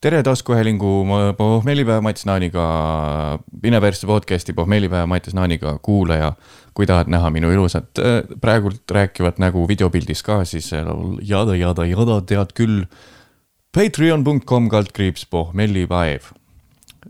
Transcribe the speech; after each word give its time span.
tere 0.00 0.22
taskuhäälingu 0.22 1.06
pohmellipäev 1.36 2.02
Mats 2.02 2.24
Naaniga, 2.26 2.64
Mine 3.62 3.80
persse 3.80 4.06
podcast'i 4.06 4.52
pohmellipäev 4.56 5.06
Mats 5.06 5.34
Naaniga 5.34 5.78
kuulaja. 5.82 6.32
kui 6.74 6.86
tahad 6.86 7.10
näha 7.10 7.30
minu 7.30 7.50
ilusat 7.50 7.98
äh, 7.98 8.22
praegult 8.40 8.90
rääkivat 8.90 9.38
nägu 9.38 9.68
videopildis 9.68 10.22
ka, 10.22 10.44
siis 10.44 10.70
jada, 11.22 11.56
jada, 11.56 11.84
jada, 11.84 12.20
tead 12.20 12.52
küll. 12.54 12.84
Patreon.com 13.74 14.68
kaldkriips 14.68 15.26
pohmellipäev. 15.26 16.32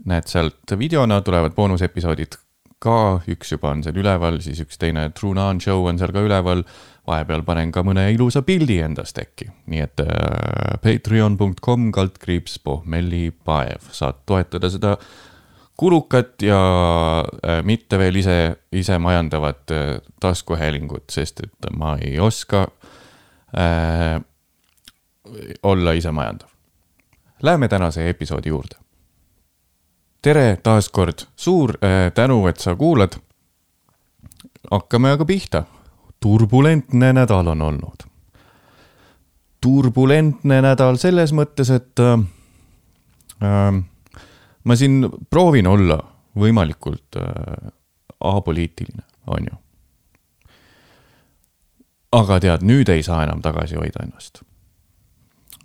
näed 0.05 0.27
sealt 0.27 0.75
videona 0.77 1.21
tulevad 1.21 1.55
boonusepisoodid 1.55 2.35
ka, 2.79 3.21
üks 3.29 3.51
juba 3.53 3.71
on 3.71 3.83
seal 3.83 3.95
üleval, 4.01 4.41
siis 4.41 4.59
üks 4.59 4.79
teine 4.81 5.09
True 5.15 5.37
Nan 5.37 5.61
Show 5.61 5.87
on 5.87 5.99
seal 6.01 6.11
ka 6.11 6.25
üleval 6.25 6.65
vahepeal 7.07 7.43
panen 7.45 7.71
ka 7.73 7.83
mõne 7.85 8.05
ilusa 8.13 8.43
pildi 8.45 8.77
endast 8.85 9.17
äkki, 9.21 9.49
nii 9.71 9.83
et 9.83 10.03
äh, 10.03 10.77
patreon.com 10.83 11.89
kaldkriips 11.95 12.59
pohmellipaev, 12.63 13.89
saad 13.95 14.21
toetada 14.29 14.69
seda 14.73 14.95
kulukat 15.81 16.45
ja 16.45 16.59
äh, 17.23 17.61
mitte 17.65 17.97
veel 18.01 18.21
ise, 18.21 18.37
ise 18.71 18.99
majandavat 19.01 19.73
äh, 19.73 19.95
taskuhäälingut, 20.21 21.09
sest 21.09 21.41
et 21.47 21.71
ma 21.77 21.95
ei 22.01 22.19
oska 22.19 22.67
äh, 23.57 24.21
olla 25.63 25.97
isemajandav. 25.97 26.49
Läheme 27.41 27.67
tänase 27.67 28.09
episoodi 28.09 28.49
juurde. 28.49 28.77
tere 30.21 30.57
taas 30.63 30.89
kord, 30.89 31.25
suur 31.35 31.73
äh, 31.81 32.11
tänu, 32.13 32.45
et 32.47 32.59
sa 32.59 32.75
kuulad. 32.75 33.17
hakkame 34.71 35.11
aga 35.11 35.25
pihta 35.25 35.63
turbulentne 36.21 37.13
nädal 37.13 37.47
on 37.47 37.61
olnud. 37.61 38.07
turbulentne 39.61 40.61
nädal 40.61 40.97
selles 40.97 41.33
mõttes, 41.37 41.69
et 41.69 41.99
äh, 41.99 42.19
äh, 43.43 43.83
ma 44.63 44.75
siin 44.75 45.09
proovin 45.29 45.67
olla 45.67 45.99
võimalikult 46.37 47.17
äh, 47.17 47.71
apoliitiline, 48.19 49.03
on 49.27 49.51
ju. 49.51 49.57
aga 52.11 52.39
tead, 52.39 52.65
nüüd 52.67 52.89
ei 52.89 53.03
saa 53.03 53.23
enam 53.23 53.41
tagasi 53.41 53.75
hoida 53.75 54.03
ennast. 54.03 54.41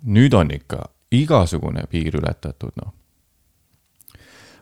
nüüd 0.03 0.33
on 0.33 0.51
ikka 0.51 0.89
igasugune 1.11 1.87
piir 1.89 2.15
ületatud, 2.15 2.73
noh. 2.75 2.93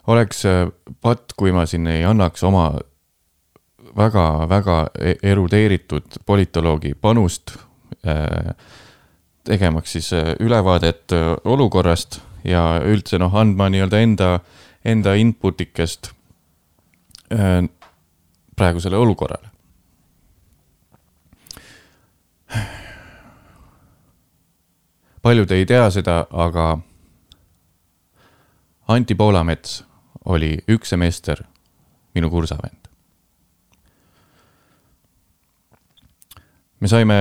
oleks 0.08 0.46
äh, 0.46 0.68
patt, 1.02 1.34
kui 1.38 1.52
ma 1.52 1.66
siin 1.66 1.88
ei 1.88 2.04
annaks 2.06 2.44
oma 2.44 2.74
väga-väga 3.98 4.88
e-, 5.00 5.16
erudeeritud 5.24 6.20
politoloogi 6.26 6.94
panust 7.02 7.56
äh, 8.08 8.56
tegemaks 9.44 9.92
siis 9.92 10.14
äh, 10.14 10.36
ülevaadet 10.40 11.12
äh, 11.12 11.34
olukorrast 11.44 12.20
ja 12.44 12.82
üldse 12.86 13.20
noh, 13.20 13.36
andma 13.36 13.70
nii-öelda 13.70 14.00
enda, 14.00 14.40
enda 14.86 15.14
input 15.14 15.62
ikest 15.62 16.12
praegusele 18.56 18.98
olukorrale. 18.98 19.50
paljud 25.26 25.52
ei 25.52 25.66
tea 25.66 25.90
seda, 25.90 26.28
aga 26.30 26.78
Anti 28.88 29.16
Poolamets 29.16 29.80
oli 30.26 30.52
üks 30.70 30.94
semester 30.94 31.42
minu 32.16 32.30
kursavend. 32.30 32.95
Me 36.86 36.90
saime 36.90 37.18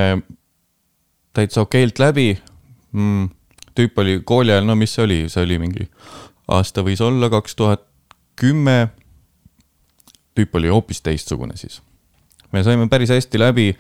täitsa 1.33 1.63
okeilt 1.65 1.99
läbi 1.99 2.35
mm,. 2.93 3.29
tüüp 3.75 3.99
oli 3.99 4.19
kooli 4.25 4.53
ajal, 4.53 4.67
no 4.69 4.77
mis 4.77 4.93
see 4.93 5.05
oli, 5.07 5.19
see 5.33 5.41
oli 5.47 5.57
mingi 5.63 5.87
aasta 6.53 6.85
võis 6.85 7.01
olla 7.01 7.31
kaks 7.33 7.57
tuhat 7.57 7.87
kümme. 8.37 8.91
tüüp 10.37 10.61
oli 10.61 10.69
hoopis 10.69 11.01
teistsugune 11.01 11.57
siis. 11.57 11.81
me 12.53 12.63
saime 12.63 12.89
päris 12.93 13.15
hästi 13.15 13.41
läbi. 13.41 13.73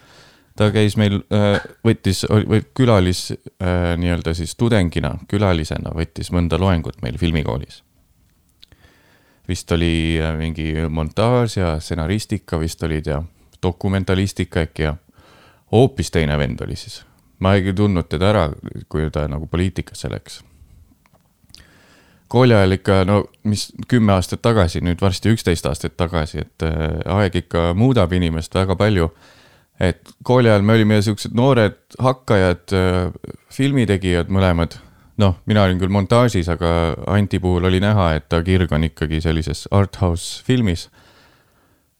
ta 0.56 0.70
käis 0.72 0.96
meil, 0.96 1.20
äh, 1.34 1.60
võttis, 1.84 2.24
või 2.30 2.64
külalis 2.74 3.34
äh, 3.34 3.92
nii-öelda 4.00 4.34
siis 4.34 4.56
tudengina, 4.56 5.18
külalisena 5.28 5.92
võttis 5.92 6.32
mõnda 6.32 6.58
loengut 6.58 7.02
meil 7.02 7.18
filmikoolis. 7.18 7.82
vist 9.48 9.72
oli 9.72 10.16
äh, 10.16 10.32
mingi 10.38 10.72
montaaž 10.88 11.60
ja 11.60 11.78
stsenaristika 11.80 12.58
vist 12.58 12.82
olid 12.82 13.06
ja 13.06 13.22
dokumentalistika 13.62 14.64
äkki 14.64 14.82
ja 14.88 14.96
hoopis 15.72 16.10
teine 16.10 16.38
vend 16.38 16.60
oli 16.60 16.76
siis. 16.76 17.04
ma 17.38 17.54
ei 17.54 17.72
tundnud 17.76 18.08
teda 18.08 18.30
ära, 18.30 18.44
kui 18.88 19.10
ta 19.12 19.26
nagu 19.28 19.46
poliitikasse 19.46 20.10
läks. 20.10 20.42
kooli 22.28 22.54
ajal 22.54 22.78
ikka, 22.78 23.04
no 23.04 23.24
mis 23.44 23.72
kümme 23.88 24.12
aastat 24.12 24.42
tagasi, 24.42 24.80
nüüd 24.80 25.00
varsti 25.00 25.34
üksteist 25.34 25.66
aastat 25.66 25.96
tagasi, 25.96 26.46
et 26.46 26.66
äh, 26.66 27.00
aeg 27.16 27.36
ikka 27.44 27.72
muudab 27.74 28.12
inimest 28.12 28.54
väga 28.54 28.76
palju. 28.76 29.12
et 29.80 30.10
kooli 30.22 30.48
ajal 30.48 30.62
me 30.62 30.72
olime 30.72 31.02
siuksed 31.02 31.34
noored 31.34 31.78
hakkajad, 31.98 32.72
äh, 32.72 33.38
filmitegijad 33.50 34.28
mõlemad 34.28 34.78
noh, 35.16 35.38
mina 35.46 35.62
olin 35.62 35.78
küll 35.78 35.92
montaažis, 35.94 36.48
aga 36.50 36.94
Anti 37.10 37.38
puhul 37.42 37.64
oli 37.68 37.80
näha, 37.82 38.14
et 38.18 38.28
ta 38.28 38.42
kirg 38.42 38.72
on 38.74 38.86
ikkagi 38.88 39.20
sellises 39.22 39.66
art 39.70 40.00
house 40.02 40.42
filmis 40.46 40.88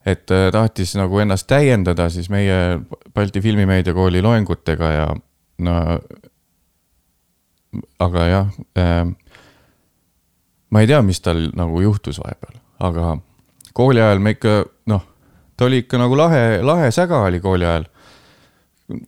et 0.07 0.31
äh, 0.31 0.51
tahtis 0.53 0.95
nagu 0.99 1.19
ennast 1.19 1.49
täiendada 1.49 2.09
siis 2.13 2.29
meie 2.31 2.81
Balti 3.15 3.41
Filmimeediakooli 3.41 4.23
loengutega 4.23 4.91
ja 4.93 5.07
no. 5.59 5.77
aga 7.99 8.27
jah 8.29 8.51
äh,. 8.79 9.07
ma 10.71 10.81
ei 10.81 10.87
tea, 10.87 11.03
mis 11.03 11.21
tal 11.21 11.49
nagu 11.57 11.81
juhtus 11.81 12.21
vahepeal, 12.21 12.61
aga 12.81 13.17
kooli 13.75 14.01
ajal 14.01 14.23
me 14.23 14.35
ikka 14.37 14.65
noh, 14.91 15.03
ta 15.57 15.65
oli 15.65 15.83
ikka 15.85 15.99
nagu 15.99 16.17
lahe, 16.19 16.61
lahe 16.63 16.91
säga 16.91 17.25
oli 17.25 17.41
kooli 17.41 17.65
ajal. 17.65 17.89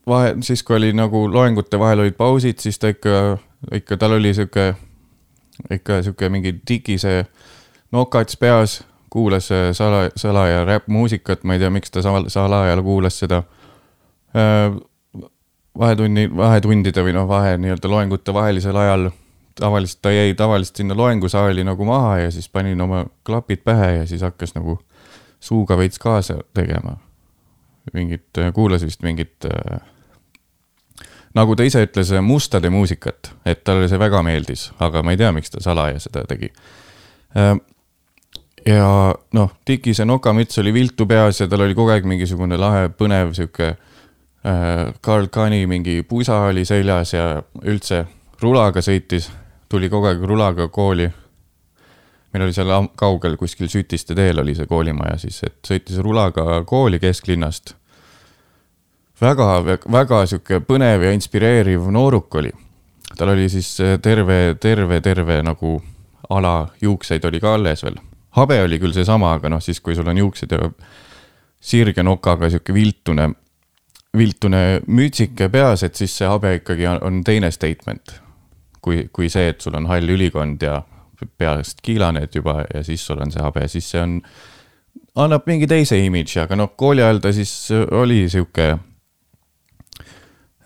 vahe, 0.06 0.34
siis 0.40 0.62
kui 0.62 0.76
oli 0.76 0.92
nagu 0.96 1.26
loengute 1.32 1.78
vahel 1.78 2.06
olid 2.06 2.16
pausid, 2.16 2.58
siis 2.58 2.78
ta 2.78 2.88
ikka, 2.88 3.38
ikka 3.72 3.96
tal 3.96 4.16
oli 4.16 4.34
sihuke, 4.34 4.74
ikka 5.70 6.02
sihuke 6.02 6.28
mingi 6.28 6.54
digise 6.68 7.26
nokats 7.92 8.36
peas 8.36 8.80
kuulas 9.10 9.52
äh, 9.52 9.72
sala, 9.72 10.10
salaja 10.16 10.64
räppmuusikat, 10.64 11.44
ma 11.44 11.54
ei 11.54 11.62
tea, 11.62 11.70
miks 11.70 11.90
ta 11.90 12.02
sal, 12.02 12.28
salajal 12.28 12.82
kuulas 12.82 13.18
seda. 13.18 13.42
Äh, 14.36 14.76
vahetunni, 15.78 16.28
vahetundide 16.36 17.04
või 17.04 17.14
noh, 17.16 17.28
vahe 17.28 17.56
nii-öelda 17.60 17.90
loengute 17.90 18.34
vahelisel 18.34 18.76
ajal 18.76 19.10
tavaliselt 19.56 20.02
ta 20.04 20.12
jäi 20.12 20.34
tavaliselt 20.36 20.76
sinna 20.76 20.96
loengusaali 20.96 21.64
nagu 21.64 21.84
maha 21.84 22.18
ja 22.18 22.30
siis 22.30 22.48
panin 22.48 22.80
oma 22.80 23.06
klapid 23.24 23.64
pähe 23.64 23.92
ja 23.96 24.06
siis 24.06 24.24
hakkas 24.24 24.54
nagu 24.56 24.78
suuga 25.40 25.76
veits 25.78 25.98
kaasa 25.98 26.40
tegema. 26.54 26.96
mingit, 27.92 28.38
äh, 28.38 28.52
kuulas 28.52 28.82
vist 28.82 29.02
mingit 29.02 29.44
nagu 31.34 31.56
ta 31.56 31.62
ise 31.62 31.84
ütles, 31.84 32.10
mustade 32.20 32.70
muusikat, 32.70 33.32
et 33.44 33.64
talle 33.64 33.88
see 33.88 33.98
väga 33.98 34.22
meeldis, 34.22 34.70
aga 34.80 35.02
ma 35.02 35.12
ei 35.12 35.20
tea, 35.20 35.32
miks 35.32 35.50
ta 35.50 35.60
salaja 35.60 36.00
seda 36.00 36.24
tegi 36.24 36.50
ja 38.66 39.14
noh, 39.32 39.52
Tikise 39.64 40.04
nokamüts 40.04 40.58
oli 40.58 40.72
viltu 40.74 41.06
peas 41.06 41.40
ja 41.40 41.48
tal 41.48 41.62
oli 41.64 41.74
kogu 41.74 41.92
aeg 41.94 42.06
mingisugune 42.08 42.58
lahe, 42.58 42.88
põnev 42.90 43.32
sihuke 43.36 43.68
äh, 43.70 44.94
Karl 45.00 45.28
Kani 45.32 45.66
mingi 45.70 46.00
pusa 46.08 46.40
oli 46.50 46.64
seljas 46.66 47.14
ja 47.14 47.26
üldse 47.62 48.04
rulaga 48.42 48.82
sõitis, 48.82 49.30
tuli 49.70 49.90
kogu 49.92 50.10
aeg 50.10 50.22
rulaga 50.22 50.68
kooli. 50.68 51.08
meil 52.32 52.44
oli 52.44 52.52
seal 52.52 52.72
kaugel 52.96 53.36
kuskil 53.36 53.68
Sütiste 53.68 54.14
teel 54.14 54.38
oli 54.38 54.54
see 54.54 54.66
koolimaja 54.66 55.18
siis, 55.18 55.42
et 55.46 55.58
sõitis 55.66 56.02
rulaga 56.02 56.64
kooli 56.66 56.98
kesklinnast. 56.98 57.74
väga, 59.20 59.62
väga 59.92 60.26
sihuke 60.26 60.60
põnev 60.60 61.06
ja 61.06 61.12
inspireeriv 61.12 61.86
nooruk 61.90 62.34
oli. 62.34 62.52
tal 63.16 63.28
oli 63.28 63.48
siis 63.48 63.76
terve, 64.02 64.56
terve, 64.60 65.00
terve 65.00 65.42
nagu 65.42 65.82
ala 66.30 66.68
juukseid 66.80 67.24
oli 67.24 67.40
ka 67.40 67.54
alles 67.54 67.84
veel 67.84 68.05
habe 68.36 68.60
oli 68.62 68.78
küll 68.82 68.94
seesama, 68.96 69.34
aga 69.38 69.50
noh, 69.52 69.62
siis 69.64 69.80
kui 69.80 69.96
sul 69.96 70.08
on 70.10 70.18
juuksed 70.20 70.52
ja 70.52 70.68
sirge 71.66 72.04
nokaga 72.04 72.50
sihuke 72.52 72.74
viltune, 72.76 73.30
viltune 74.16 74.62
mütsike 74.86 75.48
peas, 75.52 75.82
et 75.86 75.96
siis 75.98 76.14
see 76.20 76.28
habe 76.28 76.56
ikkagi 76.60 76.86
on, 76.90 77.00
on 77.02 77.24
teine 77.24 77.50
statement. 77.50 78.20
kui, 78.86 79.08
kui 79.10 79.26
see, 79.26 79.48
et 79.50 79.64
sul 79.64 79.74
on 79.74 79.88
hall 79.90 80.12
ülikond 80.14 80.62
ja 80.62 80.76
peast 81.40 81.80
kiilaned 81.82 82.36
juba 82.36 82.60
ja 82.70 82.84
siis 82.86 83.02
sul 83.02 83.18
on 83.18 83.32
see 83.34 83.42
habe, 83.42 83.64
siis 83.68 83.88
see 83.90 83.98
on, 83.98 84.20
annab 85.18 85.48
mingi 85.50 85.66
teise 85.66 85.98
imidži, 85.98 86.38
aga 86.44 86.54
noh, 86.60 86.70
kooli 86.78 87.02
ajal 87.02 87.18
ta 87.24 87.32
siis 87.34 87.50
oli 87.74 88.28
sihuke 88.30 88.68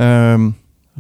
ähm, 0.04 0.50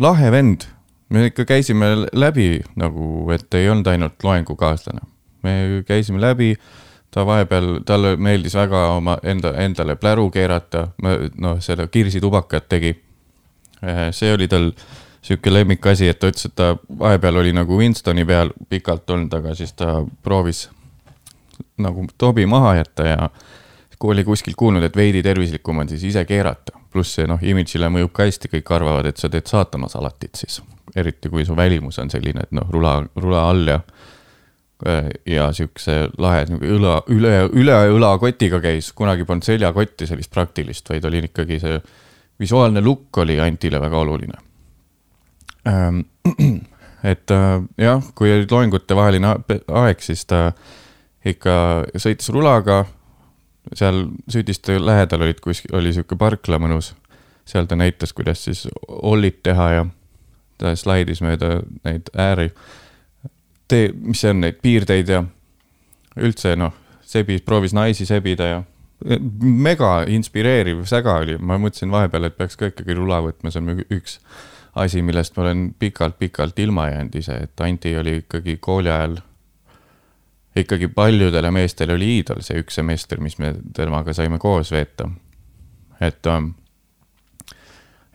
lahe 0.00 0.32
vend. 0.32 0.64
me 1.10 1.26
ikka 1.26 1.44
käisime 1.44 2.06
läbi 2.12 2.62
nagu, 2.78 3.28
et 3.34 3.54
ei 3.54 3.68
olnud 3.68 3.86
ainult 3.90 4.24
loengukaaslane 4.24 5.04
me 5.42 5.82
käisime 5.86 6.20
läbi, 6.20 6.54
ta 7.10 7.24
vahepeal, 7.26 7.80
talle 7.86 8.14
meeldis 8.16 8.54
väga 8.54 8.86
oma 8.94 9.18
enda, 9.22 9.54
endale 9.62 9.96
pläru 9.96 10.30
keerata, 10.30 10.88
noh, 11.02 11.60
seda 11.60 11.86
kirsitubakat 11.86 12.68
tegi. 12.68 12.96
see 14.12 14.34
oli 14.34 14.48
tal 14.48 14.72
sihuke 15.22 15.52
lemmikasi, 15.52 16.08
et 16.08 16.18
ta 16.20 16.28
ütles, 16.28 16.46
et 16.48 16.54
ta 16.56 16.74
vahepeal 16.98 17.40
oli 17.42 17.52
nagu 17.56 17.76
Winstoni 17.76 18.24
peal 18.28 18.52
pikalt 18.68 19.10
olnud, 19.10 19.32
aga 19.34 19.54
siis 19.54 19.72
ta 19.72 20.00
proovis 20.22 20.68
nagu 21.80 22.06
Tobi 22.18 22.46
maha 22.46 22.74
jätta 22.80 23.06
ja 23.06 23.30
kui 24.00 24.14
oli 24.14 24.24
kuskilt 24.24 24.56
kuulnud, 24.56 24.82
et 24.82 24.96
veidi 24.96 25.22
tervislikum 25.22 25.82
on 25.82 25.88
siis 25.88 26.04
ise 26.08 26.24
keerata. 26.24 26.78
pluss 26.90 27.14
see 27.14 27.26
noh, 27.30 27.38
imidžile 27.38 27.86
mõjub 27.92 28.10
ka 28.10 28.24
hästi, 28.26 28.48
kõik 28.50 28.70
arvavad, 28.74 29.06
et 29.06 29.20
sa 29.20 29.28
teed 29.30 29.46
saatana 29.46 29.88
salatit 29.88 30.34
siis. 30.34 30.62
eriti 30.96 31.28
kui 31.30 31.44
su 31.46 31.54
välimus 31.56 31.98
on 32.02 32.10
selline, 32.10 32.40
et 32.42 32.52
noh, 32.52 32.66
rula, 32.70 32.96
rula 33.16 33.44
all 33.50 33.68
ja 33.68 33.80
ja 35.26 35.48
siukse 35.52 36.08
lahe 36.18 36.44
õla, 36.56 37.00
üle, 37.12 37.34
üle 37.52 37.78
õlakotiga 37.92 38.60
käis, 38.64 38.92
kunagi 38.96 39.26
polnud 39.28 39.44
seljakotti 39.44 40.08
sellist 40.08 40.32
praktilist, 40.32 40.88
vaid 40.88 41.04
oli 41.04 41.24
ikkagi 41.28 41.58
see 41.60 41.80
visuaalne 42.40 42.80
look 42.80 43.18
oli 43.20 43.40
Antile 43.40 43.80
väga 43.80 43.98
oluline. 43.98 44.38
Ehm, 45.68 46.00
et 47.12 47.30
äh, 47.30 47.62
jah, 47.78 48.12
kui 48.14 48.32
oli 48.32 48.48
loengute 48.50 48.96
vaheline 48.96 49.34
aeg, 49.82 50.00
siis 50.00 50.24
ta 50.24 50.50
ikka 51.24 51.52
sõitis 51.96 52.32
rulaga. 52.32 52.84
seal 53.74 54.06
Südiste 54.28 54.78
lähedal 54.80 55.22
olid 55.22 55.40
kuskil, 55.44 55.76
oli 55.76 55.92
sihuke 55.92 56.16
parkla 56.16 56.58
mõnus. 56.58 56.94
seal 57.44 57.66
ta 57.66 57.76
näitas, 57.76 58.12
kuidas 58.12 58.44
siis 58.44 58.68
ollit 58.88 59.42
teha 59.42 59.70
ja 59.70 59.86
ta 60.58 60.76
slaidis 60.76 61.20
mööda 61.20 61.60
neid 61.84 62.08
ääri 62.16 62.50
tee, 63.70 63.90
mis 63.94 64.20
see 64.22 64.34
on, 64.34 64.42
neid 64.44 64.60
piirdeid 64.62 65.12
ja 65.12 65.22
üldse 66.20 66.56
noh, 66.58 66.74
sebis, 67.06 67.42
proovis 67.46 67.74
naisi 67.76 68.06
sebida 68.08 68.50
ja 68.50 68.60
mega 69.40 70.02
inspireeriv 70.12 70.84
säga 70.88 71.16
oli, 71.22 71.38
ma 71.38 71.56
mõtlesin 71.60 71.92
vahepeal, 71.92 72.28
et 72.28 72.36
peaks 72.36 72.58
ka 72.60 72.68
ikkagi 72.70 72.96
rula 72.98 73.22
võtma, 73.24 73.52
see 73.52 73.62
on 73.62 73.84
üks 73.88 74.18
asi, 74.78 75.02
millest 75.02 75.36
ma 75.36 75.46
olen 75.46 75.64
pikalt-pikalt 75.78 76.58
ilma 76.62 76.90
jäänud 76.90 77.16
ise, 77.18 77.38
et 77.46 77.64
Anti 77.64 77.96
oli 77.96 78.20
ikkagi 78.20 78.58
kooli 78.60 78.92
ajal 78.92 79.16
ikkagi 80.56 80.88
paljudele 80.88 81.50
meestele 81.50 81.94
oli 81.94 82.16
iidol 82.16 82.42
see 82.44 82.60
üks 82.60 82.78
semester, 82.80 83.20
mis 83.22 83.38
me 83.38 83.54
temaga 83.76 84.14
saime 84.14 84.38
koos 84.38 84.72
veeta. 84.74 85.08
et 86.00 86.26
ähm, 86.26 86.52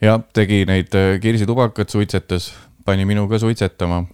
jah, 0.00 0.20
tegi 0.32 0.64
neid 0.68 0.94
äh, 0.94 1.16
kirsitubakat, 1.20 1.90
suitsetas, 1.90 2.52
pani 2.84 3.04
minuga 3.04 3.38
suitsetama 3.38 4.04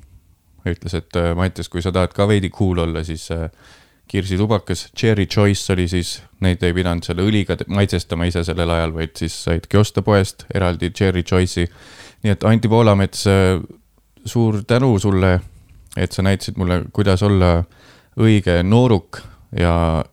ütles, 0.68 0.94
et 0.94 1.16
äh, 1.18 1.32
Mattias, 1.36 1.70
kui 1.72 1.82
sa 1.82 1.92
tahad 1.94 2.14
ka 2.16 2.26
veidi 2.30 2.50
cool 2.54 2.82
olla, 2.84 3.02
siis 3.04 3.28
äh, 3.34 3.48
kirsitubakas, 4.08 4.88
Cherry 4.98 5.26
Choice 5.26 5.72
oli 5.72 5.88
siis, 5.88 6.20
neid 6.44 6.62
ei 6.62 6.74
pidanud 6.76 7.06
selle 7.06 7.24
õliga 7.26 7.56
maitsestama 7.66 8.28
ise 8.28 8.44
sellel 8.44 8.70
ajal, 8.70 8.94
vaid 8.94 9.16
siis 9.18 9.36
saidki 9.46 9.80
osta 9.80 10.04
poest 10.04 10.46
eraldi 10.54 10.90
Cherry 10.90 11.22
Choice'i. 11.22 11.68
nii 12.22 12.34
et 12.34 12.44
Anti 12.44 12.68
Poolamets, 12.68 13.26
äh, 13.26 13.62
suur 14.24 14.62
tänu 14.66 14.98
sulle, 15.02 15.38
et 15.96 16.12
sa 16.12 16.22
näitasid 16.22 16.58
mulle, 16.60 16.82
kuidas 16.92 17.22
olla 17.22 17.64
õige 18.20 18.62
nooruk 18.62 19.18
ja, 19.58 20.04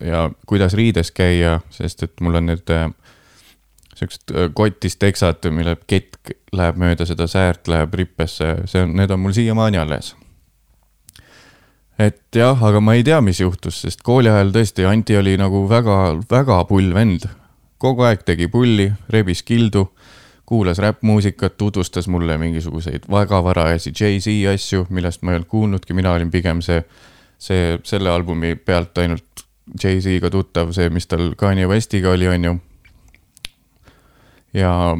ja 0.00 0.30
kuidas 0.46 0.74
riides 0.74 1.10
käia, 1.14 1.60
sest 1.70 2.02
et 2.02 2.20
mul 2.20 2.38
on 2.40 2.50
need 2.52 2.72
siuksed 3.98 4.34
kotist 4.54 4.98
teksad, 5.02 5.44
mille 5.54 5.76
kett 5.86 6.32
läheb 6.54 6.78
mööda 6.80 7.06
seda 7.08 7.28
säärt, 7.30 7.68
läheb 7.70 7.94
rippesse, 7.98 8.54
see 8.70 8.84
on, 8.84 8.94
need 8.98 9.12
on 9.14 9.22
mul 9.22 9.34
siiamaani 9.36 9.80
alles. 9.80 10.14
et 11.98 12.22
jah, 12.34 12.62
aga 12.64 12.80
ma 12.80 12.94
ei 12.94 13.02
tea, 13.04 13.20
mis 13.24 13.40
juhtus, 13.40 13.80
sest 13.82 14.04
kooli 14.06 14.30
ajal 14.30 14.52
tõesti 14.54 14.86
Anti 14.86 15.16
oli 15.18 15.34
nagu 15.40 15.64
väga, 15.68 16.18
väga 16.30 16.62
pull 16.68 16.94
vend. 16.94 17.26
kogu 17.78 18.02
aeg 18.02 18.24
tegi 18.26 18.48
pulli, 18.50 18.90
rebis 19.10 19.42
kildu, 19.42 19.88
kuulas 20.46 20.78
räppmuusikat, 20.78 21.56
tutvustas 21.58 22.08
mulle 22.08 22.38
mingisuguseid 22.38 23.04
väga 23.10 23.42
varajasi 23.44 23.92
Jay-Z 23.92 24.54
asju, 24.54 24.86
millest 24.90 25.22
ma 25.22 25.32
ei 25.32 25.38
olnud 25.38 25.48
kuulnudki, 25.48 25.94
mina 25.94 26.12
olin 26.12 26.30
pigem 26.30 26.62
see, 26.62 26.80
see, 27.38 27.76
selle 27.84 28.10
albumi 28.10 28.56
pealt 28.56 28.98
ainult 28.98 29.44
Jay-Z-ga 29.82 30.30
tuttav, 30.32 30.72
see, 30.72 30.88
mis 30.90 31.06
tal 31.06 31.34
Kanye 31.36 31.66
Westiga 31.68 32.14
oli, 32.14 32.28
on 32.28 32.44
ju 32.44 32.54
ja 34.54 34.96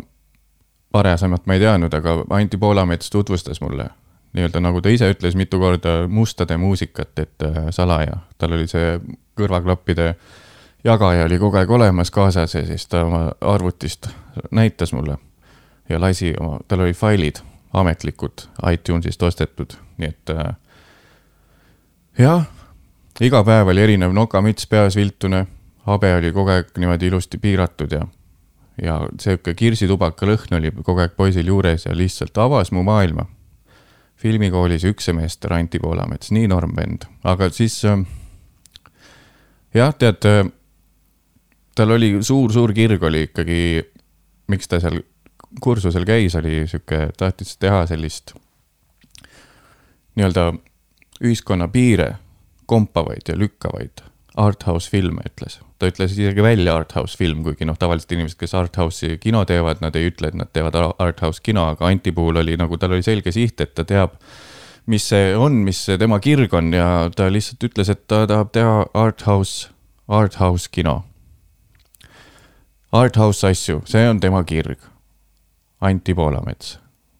varasemat 0.93 1.47
ma 1.47 1.55
ei 1.55 1.61
teadnud, 1.61 1.95
aga 1.95 2.25
Anti 2.31 2.57
Poolamets 2.57 3.11
tutvustas 3.11 3.61
mulle 3.61 3.89
nii-öelda 4.33 4.61
nagu 4.61 4.81
ta 4.81 4.89
ise 4.93 5.11
ütles 5.13 5.37
mitu 5.37 5.59
korda 5.59 6.09
mustade 6.09 6.57
muusikat, 6.57 7.19
et 7.19 7.43
äh, 7.43 7.71
salaja, 7.71 8.21
tal 8.39 8.53
oli 8.53 8.67
see 8.69 8.99
kõrvaklappide 9.39 10.15
jagaja 10.85 11.25
oli 11.25 11.39
kogu 11.39 11.59
aeg 11.59 11.71
olemas 11.71 12.11
kaasas 12.11 12.55
ja 12.55 12.65
siis 12.67 12.87
ta 12.87 13.05
oma 13.05 13.31
arvutist 13.41 14.09
näitas 14.51 14.93
mulle 14.93 15.19
ja 15.89 16.01
lasi 16.01 16.35
oma, 16.41 16.59
tal 16.69 16.85
olid 16.85 16.97
failid 16.97 17.41
ametlikud 17.73 18.47
iTunesist 18.73 19.23
ostetud, 19.23 19.75
nii 19.97 20.09
et 20.09 20.33
äh, 20.33 20.55
jah, 22.19 22.47
iga 23.21 23.43
päev 23.45 23.73
oli 23.73 23.85
erinev 23.85 24.13
nokamüts 24.13 24.67
peas 24.67 24.97
viltune, 24.97 25.47
habe 25.87 26.15
oli 26.15 26.33
kogu 26.33 26.55
aeg 26.55 26.73
niimoodi 26.79 27.11
ilusti 27.11 27.39
piiratud 27.39 27.93
ja 27.93 28.07
ja 28.83 29.01
sihuke 29.21 29.55
kirsitubaka 29.59 30.27
lõhn 30.29 30.59
oli 30.59 30.73
kogu 30.83 31.03
aeg 31.03 31.17
poisil 31.17 31.47
juures 31.51 31.87
ja 31.87 31.97
lihtsalt 31.97 32.39
avas 32.39 32.73
mu 32.73 32.83
maailma. 32.87 33.27
filmikoolis 34.19 34.85
üks 34.85 35.05
semester 35.07 35.53
Anti 35.55 35.79
Poolamets, 35.79 36.33
nii 36.35 36.49
norm 36.51 36.73
vend, 36.77 37.05
aga 37.25 37.51
siis 37.55 37.85
äh, 37.85 38.01
jah, 39.75 39.95
tead, 39.95 40.27
äh, 40.27 40.49
tal 41.75 41.95
oli 41.95 42.17
suur-suur 42.23 42.73
kirg 42.75 43.03
oli 43.03 43.23
ikkagi, 43.29 43.61
miks 44.51 44.69
ta 44.69 44.81
seal 44.83 45.01
kursusel 45.61 46.05
käis, 46.05 46.35
oli 46.35 46.65
sihuke, 46.67 47.09
tahtis 47.17 47.57
teha 47.63 47.87
sellist 47.87 48.35
nii-öelda 50.19 50.53
ühiskonna 51.23 51.69
piire 51.69 52.17
kompavaid 52.67 53.31
ja 53.31 53.39
lükkavaid 53.39 54.03
arthouse 54.37 54.91
filme, 54.91 55.23
ütles. 55.27 55.61
Ta 55.79 55.89
ütles 55.91 56.15
isegi 56.15 56.43
välja 56.43 56.75
arthouse 56.81 57.19
film, 57.19 57.45
kuigi 57.47 57.67
noh, 57.69 57.79
tavaliselt 57.79 58.13
inimesed, 58.17 58.39
kes 58.41 58.55
arthouse'i 58.59 59.19
kino 59.23 59.45
teevad, 59.47 59.83
nad 59.85 59.97
ei 59.99 60.11
ütle, 60.11 60.33
et 60.33 60.39
nad 60.39 60.51
teevad 60.53 60.77
arthouse 60.99 61.43
kino, 61.45 61.69
aga 61.73 61.87
Anti 61.87 62.13
puhul 62.15 62.41
oli 62.43 62.57
nagu, 62.59 62.79
tal 62.79 62.97
oli 62.97 63.07
selge 63.07 63.33
siht, 63.35 63.61
et 63.63 63.77
ta 63.79 63.87
teab, 63.87 64.17
mis 64.91 65.07
see 65.13 65.31
on, 65.39 65.61
mis 65.67 65.85
see 65.87 65.99
tema 66.01 66.19
kirg 66.25 66.55
on 66.59 66.73
ja 66.75 66.89
ta 67.15 67.29
lihtsalt 67.31 67.69
ütles, 67.71 67.93
et 67.95 68.07
ta 68.11 68.25
tahab 68.31 68.51
teha 68.57 68.83
arthouse, 68.99 69.71
arthouse 70.09 70.71
kino. 70.75 71.03
Arthouse 72.93 73.47
asju, 73.53 73.83
see 73.87 74.05
on 74.09 74.21
tema 74.21 74.43
kirg. 74.49 74.81
Anti 75.85 76.15
Poolamets 76.19 76.79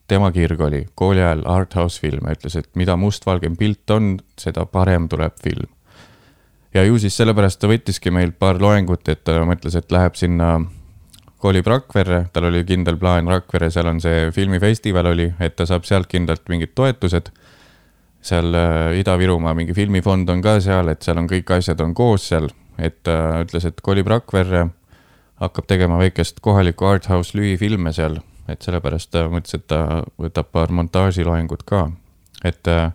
tema 0.09 0.31
kirg 0.33 0.61
oli 0.65 0.87
kooli 0.97 1.21
ajal 1.21 1.45
arthouse 1.47 2.01
filme, 2.01 2.33
ütles, 2.33 2.57
et 2.57 2.71
mida 2.81 2.97
mustvalgem 2.97 3.59
pilt 3.61 3.93
on, 3.93 4.17
seda 4.41 4.65
parem 4.67 5.07
tuleb 5.13 5.37
film 5.45 5.69
ja 6.75 6.85
ju 6.85 6.99
siis 7.01 7.17
sellepärast 7.17 7.61
ta 7.61 7.71
võttiski 7.71 8.13
meilt 8.15 8.39
paar 8.39 8.61
loengut, 8.61 9.09
et 9.09 9.25
ta 9.25 9.39
mõtles, 9.49 9.77
et 9.79 9.93
läheb 9.93 10.19
sinna, 10.19 10.59
kolib 11.39 11.67
Rakverre, 11.71 12.25
tal 12.33 12.49
oli 12.51 12.65
kindel 12.67 12.99
plaan 12.99 13.29
Rakvere, 13.31 13.71
seal 13.71 13.89
on 13.91 14.01
see 14.03 14.29
filmifestival 14.35 15.13
oli, 15.13 15.29
et 15.41 15.57
ta 15.57 15.67
saab 15.69 15.87
sealt 15.89 16.11
kindlalt 16.11 16.49
mingid 16.51 16.75
toetused. 16.75 17.31
seal 18.29 18.55
äh, 18.55 18.99
Ida-Virumaa 18.99 19.55
mingi 19.55 19.75
filmifond 19.75 20.29
on 20.29 20.43
ka 20.43 20.59
seal, 20.61 20.89
et 20.91 21.03
seal 21.07 21.21
on 21.21 21.29
kõik 21.31 21.53
asjad 21.55 21.81
on 21.81 21.95
koos 21.95 22.29
seal, 22.29 22.49
et 22.77 22.99
ta 23.07 23.15
äh, 23.15 23.43
ütles, 23.47 23.65
et 23.65 23.81
kolib 23.81 24.11
Rakverre, 24.11 24.69
hakkab 25.39 25.69
tegema 25.71 25.99
väikest 25.99 26.41
kohalikku 26.43 26.85
art 26.85 27.07
house 27.07 27.39
lühifilme 27.39 27.93
seal, 27.95 28.19
et 28.49 28.63
sellepärast 28.63 29.13
ta 29.15 29.29
mõtles, 29.31 29.55
et 29.55 29.69
ta 29.71 30.03
võtab 30.19 30.51
paar 30.51 30.75
montaažiloengut 30.75 31.63
ka, 31.63 31.87
et 32.45 32.67
äh, 32.69 32.91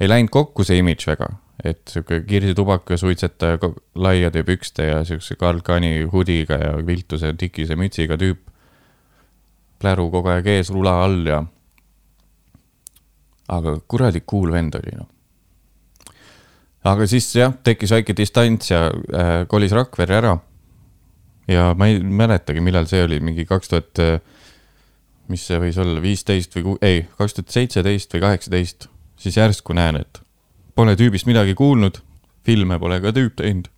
ei 0.00 0.08
läinud 0.08 0.30
kokku 0.30 0.64
see 0.64 0.78
imidž 0.78 1.10
väga 1.10 1.34
et 1.64 1.88
sihuke 1.88 2.20
kirsitubakas 2.28 3.00
suitsetaja 3.00 3.58
laiade 3.94 4.42
pükste 4.44 4.90
ja 4.90 5.04
siukse 5.04 5.36
Karl 5.40 5.62
Kani 5.64 6.02
hudiga 6.12 6.58
ja 6.60 6.72
viltuse 6.86 7.32
tikise 7.38 7.76
mütsiga 7.76 8.18
tüüp. 8.20 8.42
pläru 9.80 10.10
kogu 10.10 10.28
aeg 10.32 10.46
ees, 10.48 10.70
rula 10.72 10.94
all 11.04 11.26
ja. 11.26 11.42
aga 13.48 13.78
kuradi 13.88 14.20
cool 14.20 14.52
vend 14.52 14.74
oli 14.74 14.96
noh. 14.96 15.08
aga 16.84 17.06
siis 17.06 17.28
jah, 17.36 17.52
tekkis 17.64 17.92
väike 17.92 18.16
distants 18.16 18.70
ja 18.70 18.86
äh, 18.90 19.46
kolis 19.48 19.72
Rakverre 19.72 20.16
ära. 20.16 20.36
ja 21.48 21.72
ma 21.74 21.86
ei 21.88 22.00
mäletagi, 22.00 22.60
millal 22.60 22.86
see 22.86 23.04
oli, 23.04 23.20
mingi 23.20 23.46
kaks 23.48 23.72
tuhat, 23.72 23.98
äh, 23.98 24.20
mis 25.28 25.46
see 25.46 25.58
võis 25.60 25.80
olla, 25.80 26.02
viisteist 26.04 26.56
või, 26.56 26.76
ei, 26.82 27.02
kaks 27.16 27.40
tuhat 27.40 27.48
seitseteist 27.48 28.12
või 28.12 28.28
kaheksateist, 28.28 28.88
siis 29.16 29.40
järsku 29.40 29.72
näen, 29.72 30.04
et 30.04 30.25
Pole 30.76 30.92
tüübist 30.96 31.26
midagi 31.26 31.54
kuulnud, 31.56 32.02
filme 32.44 32.78
pole 32.78 33.00
ka 33.00 33.12
tüüp 33.16 33.36
teinud. 33.40 33.70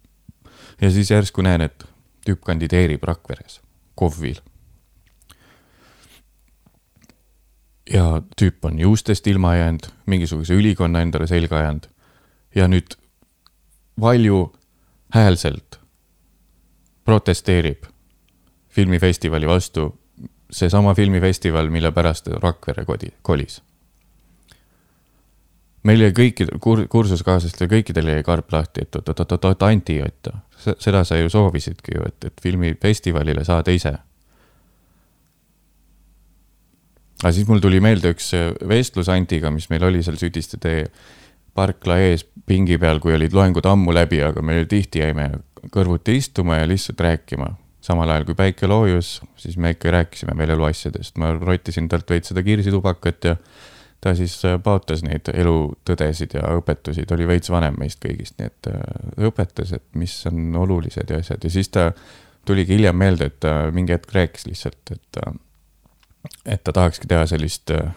ja 0.81 0.91
siis 0.91 1.11
järsku 1.11 1.43
näen, 1.43 1.61
et 1.61 1.85
tüüp 2.27 2.43
kandideerib 2.45 3.05
Rakveres, 3.05 3.61
KOV-il. 3.95 4.41
ja 7.91 8.23
tüüp 8.37 8.65
on 8.65 8.79
juustest 8.79 9.27
ilma 9.27 9.55
jäänud, 9.57 9.87
mingisuguse 10.07 10.55
ülikonna 10.55 11.01
endale 11.01 11.27
selga 11.27 11.59
ajanud 11.59 11.87
ja 12.55 12.69
nüüd 12.69 12.99
valjuhäälselt 14.01 15.81
protesteerib 17.05 17.85
filmifestivali 18.69 19.49
vastu 19.49 20.01
seesama 20.51 20.95
filmifestival, 20.95 21.69
mille 21.69 21.93
pärast 21.93 22.27
Rakvere 22.27 22.85
kodi, 22.85 23.13
kolis. 23.23 23.63
Meil 25.87 26.03
jäi 26.03 26.15
kõikidel 26.15 26.61
kur-, 26.63 26.87
kursuskaaslastel 26.91 27.71
kõikidel 27.71 28.13
jäi 28.15 28.25
karp 28.27 28.53
lahti, 28.53 28.85
et 28.87 28.99
oot-oot-oot, 28.99 29.63
Anti, 29.67 30.01
et 30.03 30.31
seda 30.59 31.05
sa 31.07 31.19
ju 31.19 31.31
soovisidki 31.33 31.97
ju, 31.97 32.09
et, 32.09 32.31
et 32.31 32.43
filmifestivalile 32.43 33.45
saad 33.47 33.71
ise. 33.73 33.97
aga 37.19 37.33
siis 37.35 37.49
mul 37.51 37.59
tuli 37.59 37.81
meelde 37.83 38.13
üks 38.15 38.31
vestlus 38.69 39.09
Antiga, 39.11 39.51
mis 39.51 39.67
meil 39.71 39.87
oli 39.89 40.03
seal 40.07 40.19
Sütiste 40.21 40.59
tee 40.63 40.85
parkla 41.59 41.97
ees 41.99 42.23
pingi 42.47 42.79
peal, 42.79 43.01
kui 43.03 43.17
olid 43.17 43.35
loengud 43.35 43.67
ammu 43.67 43.95
läbi, 43.95 44.21
aga 44.23 44.43
me 44.43 44.61
tihti 44.71 45.03
jäime 45.03 45.33
kõrvuti 45.75 46.15
istuma 46.21 46.61
ja 46.61 46.69
lihtsalt 46.71 47.01
rääkima 47.03 47.57
samal 47.83 48.11
ajal 48.13 48.27
kui 48.29 48.37
päike 48.39 48.69
loojus, 48.71 49.19
siis 49.39 49.57
me 49.57 49.73
ikka 49.75 49.93
rääkisime 49.95 50.35
veel 50.39 50.55
eluasjadest, 50.57 51.17
ma 51.21 51.33
rottisin 51.35 51.89
talt 51.91 52.11
veits 52.11 52.33
seda 52.33 52.43
kirsitubakat 52.47 53.29
ja 53.31 53.37
ta 54.01 54.15
siis 54.15 54.37
äh, 54.45 54.59
paotas 54.63 55.03
neid 55.03 55.29
elutõdesid 55.33 56.37
ja 56.39 56.53
õpetusi, 56.59 57.05
ta 57.07 57.17
oli 57.17 57.27
veits 57.29 57.51
vanem 57.51 57.79
meist 57.81 58.01
kõigist, 58.03 58.37
nii 58.39 58.51
et 58.51 58.71
äh, 58.71 58.83
õpetas, 59.29 59.73
et 59.75 59.85
mis 59.99 60.15
on 60.31 60.57
olulised 60.57 61.11
ja 61.11 61.19
asjad. 61.19 61.45
Ja 61.45 61.51
siis 61.51 61.71
ta 61.75 61.91
tuligi 62.47 62.77
hiljem 62.77 62.97
meelde, 62.97 63.31
et 63.33 63.41
ta 63.43 63.55
mingi 63.75 63.97
hetk 63.97 64.15
rääkis 64.15 64.47
lihtsalt, 64.47 64.95
et 64.95 65.23
et 66.45 66.63
ta 66.65 66.73
tahakski 66.75 67.09
teha 67.09 67.27
sellist 67.31 67.71
äh, 67.75 67.91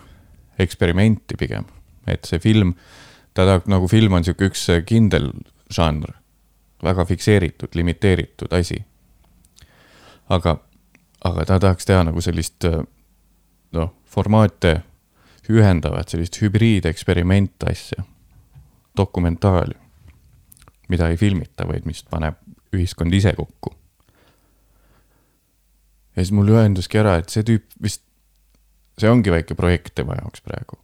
eksperimenti 0.59 1.37
pigem, 1.37 1.65
et 2.07 2.25
see 2.25 2.41
film, 2.41 2.73
ta 3.33 3.45
tahab, 3.45 3.69
nagu 3.69 3.87
film 3.91 4.17
on 4.17 4.25
sihuke 4.25 4.49
üks 4.49 4.67
kindel 4.87 5.31
žanr, 5.71 6.17
väga 6.83 7.05
fikseeritud, 7.05 7.75
limiteeritud 7.77 8.53
asi. 8.57 8.79
Aga, 10.31 10.57
aga 11.27 11.45
ta 11.45 11.59
tahaks 11.59 11.85
teha 11.85 12.05
nagu 12.07 12.21
sellist 12.23 12.65
noh, 13.75 13.91
formaate 14.09 14.79
ühendavat 15.49 16.11
sellist 16.11 16.37
hübriideksperiment 16.41 17.63
asja, 17.69 18.03
dokumentaali, 18.97 19.75
mida 20.91 21.09
ei 21.09 21.17
filmita, 21.17 21.67
vaid 21.67 21.87
mis 21.87 22.03
paneb 22.03 22.37
ühiskond 22.75 23.13
ise 23.13 23.33
kokku. 23.37 23.73
ja 26.15 26.23
siis 26.23 26.31
mul 26.35 26.51
ühenduski 26.51 26.99
ära, 26.99 27.17
et 27.21 27.31
see 27.31 27.43
tüüp 27.47 27.65
vist, 27.81 28.03
see 28.99 29.09
ongi 29.09 29.31
väike 29.31 29.55
projekt 29.55 29.95
tema 29.95 30.17
jaoks 30.19 30.43
praegu. 30.45 30.77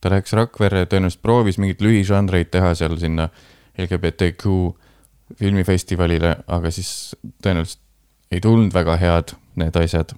ta 0.00 0.12
läks 0.12 0.32
Rakverre, 0.36 0.84
tõenäoliselt 0.86 1.22
proovis 1.22 1.58
mingeid 1.58 1.82
lühižanreid 1.82 2.52
teha 2.52 2.74
seal 2.74 2.98
sinna 3.00 3.28
LGBTQ 3.78 4.52
filmifestivalile, 5.40 6.36
aga 6.46 6.70
siis 6.70 7.16
tõenäoliselt 7.42 7.82
ei 8.30 8.40
tulnud 8.40 8.74
väga 8.74 8.96
head 9.00 9.34
need 9.56 9.76
asjad. 9.76 10.14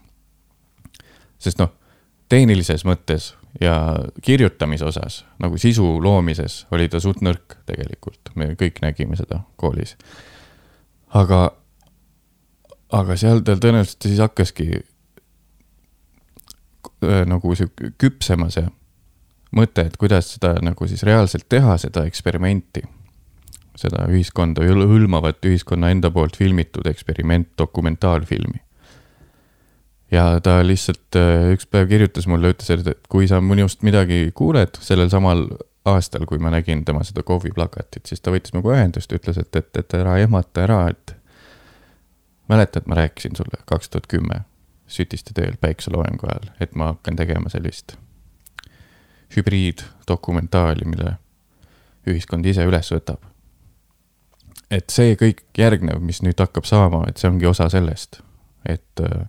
sest 1.38 1.59
noh, 1.59 1.73
tehnilises 2.28 2.85
mõttes 2.85 3.33
ja 3.61 3.97
kirjutamise 4.23 4.85
osas 4.85 5.25
nagu 5.38 5.59
sisu 5.59 6.02
loomises 6.02 6.67
oli 6.71 6.88
ta 6.88 7.00
suht 7.00 7.23
nõrk 7.25 7.57
tegelikult, 7.67 8.31
me 8.35 8.55
kõik 8.59 8.83
nägime 8.85 9.17
seda 9.17 9.40
koolis. 9.57 9.97
aga, 11.14 11.52
aga 12.93 13.17
seal 13.17 13.40
tal 13.47 13.59
tõenäoliselt 13.62 14.02
siis 14.09 14.21
hakkaski 14.23 14.69
äh, 14.75 14.85
nagu 17.26 17.55
sihuke 17.55 17.93
küpsema 17.99 18.50
see 18.50 18.69
mõte, 19.57 19.87
et 19.88 19.97
kuidas 19.97 20.35
seda 20.37 20.55
nagu 20.62 20.87
siis 20.87 21.02
reaalselt 21.09 21.49
teha, 21.49 21.78
seda 21.81 22.05
eksperimenti 22.07 22.83
seda 23.78 24.07
ühiskonda 24.11 24.64
hõlmavat 24.67 25.45
ühiskonna 25.47 25.93
enda 25.95 26.11
poolt 26.11 26.37
filmitud 26.38 26.87
eksperiment, 26.90 27.52
dokumentaalfilmi. 27.59 28.62
Ja 30.11 30.41
ta 30.45 30.59
lihtsalt 30.67 31.17
äh, 31.19 31.50
üks 31.55 31.69
päev 31.71 31.88
kirjutas 31.91 32.29
mulle, 32.31 32.53
ütles, 32.55 32.71
et 32.88 33.09
kui 33.12 33.29
sa 33.29 33.41
minust 33.45 33.83
midagi 33.87 34.29
kuuled 34.37 34.81
sellel 34.85 35.11
samal 35.12 35.47
aastal, 35.88 36.27
kui 36.29 36.41
ma 36.43 36.53
nägin 36.53 36.85
tema 36.85 37.05
seda 37.07 37.23
KOV-i 37.27 37.53
plakatit, 37.55 38.07
siis 38.09 38.21
ta 38.21 38.33
võttis 38.35 38.55
minuga 38.55 38.75
ühendust, 38.77 39.12
ütles, 39.15 39.41
et, 39.41 39.57
et, 39.57 39.71
et 39.77 39.97
ära 39.97 40.19
ehmata 40.23 40.65
ära, 40.65 40.83
et 40.93 41.15
mäletad, 42.49 42.88
ma 42.88 42.99
rääkisin 43.00 43.37
sulle 43.37 43.62
kaks 43.69 43.93
tuhat 43.93 44.09
kümme 44.11 44.45
Sütiste 44.88 45.35
teel 45.37 45.59
päikseloojangu 45.61 46.25
ajal, 46.25 46.47
et 46.65 46.73
ma 46.73 46.95
hakkan 46.95 47.17
tegema 47.17 47.50
sellist 47.53 47.99
hübriiddokumentaali, 49.37 50.87
mille 50.88 51.19
ühiskond 52.09 52.47
ise 52.49 52.65
üles 52.65 52.88
võtab. 52.95 53.27
Et 54.73 54.88
see 54.93 55.12
kõik 55.21 55.45
järgnev, 55.61 56.00
mis 56.00 56.23
nüüd 56.25 56.41
hakkab 56.41 56.65
saama, 56.69 57.03
et 57.09 57.21
see 57.21 57.29
ongi 57.29 57.49
osa 57.49 57.69
sellest, 57.73 58.23
et 58.65 59.05
äh, 59.05 59.29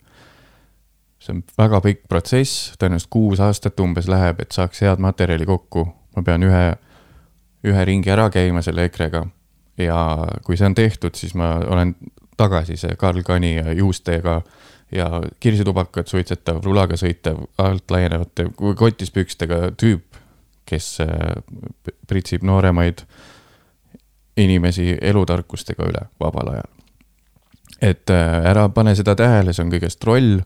see 1.29 1.37
on 1.37 1.43
väga 1.57 1.81
pikk 1.85 2.05
protsess, 2.09 2.73
tõenäoliselt 2.81 3.11
kuus 3.13 3.41
aastat 3.43 3.79
umbes 3.79 4.09
läheb, 4.09 4.41
et 4.41 4.55
saaks 4.55 4.81
head 4.85 5.01
materjali 5.03 5.45
kokku. 5.45 5.87
ma 6.15 6.23
pean 6.25 6.43
ühe, 6.43 6.63
ühe 7.63 7.83
ringi 7.85 8.09
ära 8.09 8.29
käima 8.33 8.63
selle 8.65 8.87
EKRE-ga 8.89 9.27
ja 9.79 9.99
kui 10.43 10.57
see 10.57 10.67
on 10.67 10.75
tehtud, 10.75 11.15
siis 11.15 11.35
ma 11.37 11.53
olen 11.67 11.93
tagasi 12.37 12.77
see 12.79 12.95
Karl 12.99 13.21
Kani 13.23 13.55
ja 13.55 13.73
juustega 13.73 14.41
ja 14.91 15.21
kirsitubakat 15.39 16.09
suitsetav, 16.09 16.63
rulaga 16.65 16.97
sõitev, 16.97 17.43
alt 17.61 17.91
laienevate 17.91 18.47
kotis 18.57 19.11
pükstega 19.13 19.69
tüüp, 19.77 20.17
kes 20.65 20.97
äh, 21.05 21.11
pritsib 22.07 22.43
nooremaid 22.47 23.05
inimesi 24.39 24.95
elutarkustega 25.01 25.87
üle 25.89 26.05
vabal 26.19 26.53
ajal. 26.55 26.69
et 27.81 28.09
äh, 28.09 28.45
ära 28.49 28.69
pane 28.69 28.95
seda 28.95 29.15
tähele, 29.15 29.53
see 29.53 29.63
on 29.67 29.71
kõigest 29.71 30.03
roll, 30.07 30.39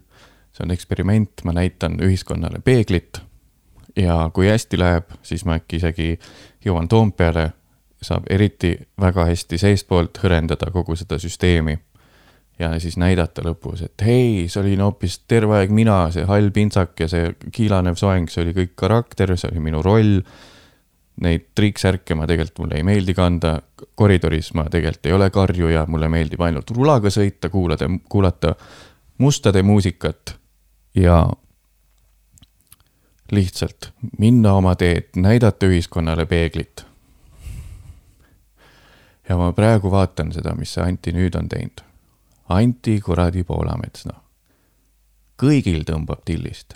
see 0.54 0.66
on 0.66 0.74
eksperiment, 0.74 1.42
ma 1.44 1.54
näitan 1.56 1.98
ühiskonnale 2.06 2.62
peeglit 2.62 3.22
ja 3.96 4.30
kui 4.34 4.48
hästi 4.50 4.80
läheb, 4.80 5.10
siis 5.26 5.46
ma 5.46 5.58
äkki 5.60 5.80
isegi 5.82 6.14
jõuan 6.66 6.88
Toompeale, 6.90 7.52
saab 8.04 8.28
eriti 8.30 8.76
väga 9.00 9.26
hästi 9.30 9.58
seestpoolt 9.58 10.20
hõrendada 10.24 10.72
kogu 10.74 10.96
seda 11.00 11.20
süsteemi. 11.20 11.78
ja 12.60 12.80
siis 12.80 13.00
näidata 13.02 13.42
lõpus, 13.42 13.82
et 13.82 14.02
hei, 14.06 14.46
see 14.48 14.60
olin 14.62 14.82
hoopis 14.86 15.24
terve 15.28 15.56
aeg 15.58 15.72
mina, 15.74 16.12
see 16.14 16.26
hall 16.30 16.52
pintsak 16.54 17.00
ja 17.02 17.08
see 17.10 17.32
kiilanev 17.52 17.98
soeng, 17.98 18.30
see 18.30 18.44
oli 18.44 18.54
kõik 18.54 18.76
karakter, 18.78 19.34
see 19.38 19.50
oli 19.50 19.60
minu 19.60 19.82
roll 19.82 20.20
neid 21.24 21.48
triiksärke 21.56 22.16
ma 22.16 22.28
tegelikult 22.30 22.62
mulle 22.62 22.78
ei 22.78 22.86
meeldi 22.86 23.14
kanda, 23.18 23.56
koridoris 23.96 24.52
ma 24.54 24.68
tegelikult 24.70 25.10
ei 25.10 25.18
ole 25.18 25.30
karjuja, 25.34 25.86
mulle 25.90 26.10
meeldib 26.14 26.42
ainult 26.46 26.70
rulaga 26.78 27.10
sõita, 27.14 27.50
kuulada, 27.50 27.90
kuulata 28.10 28.54
mustade 29.18 29.64
muusikat 29.66 30.36
ja 30.96 31.30
lihtsalt 33.32 33.94
minna 34.20 34.54
oma 34.54 34.76
teed, 34.76 35.10
näidata 35.16 35.66
ühiskonnale 35.66 36.26
peeglit. 36.26 36.86
ja 39.30 39.38
ma 39.38 39.52
praegu 39.54 39.92
vaatan 39.92 40.34
seda, 40.34 40.56
mis 40.56 40.74
see 40.74 40.84
Anti 40.84 41.14
nüüd 41.16 41.36
on 41.40 41.50
teinud. 41.50 41.82
Anti 42.50 43.00
kuradi 43.02 43.44
Poolamets, 43.44 44.06
noh. 44.06 44.20
kõigil 45.42 45.84
tõmbab 45.88 46.26
tillist. 46.26 46.76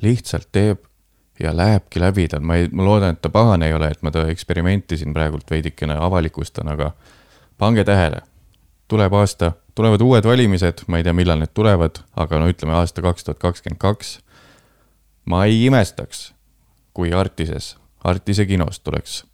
lihtsalt 0.00 0.48
teeb 0.52 0.90
ja 1.40 1.56
lähebki 1.56 2.00
läbi, 2.00 2.28
ta, 2.28 2.40
ma 2.40 2.56
ei, 2.56 2.68
ma 2.72 2.84
loodan, 2.84 3.14
et 3.14 3.22
ta 3.22 3.28
pahane 3.28 3.68
ei 3.68 3.74
ole, 3.74 3.90
et 3.90 4.02
ma 4.02 4.10
ta 4.10 4.26
eksperimenti 4.28 4.96
siin 4.96 5.14
praegult 5.14 5.50
veidikene 5.50 5.96
avalikustan, 5.96 6.68
aga 6.68 6.92
pange 7.58 7.84
tähele, 7.84 8.20
tuleb 8.88 9.14
aasta, 9.14 9.52
tulevad 9.80 10.04
uued 10.04 10.28
valimised, 10.28 10.84
ma 10.86 11.00
ei 11.00 11.06
tea, 11.06 11.16
millal 11.16 11.40
need 11.40 11.54
tulevad, 11.56 12.02
aga 12.20 12.40
no 12.42 12.50
ütleme 12.52 12.76
aasta 12.76 13.02
kaks 13.04 13.26
tuhat 13.26 13.40
kakskümmend 13.40 13.80
kaks. 13.80 14.18
ma 15.24 15.44
ei 15.48 15.64
imestaks, 15.66 16.30
kui 16.94 17.12
Artises, 17.14 17.76
Artise 18.04 18.46
kinos 18.46 18.80
tuleks 18.80 19.24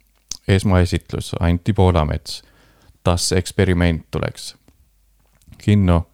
esmaesitlus 0.47 1.35
Anti 1.39 1.73
Poolamets, 1.73 2.41
Tas 3.07 3.31
eksperiment 3.31 4.01
tuleks 4.11 4.55
kinno 5.63 6.09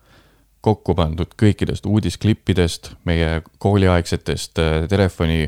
kokku 0.61 0.93
pandud 0.93 1.31
kõikidest 1.41 1.87
uudisklippidest, 1.89 2.91
meie 3.09 3.41
kooliaegsetest 3.57 4.61
äh, 4.61 4.75
telefoni 4.89 5.47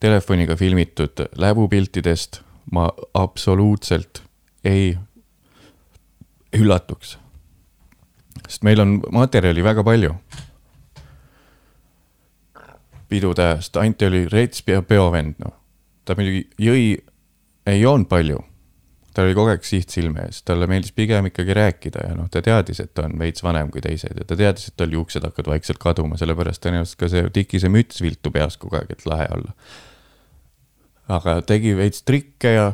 telefoniga 0.00 0.56
filmitud 0.56 1.26
läbupiltidest 1.36 2.40
ma 2.72 2.88
absoluutselt 3.14 4.22
ei 4.64 4.96
üllatuks. 6.56 7.18
Sest 8.46 8.66
meil 8.66 8.82
on 8.82 8.98
materjali 9.12 9.64
väga 9.64 9.84
palju. 9.86 10.14
pidude 13.06 13.42
ajast, 13.42 13.76
Anti 13.78 14.06
oli 14.08 14.24
rets 14.26 14.64
ja 14.66 14.82
peovend, 14.82 15.36
noh. 15.38 15.52
ta 16.04 16.16
muidugi 16.18 16.42
jõi, 16.58 16.96
ei 17.66 17.80
joonud 17.80 18.08
palju. 18.10 18.40
tal 19.14 19.30
oli 19.30 19.36
kogu 19.38 19.52
aeg 19.54 19.64
siht 19.64 19.94
silme 19.94 20.26
ees, 20.26 20.42
talle 20.44 20.66
meeldis 20.68 20.92
pigem 20.92 21.30
ikkagi 21.30 21.54
rääkida 21.56 22.02
ja 22.08 22.16
noh, 22.18 22.26
ta 22.28 22.42
teadis, 22.44 22.82
et 22.82 22.92
ta 22.94 23.06
on 23.06 23.14
veits 23.18 23.42
vanem 23.42 23.70
kui 23.72 23.80
teised 23.80 24.18
ja 24.18 24.26
ta 24.28 24.36
teadis, 24.36 24.68
et 24.68 24.76
tal 24.76 24.92
juuksed 24.92 25.24
hakkavad 25.24 25.54
vaikselt 25.54 25.80
kaduma, 25.80 26.18
sellepärast 26.20 26.60
tõenäoliselt 26.66 26.98
ka 27.00 27.08
see 27.08 27.30
tikise 27.32 27.70
müts 27.72 28.02
viltu 28.04 28.34
peas 28.34 28.58
kogu 28.60 28.76
aeg, 28.76 28.90
et 28.92 29.06
lahe 29.08 29.30
olla 29.38 29.54
aga 31.12 31.40
tegi 31.46 31.74
veits 31.78 32.02
trikke 32.06 32.52
ja 32.52 32.66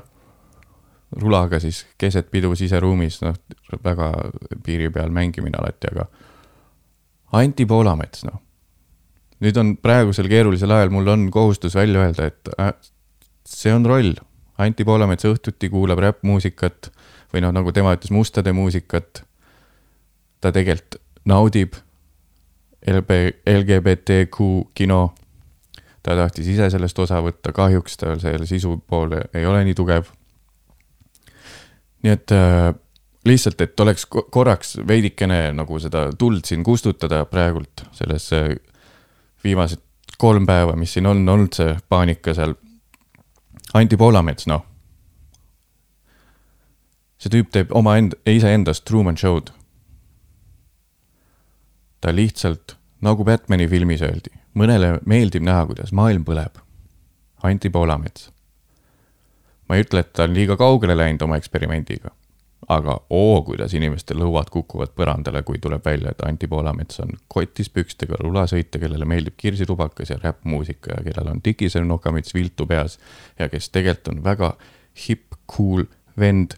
rulaga 1.21 1.61
siis 1.61 1.85
keset 1.99 2.31
pidu 2.31 2.55
siseruumis, 2.57 3.21
noh, 3.25 3.37
väga 3.85 4.13
piiri 4.65 4.91
peal 4.91 5.13
mängimine 5.13 5.59
alati, 5.61 5.93
aga 5.93 6.07
Anti 7.33 7.67
Poolamets, 7.67 8.25
noh, 8.29 8.41
nüüd 9.43 9.59
on 9.61 9.77
praegusel 9.83 10.29
keerulisel 10.31 10.71
ajal, 10.71 10.93
mul 10.95 11.09
on 11.13 11.29
kohustus 11.35 11.75
välja 11.75 12.05
öelda, 12.05 12.29
et 12.31 12.53
äh, 12.59 12.75
see 13.49 13.73
on 13.75 13.87
roll. 13.89 14.15
Anti 14.63 14.85
Poolamets 14.85 15.27
õhtuti 15.27 15.71
kuulab 15.73 15.99
räppmuusikat 16.05 16.93
või 17.33 17.43
noh, 17.45 17.55
nagu 17.55 17.73
tema 17.73 17.95
ütles, 17.97 18.13
mustade 18.15 18.53
muusikat. 18.53 19.25
ta 20.43 20.53
tegelikult 20.53 21.01
naudib 21.25 21.77
LB, 22.87 23.11
LGBTQ 23.47 24.39
kino. 24.75 25.15
ta 26.03 26.17
tahtis 26.19 26.49
ise 26.51 26.67
sellest 26.71 26.99
osa 26.99 27.21
võtta, 27.23 27.53
kahjuks 27.55 27.97
tal 27.97 28.19
selle 28.19 28.47
sisu 28.47 28.81
pool 28.87 29.15
ei 29.35 29.47
ole 29.47 29.65
nii 29.65 29.75
tugev. 29.75 30.11
Nii 32.03 32.13
et 32.13 32.35
äh, 32.35 32.73
lihtsalt, 33.25 33.61
et 33.61 33.81
oleks 33.81 34.07
korraks 34.07 34.77
veidikene 34.89 35.53
nagu 35.55 35.79
seda 35.79 36.09
tuld 36.19 36.45
siin 36.49 36.65
kustutada 36.67 37.25
praegult 37.31 37.85
selles 37.95 38.29
viimased 39.45 39.83
kolm 40.23 40.47
päeva, 40.47 40.77
mis 40.79 40.93
siin 40.95 41.07
on 41.11 41.23
olnud 41.29 41.55
see 41.57 41.73
paanika 41.91 42.35
seal. 42.37 42.55
Anti 43.75 43.97
Poolamets, 43.97 44.47
noh. 44.51 44.67
see 47.23 47.31
tüüp 47.33 47.51
teeb 47.55 47.73
omaenda, 47.79 48.19
iseendast 48.29 48.85
Truman 48.85 49.17
Show'd. 49.17 49.53
ta 52.03 52.11
lihtsalt, 52.11 52.77
nagu 53.01 53.25
Batman'i 53.25 53.69
filmis 53.71 54.03
öeldi, 54.03 54.33
mõnele 54.59 54.97
meeldib 55.07 55.45
näha, 55.47 55.67
kuidas 55.71 55.93
maailm 55.95 56.25
põleb. 56.27 56.59
Anti 57.43 57.71
Poolamets. 57.71 58.31
Ma 59.73 59.79
ei 59.79 59.87
ütle, 59.87 60.05
et 60.05 60.13
ta 60.13 60.27
on 60.29 60.37
liiga 60.37 60.59
kaugele 60.61 60.97
läinud 60.99 61.25
oma 61.25 61.41
eksperimendiga 61.41 62.13
aga 62.71 62.95
oo, 63.11 63.41
kuidas 63.47 63.75
inimeste 63.75 64.15
lõuad 64.15 64.51
kukuvad 64.53 64.93
põrandale, 64.97 65.43
kui 65.47 65.59
tuleb 65.63 65.85
välja, 65.85 66.13
et 66.13 66.23
Anti 66.27 66.47
Poolamets 66.51 67.01
on 67.03 67.17
kotis 67.33 67.71
pükstega 67.75 68.19
rulasõitja, 68.21 68.81
kellele 68.83 69.09
meeldib 69.09 69.35
kirsitubakas 69.41 70.13
ja 70.13 70.19
räppmuusika 70.23 70.99
ja 70.99 71.07
kellel 71.09 71.33
on 71.35 71.43
tikisel 71.43 71.87
nokamüts 71.89 72.35
viltu 72.35 72.67
peas 72.71 72.99
ja 73.39 73.49
kes 73.53 73.71
tegelikult 73.75 74.13
on 74.15 74.23
väga 74.25 74.53
hipp, 75.07 75.35
cool 75.51 75.85
vend, 76.19 76.55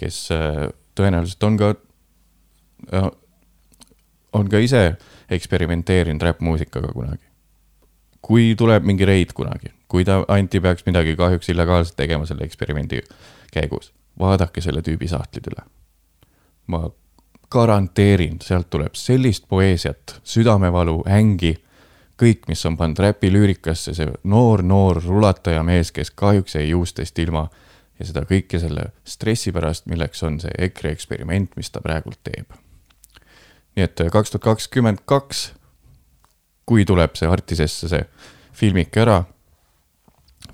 kes 0.00 0.24
äh, 0.34 0.64
tõenäoliselt 0.96 1.46
on 1.46 1.60
ka, 1.60 1.74
äh, 2.94 3.10
on 4.32 4.48
ka 4.50 4.62
ise 4.64 4.84
eksperimenteerinud 5.34 6.22
räppmuusikaga 6.22 6.92
kunagi. 6.92 7.24
kui 8.24 8.54
tuleb 8.56 8.86
mingi 8.88 9.04
reid 9.04 9.34
kunagi, 9.36 9.68
kui 9.94 10.06
ta, 10.06 10.24
Anti 10.28 10.58
peaks 10.60 10.86
midagi 10.88 11.14
kahjuks 11.16 11.52
illegaalselt 11.54 11.96
tegema 11.96 12.26
selle 12.26 12.46
eksperimendi 12.48 13.04
käigus 13.54 13.92
vaadake 14.18 14.60
selle 14.60 14.82
tüübi 14.82 15.08
sahtlid 15.08 15.50
üle. 15.52 15.64
ma 16.66 16.88
garanteerin, 17.50 18.38
sealt 18.42 18.70
tuleb 18.70 18.94
sellist 18.98 19.44
poeesiat, 19.48 20.16
südamevalu, 20.24 21.02
ängi, 21.06 21.52
kõik, 22.18 22.48
mis 22.48 22.64
on 22.66 22.78
pannud 22.80 22.98
räpi 22.98 23.30
lüürikasse, 23.30 23.94
see 23.94 24.08
noor, 24.24 24.62
noor 24.64 25.02
rulataja 25.04 25.62
mees, 25.62 25.92
kes 25.92 26.10
kahjuks 26.10 26.56
jäi 26.56 26.70
juustest 26.70 27.18
ilma 27.18 27.44
ja 27.98 28.06
seda 28.08 28.24
kõike 28.26 28.58
selle 28.58 28.88
stressi 29.04 29.52
pärast, 29.52 29.86
milleks 29.92 30.24
on 30.26 30.40
see 30.42 30.54
EKRE 30.66 30.94
eksperiment, 30.96 31.52
mis 31.56 31.70
ta 31.70 31.84
praegult 31.84 32.22
teeb. 32.24 32.56
nii 33.76 33.84
et 33.84 34.02
kaks 34.10 34.32
tuhat 34.32 34.48
kakskümmend 34.48 35.04
kaks, 35.04 35.52
kui 36.66 36.84
tuleb 36.88 37.14
see 37.18 37.28
Artisesse 37.28 37.90
see 37.90 38.06
filmik 38.54 38.96
ära, 38.96 39.24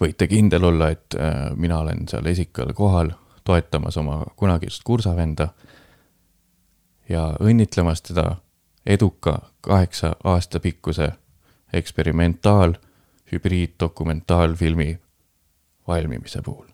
võite 0.01 0.27
kindel 0.29 0.65
olla, 0.65 0.91
et 0.91 1.15
äh, 1.15 1.51
mina 1.57 1.81
olen 1.81 2.09
seal 2.09 2.27
esikal 2.27 2.73
kohal 2.75 3.13
toetamas 3.45 3.97
oma 3.97 4.23
kunagist 4.37 4.83
kursavenda 4.85 5.49
ja 7.09 7.35
õnnitlemas 7.41 8.03
teda 8.03 8.37
eduka 8.87 9.39
kaheksa 9.61 10.15
aasta 10.25 10.61
pikkuse 10.61 11.13
eksperimentaal, 11.73 12.75
hübriiddokumentaalfilmi 13.33 14.99
valmimise 15.89 16.43
puhul. 16.43 16.67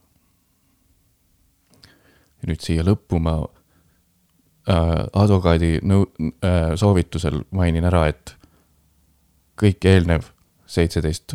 nüüd 2.47 2.63
siia 2.63 2.85
lõppu 2.87 3.19
ma 3.19 3.41
äh, 3.43 5.07
advokaadi 5.13 5.81
nõu- 5.83 6.07
äh,, 6.45 6.77
soovitusel 6.79 7.41
mainin 7.51 7.85
ära, 7.85 8.05
et 8.07 8.37
kõik 9.59 9.83
eelnev 9.83 10.29
seitseteist 10.67 11.35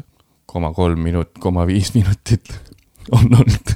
koma 0.52 0.74
kolm 0.76 1.00
minut, 1.00 1.32
koma 1.40 1.64
viis 1.68 1.94
minutit 1.96 2.52
on 3.18 3.40
olnud 3.40 3.76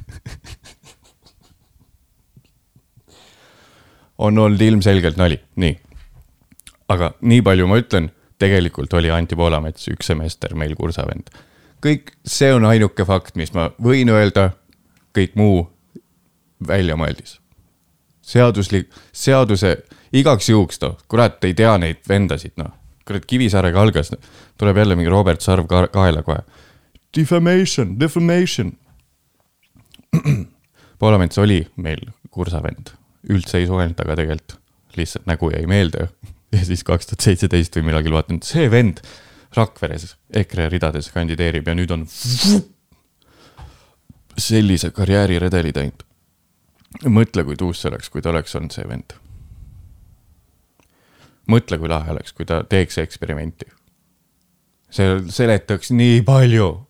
on 4.17 4.38
olnud 4.38 4.61
ilmselgelt 4.61 5.17
nali, 5.17 5.39
nii. 5.55 5.79
aga 6.88 7.11
nii 7.21 7.41
palju 7.41 7.67
ma 7.67 7.79
ütlen, 7.81 8.09
tegelikult 8.39 8.93
oli 8.93 9.11
Anti 9.11 9.35
Poolamets 9.35 9.89
üks 9.91 10.11
semester 10.11 10.55
meil 10.55 10.75
kursavend. 10.75 11.31
kõik, 11.85 12.15
see 12.25 12.53
on 12.53 12.65
ainuke 12.65 13.05
fakt, 13.05 13.35
mis 13.35 13.53
ma 13.53 13.69
võin 13.83 14.09
öelda, 14.09 14.49
kõik 15.15 15.35
muu 15.35 15.65
väljamõeldis. 16.67 17.39
seaduslik, 18.21 18.89
seaduse, 19.11 19.77
igaks 20.13 20.49
juhuks 20.49 20.81
noh, 20.81 20.97
kurat 21.07 21.43
ei 21.43 21.53
tea 21.53 21.77
neid 21.77 22.01
vendasid 22.09 22.55
noh, 22.57 22.71
kurat 23.05 23.25
Kivisaarega 23.25 23.81
algas, 23.81 24.11
tuleb 24.57 24.77
jälle 24.77 24.95
mingi 24.95 25.09
Robert 25.09 25.41
Sarv 25.41 25.67
ka 25.67 25.88
kaela 25.88 26.23
kohe. 26.23 26.41
Defamation, 27.15 27.99
defamation. 27.99 28.78
Poolamets 30.99 31.38
oli 31.38 31.67
meil 31.75 32.08
kursavend 32.32 32.95
üldse 33.32 33.60
ei 33.60 33.67
suhelnud 33.67 33.97
temaga 33.97 34.19
tegelikult, 34.21 34.58
lihtsalt 34.97 35.28
nägu 35.30 35.49
jäi 35.54 35.65
meelde. 35.69 36.10
ja 36.56 36.63
siis 36.65 36.84
kaks 36.88 37.10
tuhat 37.10 37.25
seitseteist 37.25 37.78
või 37.78 37.89
millalgi 37.89 38.13
vaatan, 38.13 38.41
see 38.45 38.69
vend 38.71 39.04
Rakveres 39.56 40.17
EKRE 40.36 40.65
ridades 40.67 41.08
kandideerib 41.13 41.69
ja 41.69 41.75
nüüd 41.78 41.91
on 41.95 42.01
sellise 44.47 44.91
karjääriredeli 44.91 45.71
teinud. 45.75 46.04
mõtle, 47.08 47.45
kui 47.47 47.56
tuus 47.60 47.82
see 47.82 47.91
oleks, 47.91 48.12
kui 48.12 48.23
ta 48.23 48.34
oleks 48.34 48.56
olnud 48.56 48.75
see 48.75 48.88
vend. 48.88 49.15
mõtle, 51.47 51.80
kui 51.80 51.91
lahe 51.91 52.12
oleks, 52.12 52.34
kui 52.34 52.45
ta 52.45 52.63
teeks 52.63 52.97
eksperimenti. 52.97 53.65
see 54.89 55.21
seletaks 55.30 55.91
nii 55.91 56.21
palju. 56.21 56.85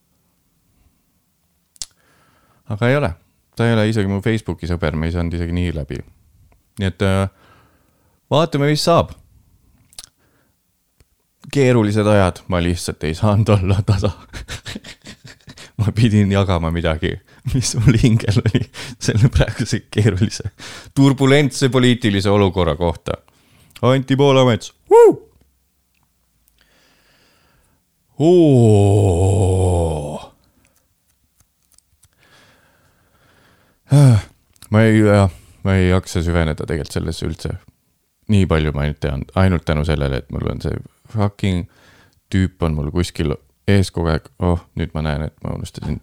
Aga 2.68 2.90
ei 2.90 2.96
ole, 2.96 3.14
ta 3.56 3.66
ei 3.66 3.74
ole 3.76 3.88
isegi 3.88 4.10
mu 4.10 4.20
Facebooki 4.24 4.68
sõber, 4.70 4.96
me 4.96 5.10
ei 5.10 5.16
saanud 5.16 5.34
isegi 5.38 5.54
nii 5.56 5.74
läbi 5.76 6.02
nii 6.78 6.88
et 6.90 7.02
äh, 7.02 7.28
vaatame, 8.30 8.70
mis 8.72 8.84
saab. 8.84 9.14
keerulised 11.52 12.06
ajad, 12.10 12.42
ma 12.50 12.58
lihtsalt 12.60 13.04
ei 13.06 13.14
saanud 13.14 13.48
olla 13.54 13.78
tasa 13.86 14.10
ma 15.78 15.92
pidin 15.94 16.32
jagama 16.32 16.72
midagi, 16.74 17.14
mis 17.54 17.76
mul 17.78 17.96
hingel 18.02 18.42
oli 18.42 18.64
selle 18.98 19.30
praeguse 19.32 19.84
keerulise, 19.90 20.50
turbulentse 20.94 21.68
poliitilise 21.68 22.30
olukorra 22.30 22.76
kohta. 22.76 23.12
Anti 23.82 24.16
Poolamets. 24.16 24.72
Ma 34.70 34.82
ei, 34.82 35.02
ma 35.62 35.76
ei 35.78 35.88
jaksa 35.90 36.22
süveneda 36.24 36.66
tegelikult 36.66 36.98
sellesse 36.98 37.26
üldse. 37.26 37.54
nii 38.26 38.46
palju 38.50 38.72
ma 38.74 38.82
ainult 38.82 38.98
tean, 39.00 39.22
ainult 39.38 39.64
tänu 39.64 39.84
sellele, 39.86 40.18
et 40.18 40.30
mul 40.34 40.48
on 40.50 40.60
see 40.62 40.74
fucking 41.12 41.68
tüüp 42.32 42.62
on 42.66 42.74
mul 42.74 42.90
kuskil 42.90 43.36
ees 43.70 43.92
kogu 43.94 44.10
aeg, 44.10 44.26
oh 44.42 44.64
nüüd 44.78 44.90
ma 44.94 45.04
näen, 45.06 45.28
et 45.28 45.36
ma 45.44 45.54
unustasin 45.54 46.00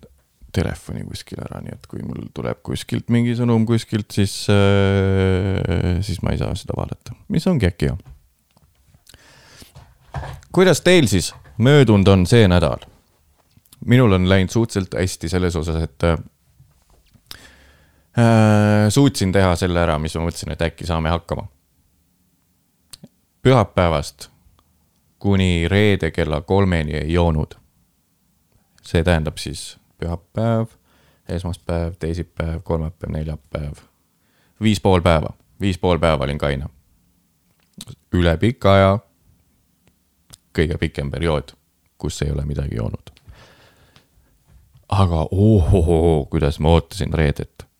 telefoni 0.55 1.03
kuskil 1.03 1.41
ära, 1.43 1.59
nii 1.65 1.75
et 1.75 1.87
kui 1.91 2.03
mul 2.05 2.29
tuleb 2.35 2.61
kuskilt 2.63 3.11
mingi 3.11 3.35
sõnum 3.35 3.65
kuskilt, 3.67 4.07
siis 4.15 4.45
äh,, 4.53 5.99
siis 6.05 6.21
ma 6.23 6.31
ei 6.31 6.39
saa 6.39 6.55
seda 6.55 6.77
vaadata, 6.77 7.17
mis 7.33 7.47
ongi 7.51 7.67
äkki 7.67 7.91
hea. 7.91 7.97
kuidas 10.55 10.83
teil 10.85 11.11
siis 11.11 11.33
möödunud 11.57 12.07
on 12.07 12.27
see 12.29 12.47
nädal? 12.47 12.87
minul 13.83 14.15
on 14.15 14.29
läinud 14.29 14.53
suhteliselt 14.53 14.95
hästi 14.95 15.27
selles 15.27 15.59
osas, 15.59 15.81
et 15.83 16.07
Äh, 16.07 16.17
suutsin 18.89 19.31
teha 19.31 19.55
selle 19.55 19.79
ära, 19.79 19.97
mis 19.99 20.15
ma 20.15 20.27
mõtlesin, 20.27 20.53
et 20.53 20.61
äkki 20.61 20.85
saame 20.85 21.09
hakkama. 21.09 21.47
pühapäevast 23.41 24.29
kuni 25.19 25.67
reede 25.67 26.11
kella 26.11 26.41
kolmeni 26.41 26.91
ei 26.91 27.13
joonud. 27.13 27.55
see 28.83 29.03
tähendab 29.03 29.37
siis 29.37 29.77
pühapäev, 29.97 30.67
esmaspäev, 31.29 31.93
teisipäev, 31.99 32.59
kolmapäev, 32.63 33.11
neljapäev. 33.11 33.73
viis 34.61 34.81
pool 34.81 35.01
päeva, 35.01 35.29
viis 35.61 35.77
pool 35.77 35.99
päeva 35.99 36.23
olin 36.23 36.37
kaine. 36.37 36.65
üle 38.13 38.37
pika 38.37 38.73
aja. 38.73 38.99
kõige 40.59 40.77
pikem 40.77 41.11
periood, 41.11 41.55
kus 41.97 42.21
ei 42.21 42.31
ole 42.31 42.45
midagi 42.45 42.75
joonud. 42.75 43.11
aga 44.89 45.27
ohohoo, 45.31 46.25
kuidas 46.25 46.59
ma 46.59 46.69
ootasin 46.69 47.13
reedet 47.13 47.72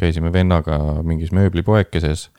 käisime 0.00 0.32
vennaga 0.32 0.78
mingis 1.06 1.32
mööblipoekeses. 1.36 2.30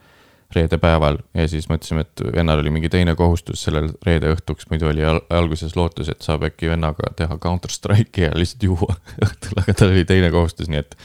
reedepäeval 0.51 1.15
ja 1.33 1.45
siis 1.47 1.69
mõtlesime, 1.71 2.01
et 2.03 2.21
vennal 2.35 2.59
oli 2.59 2.73
mingi 2.75 2.89
teine 2.91 3.13
kohustus 3.15 3.61
sellel 3.63 3.85
reede 4.03 4.33
õhtuks, 4.33 4.67
muidu 4.67 4.89
oli 4.89 5.05
al 5.07 5.21
alguses 5.31 5.77
lootus, 5.79 6.09
et 6.11 6.25
saab 6.25 6.43
äkki 6.43 6.67
vennaga 6.67 7.13
teha 7.15 7.37
Counter 7.39 7.71
Strike'i 7.71 8.25
ja 8.25 8.33
lihtsalt 8.35 8.65
juua 8.67 8.97
õhtul, 9.25 9.61
aga 9.61 9.73
tal 9.79 9.93
oli 9.93 10.03
teine 10.09 10.27
kohustus, 10.33 10.67
nii 10.67 10.81
et 10.81 10.97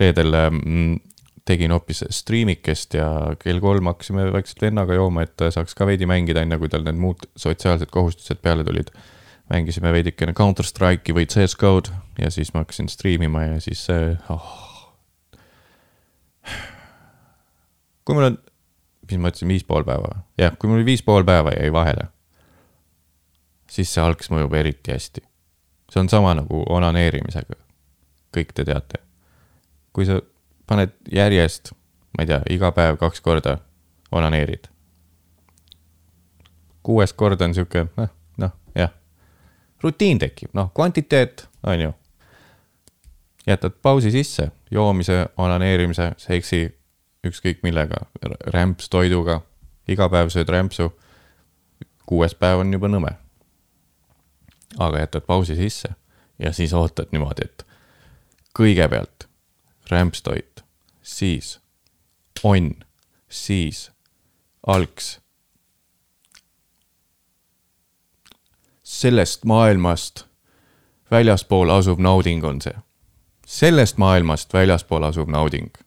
reedel 0.00 0.32
mm, 0.32 0.96
tegin 1.44 1.76
hoopis 1.76 2.06
striimikest 2.10 2.96
ja 2.96 3.08
kell 3.42 3.60
kolm 3.60 3.92
hakkasime 3.92 4.30
vaikselt 4.32 4.64
vennaga 4.64 4.96
jooma, 4.96 5.26
et 5.26 5.44
saaks 5.54 5.76
ka 5.76 5.86
veidi 5.86 6.08
mängida, 6.08 6.42
enne 6.42 6.58
kui 6.58 6.72
tal 6.72 6.86
need 6.86 6.96
muud 7.00 7.28
sotsiaalsed 7.36 7.92
kohustused 7.92 8.40
peale 8.42 8.64
tulid. 8.64 8.94
mängisime 9.50 9.92
veidikene 9.92 10.32
Counter 10.34 10.66
Strike'i 10.66 11.14
või 11.14 11.28
CS 11.30 11.54
GO-d 11.60 11.92
ja 12.18 12.32
siis 12.34 12.54
ma 12.54 12.64
hakkasin 12.64 12.88
striimima 12.88 13.44
ja 13.44 13.60
siis 13.60 13.86
oh. 14.30 14.65
Kui 18.06 18.14
mul 18.14 18.30
on 18.30 18.36
mis 19.10 19.20
ma 19.20 19.30
ütlesin, 19.30 19.48
viis 19.48 19.64
pool 19.64 19.84
päeva, 19.86 20.22
jah, 20.38 20.54
kui 20.58 20.70
mul 20.70 20.84
viis 20.86 21.02
pool 21.06 21.24
päeva 21.26 21.52
jäi 21.54 21.72
vahele, 21.72 22.08
siis 23.70 23.92
see 23.92 24.02
algs 24.02 24.30
mõjub 24.32 24.54
eriti 24.58 24.92
hästi. 24.92 25.22
see 25.92 26.00
on 26.00 26.08
sama 26.08 26.34
nagu 26.34 26.64
onaneerimisega. 26.68 27.54
kõik 28.36 28.52
te 28.54 28.64
teate. 28.64 28.98
kui 29.92 30.06
sa 30.06 30.20
paned 30.66 30.92
järjest, 31.12 31.72
ma 32.16 32.24
ei 32.24 32.26
tea, 32.26 32.40
iga 32.50 32.72
päev 32.72 32.98
kaks 32.98 33.20
korda 33.20 33.58
onaneerid. 34.12 34.68
kuues 36.82 37.12
kord 37.12 37.40
on 37.40 37.54
sihuke, 37.54 37.86
noh, 37.96 38.08
noh, 38.36 38.52
jah. 38.74 38.90
rutiin 39.82 40.18
tekib, 40.18 40.50
noh, 40.52 40.72
kvantiteet, 40.74 41.48
on 41.62 41.80
ju. 41.80 41.94
jätad 43.46 43.78
pausi 43.82 44.10
sisse, 44.10 44.50
joomise, 44.70 45.26
onaneerimise, 45.36 46.12
seksi 46.16 46.76
ükskõik 47.24 47.62
millega, 47.62 48.06
rämps 48.52 48.88
toiduga, 48.88 49.40
iga 49.88 50.08
päev 50.08 50.30
sööd 50.30 50.48
rämpsu. 50.48 50.92
kuues 52.06 52.34
päev 52.34 52.58
on 52.58 52.72
juba 52.72 52.88
nõme. 52.88 53.16
aga 54.78 54.98
jätad 54.98 55.26
pausi 55.26 55.56
sisse 55.56 55.88
ja 56.38 56.52
siis 56.52 56.72
ootad 56.72 57.08
niimoodi, 57.12 57.44
et 57.44 57.66
kõigepealt 58.58 59.28
rämpstoit, 59.90 60.64
siis 61.02 61.60
onn, 62.42 62.84
siis 63.28 63.90
algs. 64.66 65.20
sellest 68.82 69.44
maailmast 69.44 70.24
väljaspool 71.10 71.70
asuv 71.70 71.98
nauding 71.98 72.44
on 72.44 72.60
see. 72.60 72.76
sellest 73.46 73.98
maailmast 73.98 74.52
väljaspool 74.52 75.02
asuv 75.02 75.28
nauding 75.28 75.85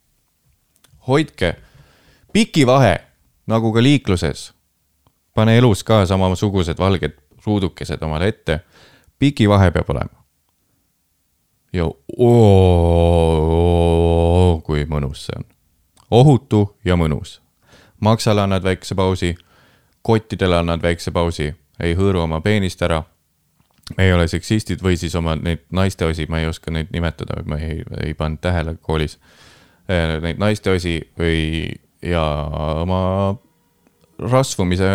hoidke 1.09 1.55
pikivahe, 2.33 2.95
nagu 3.47 3.73
ka 3.73 3.83
liikluses. 3.83 4.53
pane 5.35 5.57
elus 5.57 5.83
ka 5.83 6.05
samasugused 6.05 6.77
valged 6.79 7.11
ruudukesed 7.45 8.01
omale 8.03 8.27
ette. 8.27 8.59
pikivahe 9.19 9.71
peab 9.71 9.89
olema. 9.89 10.23
ja 11.73 11.85
oo, 12.17 12.31
kui 14.65 14.85
mõnus 14.85 15.25
see 15.25 15.35
on. 15.37 15.45
ohutu 16.11 16.77
ja 16.85 16.95
mõnus. 16.95 17.41
maksale 17.99 18.41
annad 18.41 18.63
väikse 18.63 18.95
pausi, 18.95 19.35
kottidele 20.01 20.57
annad 20.57 20.81
väikse 20.81 21.11
pausi, 21.11 21.55
ei 21.79 21.95
hõõru 21.95 22.19
oma 22.23 22.41
peenist 22.41 22.81
ära 22.81 23.03
me 23.97 24.05
ei 24.05 24.13
ole 24.13 24.27
seksistid 24.27 24.81
või 24.85 24.97
siis 24.97 25.15
oma 25.15 25.35
neid 25.35 25.59
naiste 25.73 26.05
osi, 26.05 26.25
ma 26.29 26.39
ei 26.39 26.47
oska 26.47 26.71
neid 26.71 26.87
nimetada, 26.93 27.43
ma 27.45 27.57
ei, 27.57 27.83
ei 28.05 28.13
pannud 28.13 28.39
tähele 28.41 28.75
koolis 28.81 29.17
Eh, 29.17 29.25
neid 29.89 30.37
naisteosi 30.41 30.99
või, 31.17 31.71
ja 32.05 32.21
oma 32.83 33.01
rasvumise 34.19 34.89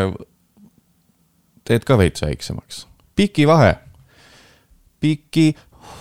teed 1.64 1.84
ka 1.88 1.98
veits 1.98 2.22
väiksemaks. 2.22 2.86
piki 3.16 3.46
vahe, 3.46 3.74
piki 5.00 5.54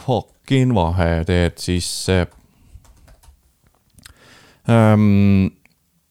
fucking 0.06 0.74
vahe 0.76 1.24
teed 1.28 1.60
sisse 1.62 2.26
ähm,. 4.70 5.52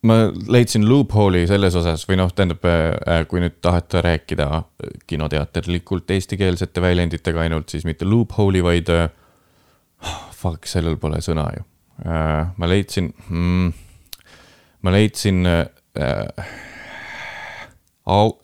ma 0.03 0.15
leidsin 0.49 0.89
loophole'i 0.89 1.47
selles 1.47 1.77
osas 1.79 2.07
või 2.09 2.19
noh, 2.19 2.33
tähendab, 2.35 2.65
äh, 2.67 3.23
kui 3.31 3.41
nüüd 3.41 3.61
tahate 3.63 4.03
rääkida 4.03 4.49
kinoteaterlikult 5.07 6.11
eestikeelsete 6.11 6.83
väljenditega 6.83 7.45
ainult, 7.45 7.71
siis 7.71 7.87
mitte 7.87 8.09
loophole'i, 8.09 8.65
vaid 8.65 8.91
äh, 8.91 9.07
fuck, 10.35 10.67
sellel 10.67 10.99
pole 10.99 11.23
sõna 11.23 11.47
ju 11.55 11.63
Äh, 11.63 11.72
ma 12.03 12.69
leidsin 12.69 13.15
mm,, 13.29 13.73
ma 14.83 14.93
leidsin 14.93 15.47
äh, 15.47 16.47
au-, 18.07 18.43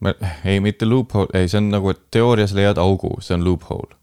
ma, 0.00 0.14
ei, 0.44 0.60
mitte 0.60 0.86
loophole, 0.86 1.28
ei, 1.34 1.48
see 1.48 1.58
on 1.58 1.70
nagu, 1.72 1.90
et 1.90 2.02
teoorias 2.14 2.54
leiad 2.56 2.78
augu, 2.78 3.16
see 3.24 3.34
on 3.34 3.44
loophole. 3.44 3.96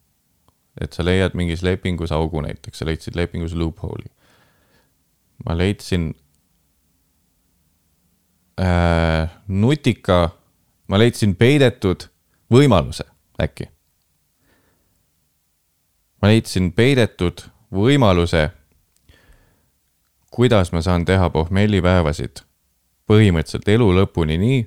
et 0.82 0.94
sa 0.94 1.02
leiad 1.02 1.34
mingis 1.34 1.64
lepingus 1.66 2.12
augu 2.14 2.42
näiteks, 2.46 2.78
sa 2.80 2.86
leidsid 2.86 3.16
lepingus 3.18 3.56
loophole'i. 3.58 4.12
ma 5.46 5.58
leidsin 5.58 6.12
äh, 8.62 9.30
nutika, 9.48 10.30
ma 10.88 11.00
leidsin 11.00 11.36
peidetud 11.36 12.10
võimaluse 12.54 13.08
äkki. 13.42 13.70
ma 16.22 16.34
leidsin 16.34 16.74
peidetud 16.74 17.48
võimaluse, 17.74 18.50
kuidas 20.32 20.72
ma 20.72 20.82
saan 20.82 21.06
teha 21.06 21.30
pohmellipäevasid 21.30 22.44
põhimõtteliselt 23.08 23.70
elu 23.72 23.88
lõpuni 24.02 24.38
nii, 24.40 24.60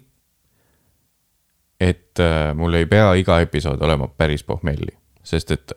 et 1.81 2.21
äh, 2.21 2.53
mul 2.57 2.77
ei 2.77 2.87
pea 2.87 3.13
iga 3.21 3.41
episood 3.45 3.83
olema 3.85 4.09
päris 4.09 4.45
pohmelli, 4.45 4.93
sest 5.25 5.53
et 5.57 5.73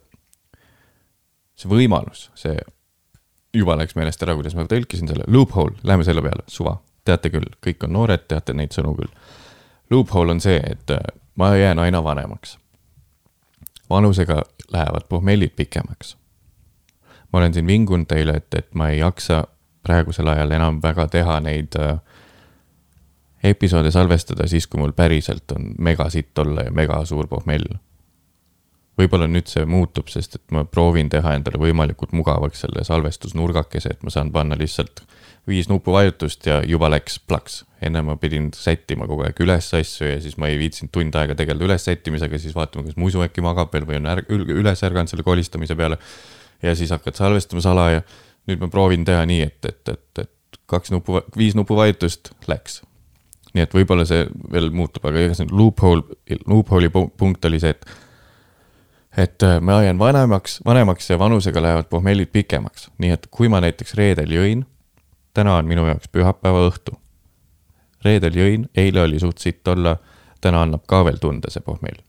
see 1.56 1.70
võimalus, 1.72 2.30
see 2.40 2.56
juba 3.54 3.78
läks 3.80 3.96
meelest 3.96 4.24
ära, 4.24 4.36
kuidas 4.36 4.56
ma 4.58 4.66
tõlkisin 4.68 5.12
selle, 5.12 5.28
loophole, 5.28 5.78
läheme 5.84 6.08
selle 6.08 6.24
peale, 6.26 6.48
suva, 6.48 6.78
teate 7.06 7.32
küll, 7.32 7.52
kõik 7.64 7.86
on 7.88 7.96
noored, 7.96 8.26
teate 8.28 8.56
neid 8.58 8.76
sõnu 8.76 8.96
küll. 8.98 9.12
Loophole 9.92 10.34
on 10.34 10.42
see, 10.42 10.58
et 10.58 10.92
äh, 10.92 11.06
ma 11.36 11.54
jään 11.56 11.80
aina 11.80 12.04
vanemaks. 12.04 12.58
vanusega 13.90 14.42
lähevad 14.74 15.06
pohmellid 15.10 15.52
pikemaks 15.56 16.18
ma 17.34 17.40
olen 17.40 17.54
siin 17.54 17.68
vingunud 17.68 18.08
teile, 18.08 18.38
et, 18.38 18.54
et 18.54 18.70
ma 18.78 18.92
ei 18.94 19.00
jaksa 19.00 19.44
praegusel 19.84 20.30
ajal 20.32 20.54
enam 20.56 20.80
väga 20.84 21.08
teha 21.12 21.40
neid 21.44 21.76
äh, 21.82 21.98
episoode 23.44 23.92
salvestada 23.92 24.48
siis, 24.48 24.68
kui 24.68 24.80
mul 24.80 24.94
päriselt 24.96 25.52
on 25.56 25.74
megasitt 25.78 26.38
olla 26.40 26.70
ja 26.70 26.72
mega 26.72 27.02
suur 27.06 27.28
pohmell. 27.28 27.76
võib-olla 28.94 29.26
nüüd 29.26 29.50
see 29.50 29.66
muutub, 29.66 30.06
sest 30.14 30.36
et 30.38 30.52
ma 30.54 30.62
proovin 30.70 31.08
teha 31.10 31.32
endale 31.34 31.58
võimalikult 31.58 32.12
mugavaks 32.14 32.60
selle 32.62 32.84
salvestusnurgakese, 32.86 33.90
et 33.90 34.04
ma 34.06 34.14
saan 34.14 34.30
panna 34.32 34.54
lihtsalt 34.60 35.02
viis 35.50 35.66
nupuvajutust 35.68 36.46
ja 36.46 36.60
juba 36.68 36.92
läks 36.94 37.18
plaks. 37.20 37.64
enne 37.82 38.02
ma 38.02 38.16
pidin 38.16 38.52
sättima 38.56 39.08
kogu 39.10 39.26
aeg 39.26 39.42
üles 39.44 39.74
asju 39.76 40.08
ja 40.08 40.22
siis 40.22 40.38
ma 40.38 40.48
ei 40.48 40.60
viitsinud 40.62 40.94
tund 40.94 41.16
aega 41.20 41.36
tegeleda 41.36 41.66
üles 41.66 41.84
sättimisega, 41.84 42.38
siis 42.40 42.56
vaatama, 42.56 42.86
kas 42.86 42.96
muisu 42.96 43.26
äkki 43.26 43.44
magab 43.44 43.74
veel 43.74 43.90
või 43.90 43.98
on 44.00 44.08
ärg-, 44.14 44.30
üles 44.30 44.86
ärganud 44.88 45.12
selle 45.12 45.26
kolistamise 45.26 45.76
peale 45.76 45.98
ja 46.64 46.76
siis 46.76 46.92
hakkad 46.92 47.16
salvestama 47.16 47.62
salaja. 47.62 48.02
nüüd 48.48 48.60
ma 48.60 48.68
proovin 48.68 49.06
teha 49.08 49.24
nii, 49.26 49.42
et, 49.42 49.66
et, 49.66 49.90
et, 49.90 50.20
et 50.20 50.58
kaks 50.68 50.92
nupu, 50.92 51.22
viis 51.38 51.56
nupuvajutust 51.56 52.34
läks. 52.48 52.82
nii 53.54 53.64
et 53.64 53.76
võib-olla 53.76 54.06
see 54.10 54.26
veel 54.52 54.72
muutub, 54.74 55.06
aga 55.06 55.22
igatahes 55.22 55.52
loophole, 55.52 56.18
loophole'i 56.48 56.90
punkt 56.92 57.46
oli 57.46 57.60
see, 57.64 57.76
et 57.76 57.86
et 59.18 59.44
äh, 59.46 59.60
ma 59.62 59.84
jään 59.84 60.00
vanemaks, 60.00 60.60
vanemaks 60.66 61.10
ja 61.10 61.20
vanusega 61.20 61.62
lähevad 61.62 61.86
pohmellid 61.90 62.32
pikemaks, 62.34 62.90
nii 62.98 63.12
et 63.14 63.28
kui 63.32 63.50
ma 63.50 63.62
näiteks 63.62 63.94
reedel 63.94 64.32
jõin, 64.34 64.64
täna 65.34 65.58
on 65.60 65.70
minu 65.70 65.86
jaoks 65.86 66.10
pühapäeva 66.10 66.66
õhtu. 66.70 66.98
reedel 68.04 68.34
jõin, 68.36 68.66
eile 68.76 69.02
oli 69.02 69.20
suht 69.20 69.38
sitt 69.38 69.68
olla, 69.68 69.98
täna 70.42 70.66
annab 70.66 70.84
ka 70.88 71.06
veel 71.06 71.22
tunda 71.22 71.52
see 71.54 71.62
pohmell. 71.62 72.02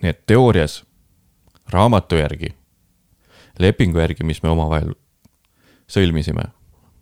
nii 0.00 0.10
et 0.10 0.24
teoorias, 0.26 0.84
raamatu 1.68 2.16
järgi 2.16 2.54
lepingu 3.60 4.00
järgi, 4.00 4.26
mis 4.26 4.42
me 4.42 4.52
omavahel 4.52 4.92
sõlmisime, 5.90 6.50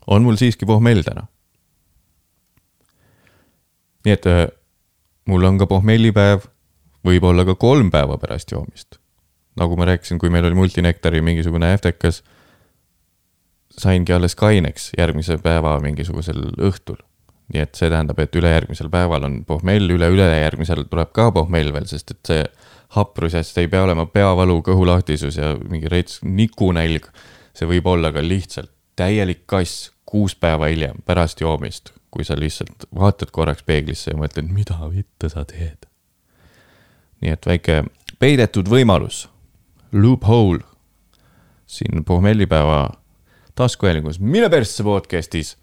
on 0.07 0.25
mul 0.25 0.39
siiski 0.41 0.67
pohmell 0.69 1.05
täna. 1.07 1.27
nii 4.07 4.15
et 4.15 4.27
äh, 4.31 4.47
mul 5.29 5.45
on 5.45 5.59
ka 5.61 5.67
pohmellipäev, 5.69 6.47
võib-olla 7.05 7.45
ka 7.49 7.55
kolm 7.61 7.91
päeva 7.93 8.17
pärast 8.21 8.53
joomist. 8.53 8.99
nagu 9.59 9.77
ma 9.77 9.89
rääkisin, 9.89 10.21
kui 10.23 10.31
meil 10.31 10.47
oli 10.47 10.55
multinektari 10.55 11.21
mingisugune 11.21 11.73
äftekas, 11.75 12.23
saingi 13.79 14.13
alles 14.15 14.37
kaineks 14.39 14.93
järgmise 14.99 15.39
päeva 15.43 15.79
mingisugusel 15.83 16.51
õhtul. 16.57 16.99
nii 17.53 17.63
et 17.65 17.75
see 17.75 17.89
tähendab, 17.91 18.19
et 18.21 18.35
ülejärgmisel 18.37 18.91
päeval 18.93 19.25
on 19.25 19.45
pohmell, 19.49 19.89
üle-ülejärgmisel 19.95 20.85
tuleb 20.89 21.13
ka 21.17 21.31
pohmell 21.33 21.73
veel, 21.73 21.87
sest 21.89 22.11
et 22.13 22.21
see 22.29 22.43
haprus 22.97 23.35
ja 23.35 23.43
siis 23.43 23.59
ei 23.59 23.69
pea 23.69 23.83
olema 23.85 24.07
peavalu, 24.07 24.61
kõhulahtisus 24.65 25.37
ja 25.39 25.55
mingi 25.69 25.89
rets 25.89 26.21
nikunälg. 26.23 27.11
see 27.55 27.67
võib 27.67 27.87
olla 27.91 28.13
ka 28.15 28.23
lihtsalt 28.23 28.71
täielik 28.97 29.47
kass 29.47 29.91
kuus 30.07 30.35
päeva 30.35 30.67
hiljem 30.67 31.03
pärast 31.05 31.41
joomist, 31.41 31.93
kui 32.11 32.25
sa 32.25 32.37
lihtsalt 32.39 32.87
vaatad 32.95 33.31
korraks 33.31 33.63
peeglisse 33.63 34.11
ja 34.11 34.17
mõtled, 34.17 34.49
mida 34.53 34.79
vittu 34.91 35.29
sa 35.29 35.45
teed. 35.45 35.87
nii 37.21 37.35
et 37.35 37.47
väike 37.47 37.85
peidetud 38.19 38.69
võimalus, 38.71 39.29
loophole 39.93 40.65
siin 41.67 42.05
pohmellipäeva 42.05 42.91
taskuhäälingus 43.55 44.21
Mine 44.21 44.49
persse 44.49 44.83
podcast'is. 44.83 45.57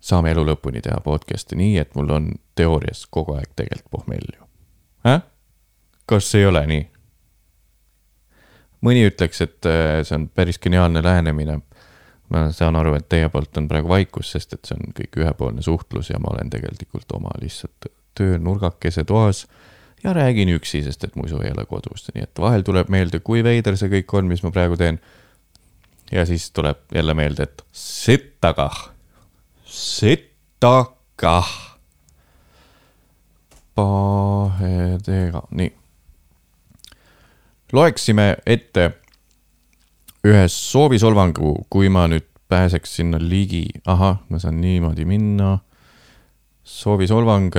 saame 0.00 0.30
elu 0.30 0.44
lõpuni 0.46 0.80
teha 0.82 1.00
podcast'e 1.00 1.56
nii, 1.56 1.78
et 1.78 1.94
mul 1.94 2.10
on 2.10 2.32
teoorias 2.54 3.06
kogu 3.10 3.34
aeg 3.34 3.50
tegelikult 3.56 3.90
pohmelju. 3.90 4.45
Kas 6.06 6.34
ei 6.34 6.46
ole 6.46 6.66
nii? 6.66 6.84
mõni 8.86 9.06
ütleks, 9.08 9.40
et 9.42 9.66
äh, 9.66 10.02
see 10.06 10.18
on 10.18 10.28
päris 10.28 10.60
geniaalne 10.62 11.02
lähenemine. 11.02 11.60
ma 12.30 12.48
saan 12.50 12.76
aru, 12.76 12.96
et 12.98 13.06
teie 13.08 13.28
poolt 13.30 13.58
on 13.60 13.68
praegu 13.70 13.88
vaikus, 13.88 14.32
sest 14.34 14.56
et 14.56 14.66
see 14.66 14.74
on 14.74 14.94
kõik 14.96 15.20
ühepoolne 15.22 15.62
suhtlus 15.62 16.10
ja 16.10 16.18
ma 16.18 16.32
olen 16.34 16.50
tegelikult 16.50 17.12
oma 17.14 17.30
lihtsalt 17.40 17.86
töönurgakese 18.18 19.04
toas 19.06 19.44
ja 20.04 20.12
räägin 20.12 20.50
üksi, 20.56 20.82
sest 20.82 21.04
et 21.04 21.16
muidu 21.16 21.38
ei 21.42 21.52
ole 21.54 21.66
kodus, 21.66 22.08
nii 22.14 22.26
et 22.26 22.42
vahel 22.42 22.66
tuleb 22.66 22.90
meelde, 22.92 23.20
kui 23.20 23.44
veider 23.46 23.78
see 23.78 23.92
kõik 23.92 24.16
on, 24.18 24.26
mis 24.30 24.42
ma 24.42 24.50
praegu 24.54 24.78
teen. 24.80 25.00
ja 26.12 26.26
siis 26.26 26.50
tuleb 26.50 26.82
jälle 26.94 27.14
meelde, 27.14 27.42
et 27.42 27.62
sittagah, 27.72 28.90
sittagah. 29.64 31.65
Pahedega, 33.76 35.42
nii. 35.52 35.72
loeksime 37.76 38.36
ette 38.46 38.86
ühe 40.24 40.46
soovisolvangu, 40.48 41.50
kui 41.68 41.90
ma 41.92 42.06
nüüd 42.08 42.24
pääseks 42.48 42.94
sinna 42.96 43.20
ligi, 43.20 43.66
ahah, 43.84 44.22
ma 44.30 44.40
saan 44.40 44.62
niimoodi 44.62 45.04
minna. 45.04 45.58
soovisolvang 46.64 47.52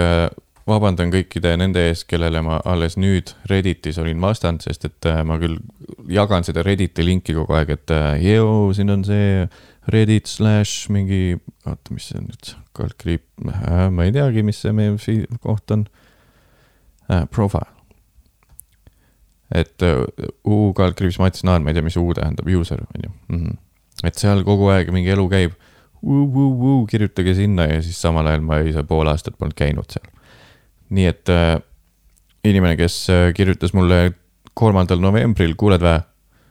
vabandan 0.67 1.13
kõikide 1.13 1.53
nende 1.61 1.85
ees, 1.91 2.01
kellele 2.03 2.41
ma 2.41 2.57
alles 2.65 2.97
nüüd 2.97 3.35
Redditis 3.51 4.01
olin 4.01 4.21
vastanud, 4.21 4.65
sest 4.65 4.89
et 4.89 5.05
äh, 5.05 5.21
ma 5.23 5.37
küll 5.37 5.59
jagan 6.09 6.43
seda 6.43 6.65
Redditi 6.65 7.05
linki 7.05 7.37
kogu 7.37 7.55
aeg, 7.55 7.75
et 7.77 7.93
äh, 7.93 8.17
jõu, 8.25 8.73
siin 8.73 8.89
on 8.89 9.05
see 9.05 9.45
Reddit 9.93 10.27
slash 10.27 10.89
mingi, 10.89 11.37
oota, 11.61 11.93
mis 11.93 12.09
see 12.09 12.25
nüüd, 12.25 12.51
kaldkriip 12.75 13.47
äh,, 13.53 13.87
ma 13.93 14.09
ei 14.09 14.17
teagi, 14.17 14.43
mis 14.43 14.65
see 14.65 14.73
meie 14.75 14.97
koht 15.45 15.77
on 15.77 15.85
äh,. 15.85 16.03
Profile. 17.31 17.71
et 19.55 19.81
äh, 19.81 20.03
U 20.45 20.73
kaldkriips 20.75 21.19
Mats 21.19 21.43
Naar, 21.43 21.61
ma 21.63 21.71
ei 21.71 21.77
tea, 21.77 21.85
mis 21.85 21.97
U 21.97 22.11
tähendab, 22.13 22.47
user 22.47 22.81
on 22.81 23.03
ju. 23.03 23.11
-hmm. 23.29 23.57
et 24.03 24.15
seal 24.15 24.43
kogu 24.43 24.67
aeg 24.69 24.91
mingi 24.91 25.09
elu 25.09 25.29
käib. 25.29 25.51
kirjutage 26.89 27.33
sinna 27.35 27.65
ja 27.65 27.81
siis 27.81 28.01
samal 28.01 28.27
ajal 28.27 28.41
ma 28.41 28.59
ise 28.59 28.83
pool 28.83 29.07
aastat 29.07 29.37
polnud 29.37 29.55
käinud 29.55 29.89
seal 29.91 30.05
nii 30.89 31.07
et 31.09 31.31
äh, 31.31 31.57
inimene, 32.47 32.77
kes 32.79 32.99
äh, 33.11 33.31
kirjutas 33.35 33.73
mulle 33.75 34.13
kolmandal 34.57 35.01
novembril, 35.03 35.55
kuuled 35.59 35.83
vä? 35.83 35.97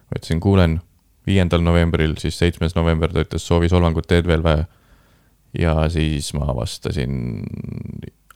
ma 0.06 0.18
ütlesin, 0.18 0.40
kuulen. 0.40 0.80
viiendal 1.26 1.64
novembril, 1.66 2.12
siis 2.22 2.36
seitsmes 2.38 2.76
november 2.76 3.10
ta 3.10 3.24
ütles, 3.24 3.42
soovi 3.42 3.66
solvangut 3.68 4.06
teed 4.06 4.28
veel 4.28 4.44
vä? 4.44 4.58
ja 5.58 5.88
siis 5.90 6.32
ma 6.36 6.52
vastasin 6.54 7.42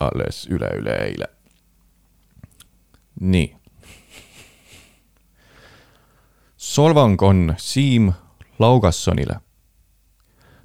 alles 0.01 0.47
üle-üleeile. 0.51 1.29
Nii. 3.21 3.57
solvang 6.57 7.23
on 7.23 7.55
Siim 7.59 8.13
Laugassonile. 8.59 9.41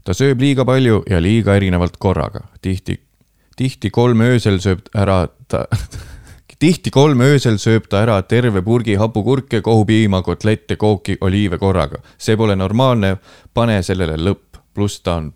ta 0.03 0.13
sööb 0.13 0.39
liiga 0.39 0.65
palju 0.65 1.03
ja 1.09 1.21
liiga 1.21 1.55
erinevalt 1.55 1.97
korraga, 1.97 2.47
tihti 2.61 2.99
tihti 3.55 3.89
kolm 3.89 4.21
öösel 4.21 4.59
sööb 4.63 4.87
ära 4.95 5.27
ta 5.47 5.65
tihti 6.59 6.91
kolm 6.91 7.21
öösel 7.25 7.57
sööb 7.61 7.87
ta 7.91 8.01
ära 8.03 8.21
terve 8.23 8.61
purgi 8.65 8.95
hapukurke, 8.99 9.61
kohupiima, 9.61 10.21
kotlette, 10.23 10.75
kooki, 10.75 11.17
oliive 11.21 11.57
korraga. 11.57 12.01
see 12.17 12.37
pole 12.37 12.55
normaalne, 12.55 13.17
pane 13.53 13.81
sellele 13.83 14.17
lõpp, 14.17 14.61
pluss 14.73 15.01
ta 15.01 15.19
on 15.21 15.33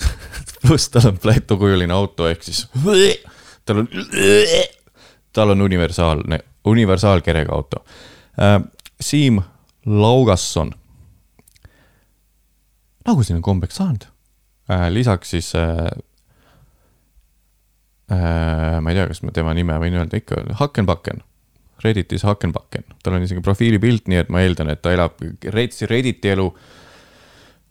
pluss 0.62 0.88
tal 0.90 1.10
on 1.12 1.18
plätukujuline 1.18 1.94
auto, 1.94 2.28
ehk 2.28 2.42
siis 2.42 2.66
tal 3.64 3.84
on, 3.84 3.88
tal 5.32 5.50
on 5.54 5.62
universaalne, 5.62 6.40
universaalkerega 6.64 7.54
auto 7.54 7.84
äh,. 8.40 8.60
Siim 9.00 9.40
Laugasson. 9.86 10.74
nagu 13.06 13.22
siin 13.22 13.36
on 13.36 13.42
kombeks 13.42 13.76
saanud 13.76 14.04
äh,. 14.70 14.90
lisaks 14.92 15.30
siis 15.30 15.52
äh, 15.54 15.90
Äh, 18.10 18.80
ma 18.82 18.90
ei 18.90 18.96
tea, 18.98 19.06
kas 19.06 19.20
ma 19.22 19.30
tema 19.34 19.52
nime 19.54 19.76
võin 19.78 19.94
öelda 20.00 20.18
ikka, 20.18 20.42
Hakenbakken. 20.58 21.22
Redditis 21.80 22.26
Hakenbakken, 22.26 22.82
tal 23.00 23.14
on 23.16 23.22
isegi 23.24 23.40
profiilipilt, 23.40 24.08
nii 24.10 24.18
et 24.20 24.32
ma 24.34 24.42
eeldan, 24.44 24.68
et 24.72 24.82
ta 24.84 24.90
elab 24.92 25.22
Redsi 25.54 25.86
Redditi 25.88 26.28
elu. 26.34 26.48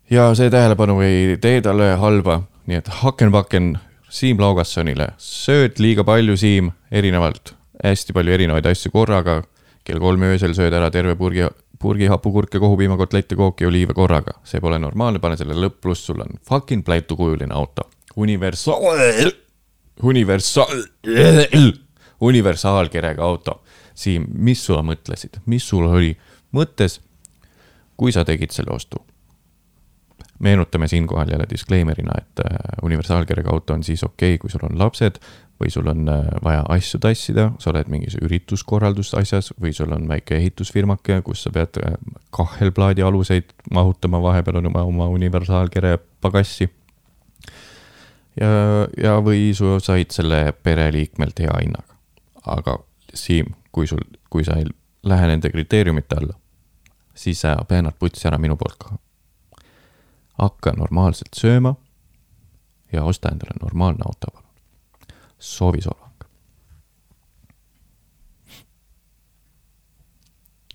ja 0.09 0.31
see 0.33 0.49
tähelepanu 0.49 0.95
ei 1.05 1.35
tee 1.37 1.59
talle 1.61 1.91
halba, 2.01 2.39
nii 2.65 2.79
et 2.79 2.87
Hakenbakken 3.03 3.75
Siim 4.09 4.39
Laugassonile, 4.41 5.11
sööd 5.21 5.77
liiga 5.81 6.03
palju, 6.07 6.37
Siim, 6.39 6.71
erinevalt, 6.91 7.53
hästi 7.83 8.13
palju 8.15 8.33
erinevaid 8.33 8.65
asju 8.65 8.91
korraga. 8.91 9.43
kell 9.83 9.99
kolm 9.99 10.21
öösel 10.21 10.53
sööd 10.53 10.73
ära 10.73 10.91
terve 10.91 11.15
purgi, 11.15 11.47
purgi 11.79 12.09
hapukurke, 12.11 12.59
kohupiima, 12.59 12.97
kotlette, 12.97 13.35
kooki, 13.35 13.65
oliive 13.65 13.93
korraga. 13.93 14.33
see 14.43 14.59
pole 14.59 14.79
normaalne, 14.79 15.19
pane 15.19 15.37
selle 15.37 15.53
lõpp, 15.53 15.81
pluss 15.81 16.05
sul 16.05 16.21
on 16.21 16.39
fucking 16.49 16.83
plätukujuline 16.85 17.53
auto. 17.53 17.89
universaal 18.15 19.31
universaal, 20.03 20.83
universaalkerega 22.21 23.23
auto. 23.23 23.61
Siim, 23.95 24.25
mis 24.33 24.61
sa 24.63 24.79
mõtlesid, 24.85 25.41
mis 25.45 25.65
sul 25.67 25.87
oli 25.89 26.13
mõttes, 26.55 26.99
kui 27.99 28.13
sa 28.15 28.23
tegid 28.25 28.53
selle 28.55 28.71
ostu? 28.71 29.01
Meenutame 30.39 30.87
siinkohal 30.87 31.29
jälle 31.31 31.45
disclaimer'ina, 31.49 32.15
et 32.17 32.45
äh, 32.45 32.57
universaalkerega 32.81 33.51
auto 33.53 33.73
on 33.73 33.83
siis 33.83 34.03
okei 34.03 34.35
okay,, 34.35 34.41
kui 34.41 34.49
sul 34.49 34.65
on 34.69 34.79
lapsed 34.79 35.19
või 35.59 35.71
sul 35.73 35.87
on 35.91 36.09
äh, 36.09 36.27
vaja 36.43 36.63
asju 36.71 36.99
tassida, 37.03 37.49
sa 37.59 37.73
oled 37.73 37.91
mingis 37.91 38.15
ürituskorraldus 38.21 39.13
asjas 39.19 39.51
või 39.59 39.73
sul 39.75 39.91
on 39.91 40.07
väike 40.07 40.37
ehitusfirmake, 40.39 41.21
kus 41.27 41.43
sa 41.43 41.51
pead 41.55 41.81
äh, 41.83 41.95
kahelplaadi 42.35 43.03
aluseid 43.03 43.51
mahutama 43.71 44.21
vahepeal 44.23 44.61
oma, 44.63 44.83
oma 44.87 45.09
universaalkere 45.11 45.97
pagassi 46.21 46.69
ja, 48.39 48.51
ja, 48.97 49.17
või 49.23 49.51
sa 49.57 49.77
said 49.83 50.15
selle 50.15 50.53
pereliikmelt 50.63 51.43
hea 51.43 51.55
hinnaga. 51.61 51.99
aga 52.45 52.79
Siim, 53.13 53.55
kui 53.73 53.87
sul, 53.89 54.03
kui 54.29 54.43
sa 54.45 54.59
ei 54.61 54.67
lähe 55.03 55.27
nende 55.27 55.49
kriteeriumite 55.49 56.15
alla, 56.19 56.35
siis 57.17 57.41
sa 57.41 57.55
peenad 57.67 57.97
putsi 57.99 58.27
ära 58.29 58.37
minu 58.37 58.55
poolt 58.55 58.77
ka. 58.77 58.97
Hakka 60.39 60.73
normaalselt 60.77 61.35
sööma 61.37 61.75
ja 62.93 63.03
osta 63.03 63.31
endale 63.31 63.57
normaalne 63.61 64.05
auto, 64.05 64.31
palun. 64.33 65.17
soovisolvang. 65.39 66.05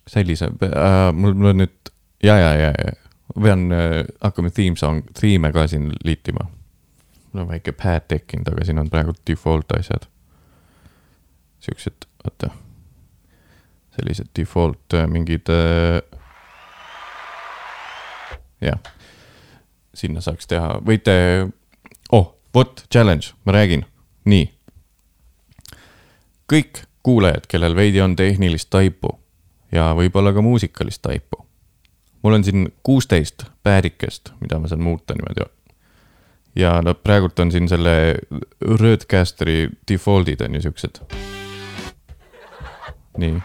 sellise 0.06 0.46
äh,, 0.46 1.12
mul, 1.12 1.34
mul 1.34 1.50
on 1.50 1.64
nüüd 1.64 1.94
ja, 2.22 2.36
ja, 2.38 2.52
ja, 2.54 2.74
ja 2.78 2.92
pean 3.34 3.72
äh,, 3.72 4.04
hakkame 4.20 4.50
theme 4.50 4.76
song, 4.76 5.02
theme'e 5.18 5.52
ka 5.52 5.66
siin 5.66 5.90
liitima 6.04 6.46
mul 7.34 7.42
on 7.42 7.48
väike 7.48 7.72
pad 7.72 8.06
tekkinud, 8.08 8.48
aga 8.52 8.64
siin 8.64 8.78
on 8.78 8.90
praegu 8.90 9.14
default 9.26 9.72
asjad. 9.78 10.06
Siuksed, 11.60 12.06
oota. 12.24 12.50
sellised 13.96 14.26
default 14.38 14.94
äh, 14.94 15.06
mingid 15.06 15.48
äh.... 15.48 16.02
jah, 18.60 18.78
sinna 19.94 20.20
saaks 20.24 20.46
teha, 20.50 20.78
võite, 20.86 21.14
oh, 22.12 22.34
vot, 22.54 22.84
challenge, 22.92 23.34
ma 23.44 23.56
räägin, 23.56 23.86
nii. 24.24 24.50
kõik 26.52 26.84
kuulajad, 27.04 27.48
kellel 27.48 27.76
veidi 27.76 28.00
on 28.00 28.16
tehnilist 28.16 28.70
taipu 28.70 29.18
ja 29.72 29.92
võib-olla 29.96 30.32
ka 30.32 30.42
muusikalist 30.42 31.02
taipu. 31.02 31.44
mul 32.22 32.38
on 32.38 32.44
siin 32.44 32.72
kuusteist 32.82 33.44
päädikest, 33.62 34.32
mida 34.40 34.58
ma 34.58 34.68
saan 34.68 34.82
muuta 34.82 35.14
niimoodi 35.14 35.44
ja 36.56 36.82
no 36.82 36.94
praegult 36.94 37.38
on 37.38 37.52
siin 37.52 37.68
selle 37.68 38.14
Rödcasteri 38.80 39.68
default'id 39.90 40.44
on 40.44 40.54
ju 40.54 40.60
siuksed. 40.60 41.00
nii. 43.16 43.42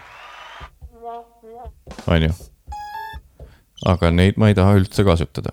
on 2.06 2.22
ju. 2.22 2.30
aga 3.86 4.10
neid 4.10 4.38
ma 4.38 4.48
ei 4.48 4.54
taha 4.54 4.78
üldse 4.78 5.04
kasutada. 5.04 5.52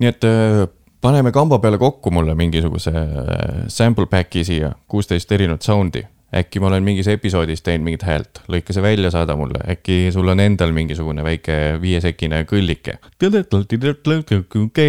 Nii 0.00 0.08
et 0.08 0.24
äh, 0.24 0.66
paneme 1.00 1.32
kamba 1.32 1.58
peale 1.58 1.78
kokku 1.78 2.10
mulle 2.10 2.34
mingisuguse 2.34 2.92
äh, 2.92 3.66
sample 3.68 4.06
pack'i 4.06 4.44
siia, 4.44 4.72
kuusteist 4.88 5.32
erinevat 5.32 5.62
sound'i. 5.62 6.06
äkki 6.36 6.60
ma 6.62 6.68
olen 6.68 6.84
mingis 6.86 7.08
episoodis 7.10 7.62
teinud 7.66 7.84
mingit 7.88 8.04
häält, 8.06 8.42
lõika 8.48 8.70
see 8.70 8.82
välja, 8.82 9.10
saada 9.10 9.34
mulle, 9.36 9.58
äkki 9.72 10.12
sul 10.14 10.28
on 10.30 10.40
endal 10.40 10.70
mingisugune 10.72 11.24
väike 11.26 11.78
viiesekine 11.82 12.44
kõllike. 12.46 12.98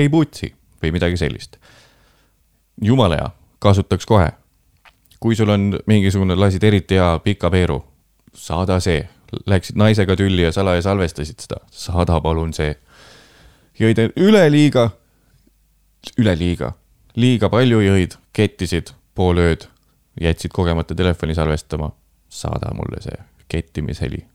putsi 0.09 0.53
või 0.83 0.91
midagi 0.91 1.17
sellist. 1.17 1.57
jumala 2.81 3.15
hea, 3.15 3.31
kasutaks 3.59 4.05
kohe. 4.05 4.31
kui 5.19 5.35
sul 5.35 5.49
on 5.49 5.79
mingisugune, 5.87 6.35
lasid 6.35 6.63
eriti 6.63 6.95
hea 6.95 7.19
pika 7.23 7.49
peeru, 7.49 7.83
saada 8.33 8.79
see. 8.79 9.07
Läksid 9.47 9.77
naisega 9.79 10.15
tülli 10.15 10.41
ja 10.43 10.51
salaja 10.51 10.81
salvestasid 10.81 11.39
seda, 11.39 11.61
saada 11.71 12.21
palun 12.21 12.53
see. 12.53 12.75
jõid 13.79 14.11
üleliiga, 14.15 14.89
üleliiga, 16.17 16.73
liiga 17.15 17.49
palju 17.49 17.81
jõid, 17.83 18.17
kettisid 18.33 18.93
pool 19.15 19.37
ööd 19.41 19.67
jätsid 20.21 20.51
kogemata 20.53 20.95
telefoni 20.95 21.35
salvestama, 21.35 21.91
saada 22.29 22.73
mulle 22.73 23.01
see 23.01 23.17
kettimisheli. 23.47 24.25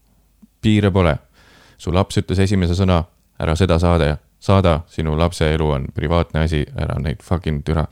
piire 0.63 0.91
pole. 0.91 1.17
su 1.79 1.93
laps 1.95 2.17
ütles 2.17 2.39
esimese 2.39 2.75
sõna, 2.75 3.05
ära 3.39 3.57
seda 3.57 3.79
saada, 3.79 4.17
saada, 4.41 4.81
sinu 4.89 5.19
lapse 5.19 5.55
elu 5.55 5.71
on 5.71 5.87
privaatne 5.95 6.41
asi, 6.41 6.65
ära 6.77 6.99
neid 7.01 7.23
fucking 7.23 7.65
türa. 7.65 7.87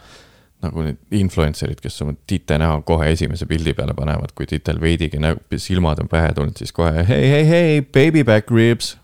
nagu 0.64 0.82
need 0.82 0.96
influencer'id, 1.10 1.80
kes 1.80 2.02
oma 2.02 2.14
tite 2.26 2.56
näo 2.58 2.82
kohe 2.82 3.10
esimese 3.12 3.46
pildi 3.46 3.74
peale 3.74 3.94
panevad, 3.94 4.32
kui 4.34 4.46
titel 4.46 4.80
veidigi 4.80 5.18
näo, 5.20 5.37
silmad 5.56 6.00
on 6.00 6.08
pähe 6.08 6.32
tulnud, 6.32 6.56
siis 6.56 6.72
kohe 6.72 7.04
hei, 7.08 7.28
hei, 7.30 7.48
hei, 7.48 7.82
baby 7.82 8.24
back 8.24 8.50
ribs 8.50 8.96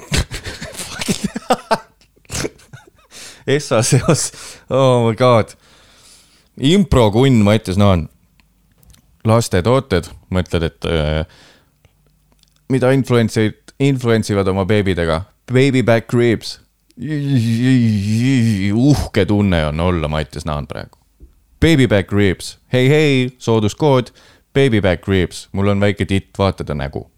Essa 3.50 3.82
seos, 3.90 4.30
oh 4.70 5.08
my 5.08 5.16
god 5.18 5.56
improkunn 6.60 7.32
Mattias 7.44 7.76
Naan. 7.76 8.08
lastetooted, 9.24 10.06
mõtled, 10.32 10.64
et 10.64 10.86
äh, 10.88 11.26
mida 12.72 12.88
influence'id, 12.96 13.74
influence 13.76 14.32
ivad 14.32 14.48
oma 14.48 14.64
beebidega, 14.64 15.18
baby 15.52 15.82
back 15.84 16.12
ribs. 16.16 16.54
uhke 18.72 19.26
tunne 19.28 19.60
on 19.66 19.80
olla 19.80 20.08
Mattias 20.08 20.48
Naan 20.48 20.66
praegu. 20.66 20.96
Baby 21.60 21.86
back 21.86 22.12
ribs, 22.12 22.58
hei, 22.72 22.88
hei, 22.88 23.36
sooduskood, 23.38 24.08
baby 24.54 24.80
back 24.80 25.08
ribs, 25.08 25.48
mul 25.52 25.68
on 25.68 25.80
väike 25.80 26.06
titt, 26.08 26.32
vaata 26.38 26.64
ta 26.64 26.74
nägu. 26.74 27.10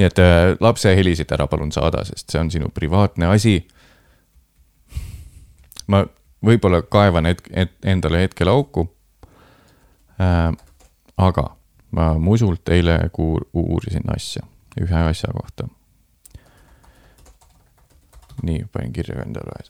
nii 0.00 0.06
et 0.08 0.18
äh, 0.18 0.56
lapse 0.60 0.90
helisid 0.96 1.30
ära 1.30 1.44
palun 1.46 1.70
saada, 1.72 2.00
sest 2.08 2.32
see 2.32 2.40
on 2.40 2.50
sinu 2.50 2.70
privaatne 2.74 3.26
asi. 3.30 3.58
Ma 5.90 6.04
võib-olla 6.46 6.82
kaevan 6.82 7.28
hetk, 7.28 7.50
et, 7.52 7.72
endale 7.84 8.24
hetkel 8.24 8.48
auku 8.48 8.86
äh,. 10.20 10.52
aga 11.16 11.44
ma 11.96 12.14
musult 12.18 12.68
eile 12.68 12.96
kuur, 13.12 13.44
uurisin 13.52 14.08
asja, 14.14 14.46
ühe 14.80 15.02
asja 15.10 15.32
kohta. 15.34 15.68
nii, 18.42 18.64
panin 18.72 18.92
kirja 18.92 19.22
endale. 19.22 19.64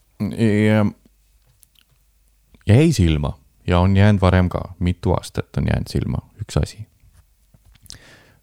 jäi 2.66 2.92
silma 2.92 3.38
ja 3.66 3.80
on 3.80 3.96
jäänud 3.96 4.20
varem 4.20 4.48
ka, 4.48 4.62
mitu 4.78 5.12
aastat 5.12 5.56
on 5.56 5.66
jäänud 5.66 5.88
silma 5.88 6.22
üks 6.42 6.60
asi. 6.62 6.86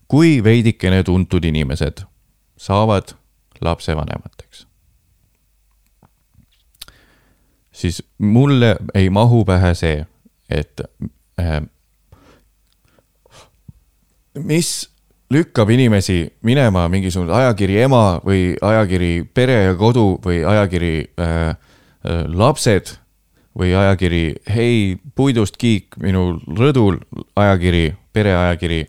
kui 0.08 0.44
veidikene 0.44 1.04
tuntud 1.04 1.44
inimesed 1.44 2.04
saavad 2.58 3.14
lapsevanemateks 3.62 4.67
siis 7.78 8.04
mulle 8.18 8.76
ei 8.94 9.10
mahu 9.10 9.46
pähe 9.46 9.74
see, 9.78 10.06
et 10.50 10.82
äh, 11.40 11.62
mis 14.34 14.90
lükkab 15.34 15.70
inimesi 15.70 16.34
minema 16.42 16.88
mingisugune 16.90 17.34
ajakiri 17.34 17.82
Ema 17.84 18.20
või 18.26 18.56
ajakiri 18.62 19.12
Pere 19.34 19.58
ja 19.68 19.76
Kodu 19.76 20.16
või 20.26 20.40
ajakiri 20.48 20.94
äh, 21.20 21.50
äh, 21.50 22.24
Lapsed 22.34 22.96
või 23.58 23.76
ajakiri 23.78 24.24
Hei, 24.56 24.98
puidust 25.16 25.58
kiik 25.62 26.00
minu 26.02 26.40
rõdul, 26.58 26.98
ajakiri, 27.36 27.92
pereajakiri 28.14 28.86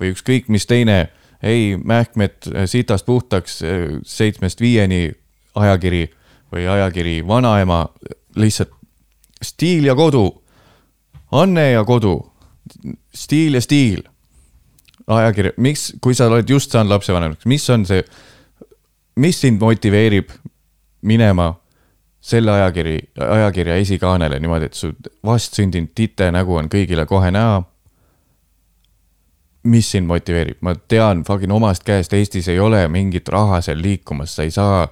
või 0.00 0.10
ükskõik 0.16 0.50
mis 0.50 0.66
teine, 0.66 1.12
hei, 1.42 1.76
mähkmed 1.78 2.50
sitast 2.66 3.06
puhtaks 3.06 3.60
seitsmest 4.06 4.62
viieni 4.62 5.12
ajakiri 5.54 6.08
või 6.52 6.66
ajakiri 6.68 7.20
Vanaema 7.26 7.84
lihtsalt 8.36 8.70
stiil 9.42 9.84
ja 9.84 9.94
kodu, 9.94 10.42
Anne 11.32 11.70
ja 11.70 11.84
kodu, 11.84 12.32
stiil 13.14 13.54
ja 13.54 13.60
stiil. 13.60 14.02
ajakiri, 15.06 15.50
miks, 15.56 15.92
kui 16.00 16.14
sa 16.14 16.28
oled 16.30 16.48
just 16.48 16.70
saanud 16.70 16.92
lapsevanemaks, 16.92 17.46
mis 17.50 17.64
on 17.70 17.86
see, 17.86 18.04
mis 19.16 19.40
sind 19.40 19.60
motiveerib 19.60 20.30
minema 21.02 21.48
selle 22.22 22.52
ajakiri, 22.52 22.98
ajakirja 23.18 23.76
esikaanele 23.82 24.38
niimoodi, 24.40 24.70
et 24.70 24.78
su 24.78 24.92
vastsündinud 25.26 25.90
tite 25.94 26.30
nägu 26.30 26.54
on 26.56 26.70
kõigile 26.70 27.06
kohe 27.06 27.30
näha. 27.34 27.62
mis 29.62 29.90
sind 29.90 30.06
motiveerib, 30.10 30.58
ma 30.60 30.74
tean 30.74 31.20
fucking 31.24 31.52
omast 31.54 31.84
käest, 31.86 32.12
Eestis 32.12 32.48
ei 32.48 32.58
ole 32.60 32.88
mingit 32.88 33.28
raha 33.28 33.60
seal 33.62 33.78
liikumas, 33.82 34.34
sa 34.34 34.42
ei 34.42 34.50
saa. 34.50 34.88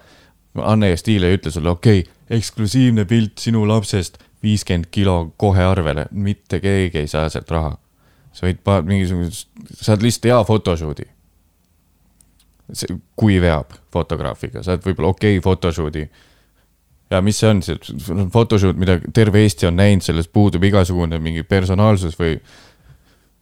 Anne 0.63 0.91
ja 0.91 0.97
Stiil 0.97 1.25
ei 1.27 1.35
ütle 1.39 1.51
sulle, 1.51 1.71
okei 1.71 2.01
okay,, 2.01 2.13
eksklusiivne 2.31 3.05
pilt 3.11 3.39
sinu 3.43 3.65
lapsest, 3.69 4.19
viiskümmend 4.43 4.89
kilo 4.95 5.33
kohe 5.41 5.65
arvele, 5.67 6.07
mitte 6.11 6.61
keegi 6.63 7.03
ei 7.03 7.09
saa 7.11 7.29
sealt 7.29 7.51
raha. 7.51 7.77
sa 8.33 8.47
võid 8.47 8.61
pa-, 8.63 8.83
mingisugust, 8.87 9.49
saad 9.83 10.05
lihtsalt 10.07 10.31
hea 10.31 10.43
photoshoot'i. 10.47 11.07
kui 13.19 13.41
veab 13.43 13.75
fotograafiga, 13.93 14.63
saad 14.63 14.85
võib-olla 14.87 15.11
okei 15.11 15.39
okay, 15.39 15.45
photoshoot'i. 15.45 16.05
ja 17.11 17.21
mis 17.21 17.39
see 17.43 17.51
on, 17.51 17.63
see 17.63 18.27
photoshoot, 18.33 18.79
mida 18.79 19.01
terve 19.13 19.43
Eesti 19.43 19.67
on 19.67 19.77
näinud, 19.77 20.07
sellest 20.07 20.33
puudub 20.33 20.65
igasugune 20.65 21.19
mingi 21.19 21.43
personaalsus 21.43 22.19
või, 22.19 22.39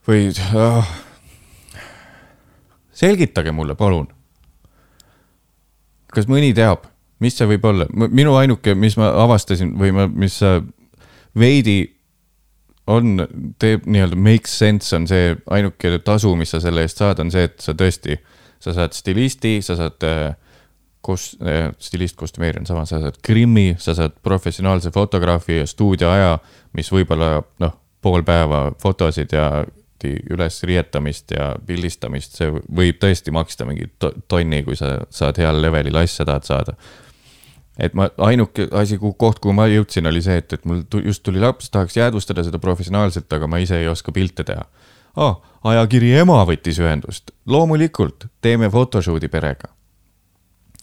või 0.08 0.30
ah. 0.56 0.94
selgitage 2.92 3.52
mulle, 3.52 3.76
palun. 3.76 4.08
kas 6.08 6.26
mõni 6.26 6.54
teab 6.56 6.88
mis 7.24 7.38
see 7.38 7.48
võib 7.50 7.64
olla, 7.66 7.86
minu 7.94 8.36
ainuke, 8.38 8.74
mis 8.78 8.96
ma 9.00 9.10
avastasin 9.24 9.72
või 9.78 9.94
ma, 9.94 10.06
mis 10.08 10.38
veidi 11.38 11.78
on, 12.88 13.22
teeb 13.60 13.86
nii-öelda 13.86 14.16
makes 14.16 14.54
sense, 14.58 14.90
on 14.96 15.06
see 15.10 15.32
ainuke 15.52 15.98
tasu, 16.04 16.34
mis 16.38 16.54
sa 16.54 16.60
selle 16.64 16.84
eest 16.86 17.02
saad, 17.02 17.20
on 17.22 17.32
see, 17.34 17.48
et 17.50 17.58
sa 17.62 17.74
tõesti, 17.76 18.16
sa 18.62 18.74
saad 18.76 18.96
stilisti, 18.96 19.58
sa 19.64 19.76
saad 19.78 20.06
äh, 20.08 20.30
kus 21.04 21.32
äh,, 21.42 21.70
stilist, 21.78 22.16
kostümeerija 22.16 22.62
on 22.62 22.70
sama, 22.70 22.84
sa 22.88 23.00
saad 23.02 23.18
grimmi, 23.24 23.74
sa 23.78 23.94
saad 23.96 24.16
professionaalse 24.22 24.92
fotograafi 24.94 25.60
ja 25.60 25.66
stuudioaja, 25.68 26.38
mis 26.76 26.90
võib-olla 26.92 27.38
noh, 27.62 27.76
pool 28.02 28.24
päeva 28.26 28.68
fotosid 28.80 29.32
ja 29.34 29.50
üles 30.04 30.60
riietamist 30.62 31.32
ja 31.34 31.50
pildistamist, 31.66 32.36
see 32.38 32.52
võib 32.54 33.00
tõesti 33.02 33.34
maksta 33.34 33.66
mingi 33.66 33.88
tonni, 34.30 34.62
kui 34.66 34.78
sa 34.78 34.94
saad 35.10 35.40
heal 35.42 35.58
levelil 35.62 35.98
asja 35.98 36.26
tahad 36.28 36.46
saada 36.46 36.76
et 37.78 37.94
ma, 37.94 38.08
ainuke 38.26 38.68
asi, 38.74 38.98
koht, 38.98 39.38
kuhu 39.38 39.54
ma 39.54 39.68
jõudsin, 39.70 40.06
oli 40.10 40.22
see, 40.24 40.40
et, 40.42 40.52
et 40.52 40.64
mul 40.68 40.82
just 41.04 41.22
tuli 41.26 41.40
laps, 41.42 41.70
tahaks 41.74 41.96
jäädvustada 41.96 42.44
seda 42.46 42.58
professionaalselt, 42.62 43.30
aga 43.32 43.46
ma 43.50 43.60
ise 43.62 43.78
ei 43.78 43.88
oska 43.90 44.12
pilte 44.12 44.44
teha 44.44 44.66
ah,. 45.18 45.36
ajakiri 45.68 46.12
Ema 46.20 46.38
võttis 46.48 46.78
ühendust, 46.82 47.32
loomulikult 47.46 48.28
teeme 48.44 48.70
photoshoot'i 48.70 49.28
perega. 49.30 49.70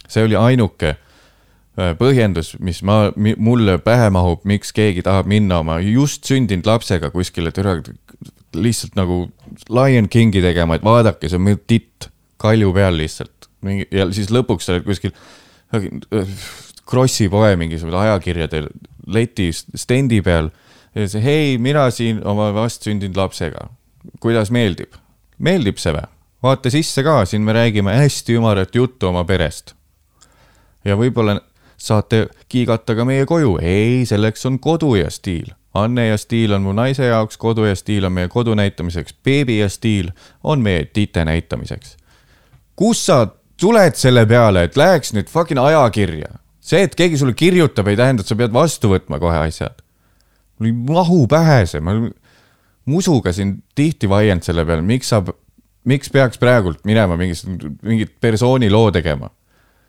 see 0.07 0.23
oli 0.23 0.35
ainuke 0.37 0.95
äh, 0.95 1.93
põhjendus, 1.99 2.55
mis 2.59 2.81
ma, 2.85 3.11
mulle 3.15 3.77
pähe 3.83 4.09
mahub, 4.13 4.43
miks 4.45 4.73
keegi 4.75 5.03
tahab 5.05 5.29
minna 5.31 5.59
oma 5.63 5.79
just 5.83 6.27
sündinud 6.27 6.67
lapsega 6.67 7.09
kuskile 7.11 7.51
türa, 7.55 7.79
lihtsalt 8.55 8.95
nagu 8.95 9.25
Lion 9.69 10.09
Kingi 10.09 10.43
tegema, 10.43 10.77
et 10.77 10.85
vaadake, 10.85 11.29
see 11.29 11.39
on 11.39 11.47
meil 11.47 11.59
titt 11.67 12.09
kalju 12.41 12.73
peal 12.75 12.97
lihtsalt. 12.97 13.49
mingi 13.65 13.87
ja 13.91 14.05
siis 14.13 14.29
lõpuks 14.29 14.67
sa 14.67 14.75
oled 14.75 14.85
kuskil 14.85 15.15
Krossi 16.85 17.29
poe 17.29 17.55
mingisuguse 17.57 17.97
ajakirjade 17.97 18.67
leti 19.07 19.49
stendi 19.53 20.21
peal. 20.21 20.49
ja 20.95 21.01
ütles, 21.01 21.17
hei, 21.23 21.57
mina 21.57 21.89
siin 21.91 22.21
oma 22.25 22.51
vastsündinud 22.53 23.17
lapsega, 23.17 23.69
kuidas 24.19 24.51
meeldib? 24.51 24.93
meeldib 25.37 25.81
see 25.81 25.93
või? 25.95 26.05
vaata 26.45 26.69
sisse 26.69 27.03
ka, 27.03 27.23
siin 27.25 27.41
me 27.41 27.53
räägime 27.53 27.95
hästi 27.97 28.37
ümarat 28.37 28.75
juttu 28.75 29.09
oma 29.09 29.25
perest. 29.25 29.73
ja 30.85 30.97
võib-olla 30.97 31.39
saate 31.77 32.27
kiigata 32.49 32.95
ka 32.95 33.05
meie 33.05 33.25
koju, 33.25 33.57
ei, 33.61 34.05
selleks 34.05 34.45
on 34.45 34.59
kodu 34.59 34.95
ja 34.95 35.09
stiil. 35.11 35.51
Anne 35.75 36.05
ja 36.07 36.17
stiil 36.17 36.53
on 36.55 36.63
mu 36.63 36.71
naise 36.71 37.09
jaoks, 37.09 37.35
kodu 37.37 37.65
ja 37.65 37.75
stiil 37.75 38.05
on 38.07 38.13
meie 38.15 38.29
kodu 38.31 38.53
näitamiseks, 38.55 39.17
beebi 39.23 39.57
ja 39.59 39.67
stiil 39.69 40.13
on 40.43 40.61
meie 40.63 40.85
tite 40.85 41.25
näitamiseks. 41.25 41.97
kus 42.75 43.05
sa 43.05 43.27
tuled 43.59 43.95
selle 43.95 44.25
peale, 44.25 44.63
et 44.63 44.77
läheks 44.77 45.13
nüüd 45.15 45.29
fucking 45.31 45.59
ajakirja 45.59 46.44
see, 46.65 46.83
et 46.87 46.95
keegi 46.97 47.19
sulle 47.21 47.35
kirjutab, 47.37 47.89
ei 47.91 47.99
tähenda, 47.99 48.25
et 48.25 48.31
sa 48.31 48.37
pead 48.39 48.53
vastu 48.55 48.91
võtma 48.91 49.19
kohe 49.21 49.37
asjad. 49.45 49.81
mul 50.59 50.69
ei 50.69 50.75
mahu 50.95 51.25
pähe 51.29 51.65
see, 51.69 51.83
ma, 51.83 51.97
musuga 52.89 53.33
siin 53.35 53.57
tihti 53.75 54.09
vaielnud 54.09 54.45
selle 54.45 54.65
peale, 54.65 54.85
miks 54.85 55.09
saab, 55.13 55.31
miks 55.89 56.11
peaks 56.13 56.39
praegult 56.41 56.83
minema 56.87 57.17
mingit, 57.19 57.43
mingit 57.83 58.15
persooni 58.21 58.69
loo 58.69 58.91
tegema. 58.91 59.29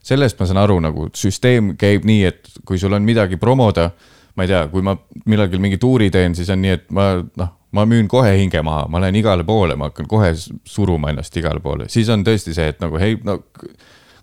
sellest 0.06 0.38
ma 0.38 0.46
saan 0.46 0.60
aru, 0.62 0.78
nagu 0.80 1.08
süsteem 1.18 1.72
käib 1.78 2.04
nii, 2.06 2.24
et 2.28 2.50
kui 2.64 2.78
sul 2.78 2.94
on 2.94 3.02
midagi 3.02 3.36
promoda, 3.42 3.90
ma 4.36 4.44
ei 4.44 4.52
tea, 4.52 4.60
kui 4.70 4.84
ma 4.84 4.94
millalgi 5.26 5.58
mingi 5.58 5.78
tuuri 5.82 6.10
teen, 6.14 6.36
siis 6.38 6.50
on 6.52 6.60
nii, 6.62 6.74
et 6.78 6.84
ma 6.94 7.08
noh, 7.40 7.50
ma 7.74 7.84
müün 7.88 8.06
kohe 8.08 8.36
hinge 8.38 8.62
maha, 8.62 8.84
ma 8.92 9.00
lähen 9.02 9.18
igale 9.18 9.44
poole, 9.44 9.74
ma 9.76 9.90
hakkan 9.90 10.06
kohe 10.08 10.30
suruma 10.36 11.10
ennast 11.10 11.36
igale 11.36 11.60
poole, 11.64 11.88
siis 11.92 12.08
on 12.12 12.22
tõesti 12.24 12.54
see, 12.54 12.68
et 12.70 12.78
nagu 12.84 13.00
hei, 13.02 13.18
no 13.26 13.40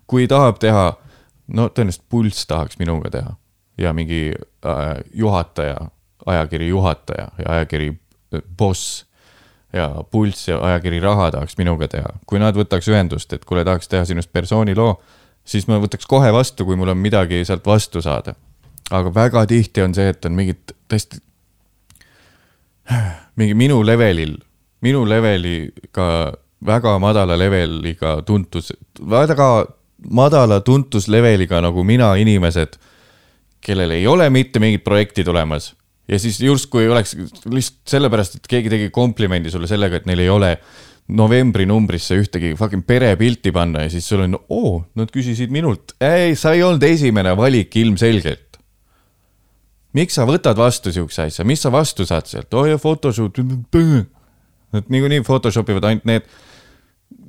kui 0.08 0.24
tahab 0.30 0.56
teha, 0.62 0.86
no 1.48 1.68
tõenäoliselt 1.68 2.06
Pulss 2.08 2.46
tahaks 2.46 2.78
minuga 2.78 3.10
teha 3.10 3.34
ja 3.78 3.92
mingi 3.92 4.32
äh, 4.32 5.04
juhataja, 5.14 5.76
ajakiri 6.26 6.68
juhataja 6.68 7.28
ja 7.38 7.50
ajakiri 7.56 7.90
äh, 8.34 8.42
boss 8.56 9.04
ja 9.74 10.04
Pulss 10.10 10.48
ja 10.48 10.58
ajakiri 10.64 11.00
Raha 11.00 11.30
tahaks 11.30 11.58
minuga 11.58 11.88
teha. 11.88 12.14
kui 12.26 12.38
nad 12.38 12.56
võtaks 12.56 12.88
ühendust, 12.90 13.32
et 13.32 13.44
kuule, 13.44 13.64
tahaks 13.64 13.88
teha 13.90 14.04
sinust 14.04 14.32
persooniloo, 14.32 14.94
siis 15.44 15.66
ma 15.68 15.80
võtaks 15.82 16.06
kohe 16.08 16.30
vastu, 16.32 16.64
kui 16.64 16.78
mul 16.78 16.94
on 16.94 17.00
midagi 17.00 17.42
sealt 17.44 17.66
vastu 17.66 18.02
saada. 18.02 18.34
aga 18.90 19.14
väga 19.14 19.46
tihti 19.46 19.82
on 19.82 19.94
see, 19.94 20.08
et 20.08 20.24
on 20.24 20.36
mingid 20.36 20.74
tõesti, 20.88 21.18
mingi 23.40 23.54
minu 23.58 23.82
levelil, 23.86 24.36
minu 24.84 25.04
leveliga, 25.08 26.08
väga 26.66 26.98
madala 26.98 27.38
leveliga 27.38 28.20
tuntus, 28.22 28.72
väga 29.00 29.66
madala 30.10 30.60
tuntusleveliga 30.60 31.60
nagu 31.64 31.84
mina 31.84 32.14
inimesed 32.20 32.78
kellel 33.64 33.94
ei 33.96 34.06
ole 34.06 34.28
mitte 34.30 34.60
mingit 34.60 34.84
projekti 34.84 35.24
tulemas 35.24 35.72
ja 36.08 36.18
siis 36.18 36.40
justkui 36.40 36.88
oleks 36.88 37.16
lihtsalt 37.48 37.88
sellepärast, 37.88 38.38
et 38.38 38.48
keegi 38.48 38.72
tegi 38.72 38.90
komplimendi 38.92 39.52
sulle 39.52 39.68
sellega, 39.70 40.00
et 40.00 40.08
neil 40.08 40.24
ei 40.24 40.32
ole 40.32 40.50
novembri 41.14 41.66
numbrisse 41.68 42.16
ühtegi 42.16 42.54
fucking 42.56 42.84
perepilti 42.86 43.52
panna 43.52 43.84
ja 43.84 43.92
siis 43.92 44.06
sul 44.08 44.24
on, 44.24 44.38
oo, 44.48 44.78
nad 44.96 45.12
küsisid 45.12 45.52
minult. 45.52 45.96
ei, 46.00 46.36
sa 46.36 46.54
ei 46.56 46.62
olnud 46.64 46.82
esimene 46.84 47.34
valik 47.36 47.76
ilmselgelt. 47.76 48.58
miks 49.94 50.16
sa 50.16 50.26
võtad 50.28 50.58
vastu 50.58 50.92
siukse 50.92 51.28
asja, 51.28 51.44
mis 51.44 51.62
sa 51.62 51.72
vastu 51.72 52.06
saad 52.08 52.28
sealt, 52.28 52.52
oi 52.54 52.74
oh, 52.74 52.80
Photoshop. 52.80 53.36
Nad 54.74 54.88
niikuinii 54.90 55.22
Photoshop 55.22 55.68
ivad 55.70 55.84
ainult 55.86 56.08
need 56.08 56.24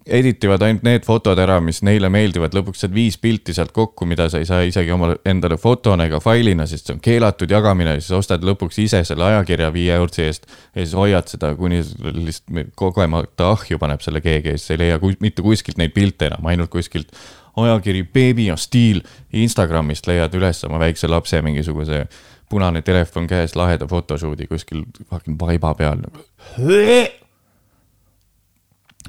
edit 0.06 0.44
ivad 0.46 0.62
ainult 0.62 0.84
need 0.86 1.06
fotod 1.06 1.40
ära, 1.42 1.58
mis 1.64 1.80
neile 1.86 2.10
meeldivad, 2.14 2.54
lõpuks 2.54 2.84
saad 2.84 2.94
viis 2.94 3.18
pilti 3.22 3.56
sealt 3.58 3.72
kokku, 3.74 4.06
mida 4.06 4.28
sa 4.30 4.38
ei 4.42 4.46
saa 4.46 4.62
isegi 4.68 4.94
omale 4.94 5.18
endale 5.26 5.58
fotona 5.58 6.06
ega 6.06 6.20
failina, 6.22 6.68
sest 6.70 6.90
see 6.90 6.96
on 6.98 7.02
keelatud 7.04 7.52
jagamine. 7.52 7.96
Ja 7.98 8.04
siis 8.04 8.14
ostad 8.20 8.46
lõpuks 8.46 8.78
ise 8.84 9.02
selle 9.08 9.26
ajakirja 9.32 9.72
viie 9.74 9.96
eurtsi 9.98 10.28
eest. 10.28 10.46
ja 10.76 10.84
siis 10.84 10.94
hoiad 10.98 11.32
seda, 11.32 11.56
kuni 11.58 11.82
lihtsalt 11.82 12.76
kogemata 12.78 13.50
ahju 13.56 13.82
paneb 13.82 14.06
selle 14.06 14.22
keegi 14.22 14.54
ja 14.54 14.62
siis 14.62 14.76
ei 14.76 14.84
leia 14.86 15.02
kus, 15.02 15.18
mitte 15.26 15.46
kuskilt 15.46 15.82
neid 15.82 15.96
pilte 15.98 16.30
enam, 16.30 16.46
ainult 16.54 16.70
kuskilt 16.74 17.12
ajakiri 17.56 18.04
Beebi 18.14 18.50
ja 18.52 18.56
stiil 18.60 19.02
Instagramist 19.34 20.08
leiad 20.08 20.34
üles 20.38 20.64
oma 20.68 20.80
väikse 20.80 21.10
lapse 21.10 21.42
mingisuguse 21.42 22.06
punane 22.50 22.82
telefon 22.86 23.28
käes 23.28 23.56
laheda 23.56 23.88
photoshoot'i 23.90 24.48
kuskil 24.48 24.84
fucking 25.10 25.40
vaiba 25.40 25.74
peal 25.74 26.04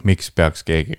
miks 0.04 0.30
peaks 0.30 0.62
keegi? 0.66 0.98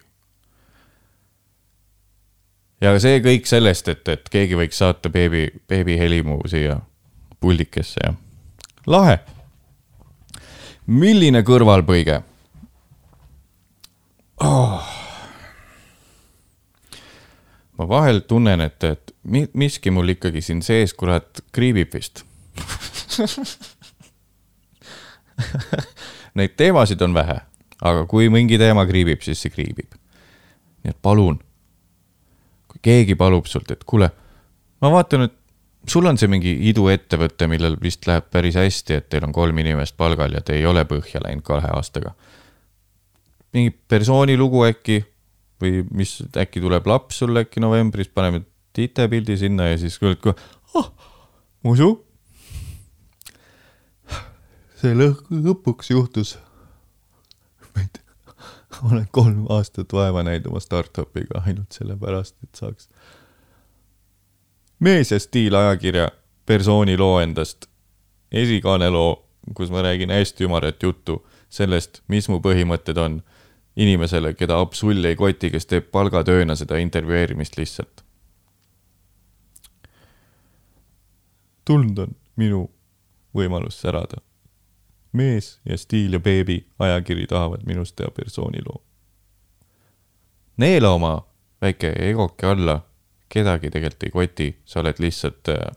ja 2.82 2.94
see 3.02 3.22
kõik 3.24 3.50
sellest, 3.50 3.88
et, 3.92 4.08
et 4.08 4.30
keegi 4.30 4.58
võiks 4.60 4.78
saata 4.82 5.10
beebi, 5.10 5.48
beebihelimu 5.70 6.40
siia 6.50 6.80
puldikesse 7.42 8.00
ja 8.04 8.14
lahe. 8.88 9.20
milline 10.86 11.42
kõrvalpõige 11.48 12.22
oh.? 14.46 14.94
ma 17.78 17.90
vahel 17.90 18.20
tunnen, 18.30 18.62
et, 18.62 18.84
et 18.84 19.14
miski 19.54 19.92
mul 19.94 20.10
ikkagi 20.16 20.42
siin 20.42 20.62
sees, 20.66 20.94
kurat, 20.94 21.42
kriibib 21.52 21.94
vist 21.94 22.24
Neid 26.38 26.54
teemasid 26.58 27.02
on 27.02 27.14
vähe 27.14 27.42
aga 27.82 28.06
kui 28.10 28.30
mingi 28.34 28.58
teema 28.58 28.86
kriibib, 28.90 29.22
siis 29.26 29.42
see 29.42 29.54
kriibib. 29.54 29.98
nii 30.84 30.94
et 30.94 31.02
palun, 31.02 31.40
kui 32.72 32.80
keegi 32.82 33.18
palub 33.20 33.50
sult, 33.50 33.72
et 33.74 33.84
kuule, 33.84 34.10
ma 34.82 34.92
vaatan, 34.94 35.28
et 35.28 35.36
sul 35.90 36.08
on 36.08 36.18
see 36.20 36.30
mingi 36.32 36.54
iduettevõte, 36.70 37.48
millel 37.50 37.78
vist 37.82 38.08
läheb 38.08 38.30
päris 38.32 38.58
hästi, 38.60 39.00
et 39.00 39.10
teil 39.12 39.28
on 39.28 39.36
kolm 39.36 39.58
inimest 39.64 39.98
palgal 39.98 40.34
ja 40.36 40.42
te 40.42 40.58
ei 40.58 40.66
ole 40.66 40.84
põhja 40.90 41.22
läinud 41.24 41.46
kahe 41.48 41.72
aastaga. 41.76 42.16
mingi 43.54 43.72
persoonilugu 43.72 44.66
äkki 44.68 45.04
või 45.62 45.82
mis, 45.92 46.20
äkki 46.38 46.62
tuleb 46.62 46.86
laps 46.88 47.24
sulle 47.24 47.46
äkki 47.46 47.64
novembris, 47.64 48.10
paneme 48.10 48.44
titepildi 48.74 49.38
sinna 49.38 49.72
ja 49.72 49.78
siis 49.82 49.98
kuuled 50.00 50.20
kohe, 50.22 50.36
ah, 50.76 50.92
musu. 51.64 52.04
see 54.78 54.94
lõpuks 54.94 55.90
juhtus 55.90 56.36
olen 58.92 59.08
kolm 59.12 59.46
aastat 59.50 59.94
vaeva 59.94 60.24
näinud 60.24 60.52
oma 60.52 60.60
startup'iga 60.60 61.44
ainult 61.46 61.72
sellepärast, 61.72 62.36
et 62.44 62.56
saaks 62.56 62.90
mees 64.80 65.12
ja 65.12 65.20
stiil 65.20 65.56
ajakirja 65.56 66.10
persooni 66.46 66.98
loo 66.98 67.20
endast, 67.20 67.66
esikaane 68.32 68.90
loo, 68.90 69.24
kus 69.56 69.72
ma 69.72 69.82
räägin 69.82 70.12
hästi 70.14 70.46
ümarat 70.48 70.84
juttu 70.84 71.22
sellest, 71.50 72.02
mis 72.08 72.30
mu 72.30 72.40
põhimõtted 72.44 72.98
on 73.02 73.22
inimesele, 73.78 74.34
keda 74.34 74.60
absol 74.60 75.06
ei 75.06 75.16
koti, 75.16 75.52
kes 75.54 75.66
teeb 75.70 75.92
palgatööna 75.92 76.56
seda 76.56 76.78
intervjueerimist 76.82 77.58
lihtsalt. 77.58 78.04
tuld 81.68 81.98
on 82.00 82.14
minu 82.40 82.62
võimalus 83.36 83.82
särada 83.82 84.22
mees 85.12 85.60
ja 85.66 85.78
Stiil 85.78 86.14
ja 86.14 86.20
beebi 86.20 86.66
ajakiri 86.80 87.28
tahavad 87.28 87.66
minust 87.66 87.96
teha 87.96 88.12
persooniloo. 88.12 88.82
neela 90.58 90.90
oma 90.90 91.28
väike 91.62 91.94
egoke 92.10 92.48
alla, 92.48 92.82
kedagi 93.30 93.70
tegelikult 93.70 94.04
ei 94.04 94.12
koti, 94.12 94.48
sa 94.66 94.80
oled 94.80 95.00
lihtsalt 95.00 95.50
äh, 95.50 95.72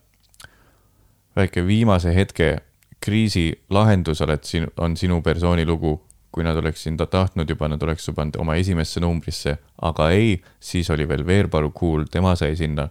väike 1.36 1.66
viimase 1.66 2.14
hetke 2.14 2.58
kriisi 3.00 3.62
lahendus 3.70 4.20
oled 4.20 4.44
siin, 4.44 4.66
on 4.76 4.96
sinu 4.96 5.22
persoonilugu. 5.22 6.06
kui 6.30 6.44
nad 6.46 6.56
oleks 6.56 6.84
sind 6.86 7.00
tahtnud 7.10 7.48
juba, 7.50 7.66
nad 7.68 7.82
oleks 7.82 8.04
su 8.06 8.12
pannud 8.14 8.36
oma 8.38 8.54
esimesse 8.54 9.00
numbrisse, 9.00 9.56
aga 9.82 10.10
ei, 10.14 10.36
siis 10.60 10.90
oli 10.90 11.08
veel 11.08 11.24
Veerpalu 11.26 11.72
Cool, 11.74 12.04
tema 12.10 12.36
sai 12.36 12.56
sinna. 12.56 12.88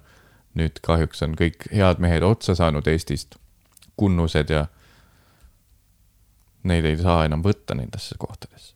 nüüd 0.59 0.81
kahjuks 0.83 1.21
on 1.23 1.35
kõik 1.39 1.69
head 1.71 2.01
mehed 2.03 2.23
otsa 2.25 2.55
saanud 2.55 2.87
Eestist, 2.87 3.37
kunnused 3.95 4.49
ja 4.49 4.65
neid 6.63 6.85
ei 6.85 6.97
saa 6.99 7.23
enam 7.25 7.43
võtta 7.45 7.75
nendesse 7.77 8.17
kohtadesse. 8.19 8.75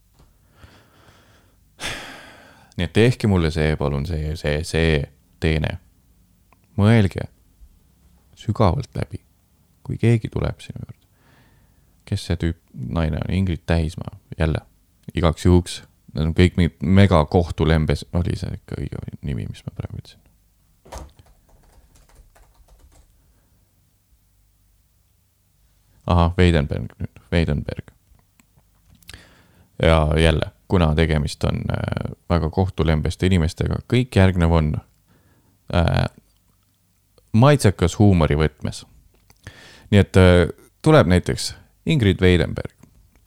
nii 2.77 2.87
et 2.87 2.93
tehke 2.93 3.27
mulle 3.27 3.51
see, 3.51 3.75
palun, 3.77 4.05
see, 4.09 4.35
see, 4.39 4.63
see 4.67 4.99
teene. 5.43 5.77
mõelge 6.79 7.27
sügavalt 8.39 8.95
läbi, 8.97 9.21
kui 9.83 9.97
keegi 9.97 10.29
tuleb 10.31 10.59
sinu 10.63 10.81
juurde. 10.81 10.99
kes 12.05 12.25
see 12.27 12.39
tüüp, 12.39 12.59
naine 12.73 13.21
on, 13.21 13.33
Ingrid 13.33 13.63
Täismaa, 13.65 14.19
jälle, 14.39 14.59
igaks 15.15 15.45
juhuks. 15.45 15.83
Need 16.13 16.27
on 16.27 16.33
kõik 16.37 16.57
mingid 16.59 16.83
megakohtulembes, 16.83 18.05
oli 18.13 18.35
see 18.37 18.51
ikka 18.53 18.75
õige 18.77 18.99
nimi, 19.21 19.47
mis 19.49 19.63
ma 19.65 19.73
praegu 19.73 19.97
ütlesin? 19.97 20.19
ahah, 26.07 26.33
Weidenberg 26.37 26.93
nüüd, 26.99 27.12
Weidenberg. 27.33 27.91
ja 29.81 30.13
jälle, 30.17 30.51
kuna 30.67 30.95
tegemist 30.95 31.43
on 31.43 31.55
äh, 31.71 32.11
väga 32.29 32.49
kohtulembeste 32.49 33.25
inimestega, 33.25 33.75
kõik 33.93 34.15
järgnev 34.15 34.51
on 34.51 34.75
äh, 35.75 36.05
maitsekas 37.33 37.99
huumori 37.99 38.37
võtmes. 38.37 38.85
nii 39.91 39.99
et 39.99 40.17
äh, 40.17 40.47
tuleb 40.81 41.07
näiteks 41.07 41.55
Ingrid 41.85 42.21
Weidenberg, 42.21 42.73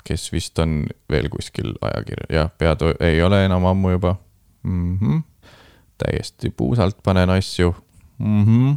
kes 0.05 0.33
vist 0.33 0.59
on 0.59 0.87
veel 1.11 1.29
kuskil 1.29 1.75
ajakirja, 1.81 2.27
jah, 2.31 2.51
pead 2.59 2.81
ei 3.01 3.23
ole 3.23 3.45
enam 3.45 3.65
ammu 3.67 3.91
juba 3.91 4.17
mm. 4.63 4.99
-hmm. 4.99 5.23
täiesti 5.99 6.51
puusalt 6.51 7.03
panen 7.03 7.31
asju 7.31 7.77
mm. 8.19 8.45
-hmm. 8.45 8.77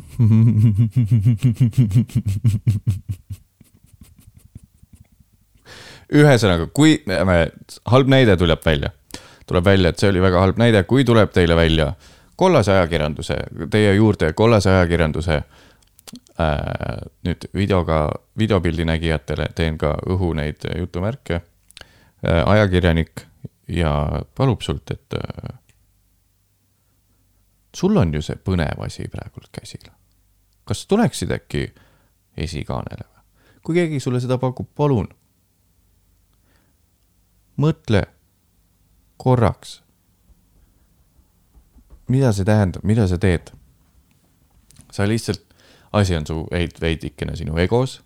ühesõnaga, 6.16 6.70
kui 6.74 6.98
me, 7.06 7.42
halb 7.86 8.10
näide 8.10 8.38
tuleb 8.38 8.64
välja, 8.66 8.92
tuleb 9.48 9.66
välja, 9.66 9.92
et 9.92 10.02
see 10.02 10.10
oli 10.10 10.24
väga 10.24 10.42
halb 10.42 10.62
näide, 10.62 10.84
kui 10.90 11.06
tuleb 11.06 11.34
teile 11.36 11.58
välja 11.58 11.94
kollase 12.40 12.72
ajakirjanduse, 12.72 13.36
teie 13.72 13.94
juurde 13.98 14.32
kollase 14.34 14.72
ajakirjanduse 14.72 15.36
äh, 15.36 16.54
nüüd 17.28 17.50
videoga, 17.54 18.06
videopildi 18.40 18.86
nägijatele 18.88 19.50
teen 19.56 19.78
ka 19.78 19.98
õhu 20.08 20.32
neid 20.40 20.64
jutumärke 20.78 21.36
äh, 21.36 22.42
ajakirjanik 22.46 23.26
ja 23.68 23.92
palub 24.36 24.64
sult, 24.64 24.92
et 24.96 25.20
äh, 25.20 25.58
sul 27.76 27.98
on 27.98 28.14
ju 28.14 28.24
see 28.26 28.40
põnev 28.40 28.82
asi 28.86 29.08
praegult 29.12 29.52
käsil. 29.52 29.92
kas 30.64 30.86
tuleksid 30.88 31.32
äkki 31.36 31.68
esikaanele 32.38 33.04
või? 33.04 33.24
kui 33.64 33.76
keegi 33.76 34.00
sulle 34.00 34.22
seda 34.24 34.38
pakub, 34.38 34.70
palun. 34.76 35.10
Mõtle 37.60 38.06
korraks. 39.20 39.82
mida 42.10 42.32
see 42.34 42.46
tähendab, 42.46 42.84
mida 42.84 43.08
sa 43.08 43.20
teed? 43.22 43.52
sa 44.92 45.06
lihtsalt, 45.08 45.44
asi 45.94 46.16
on 46.16 46.26
su 46.26 46.48
veidikene 46.82 47.36
sinu 47.36 47.58
egos. 47.58 48.00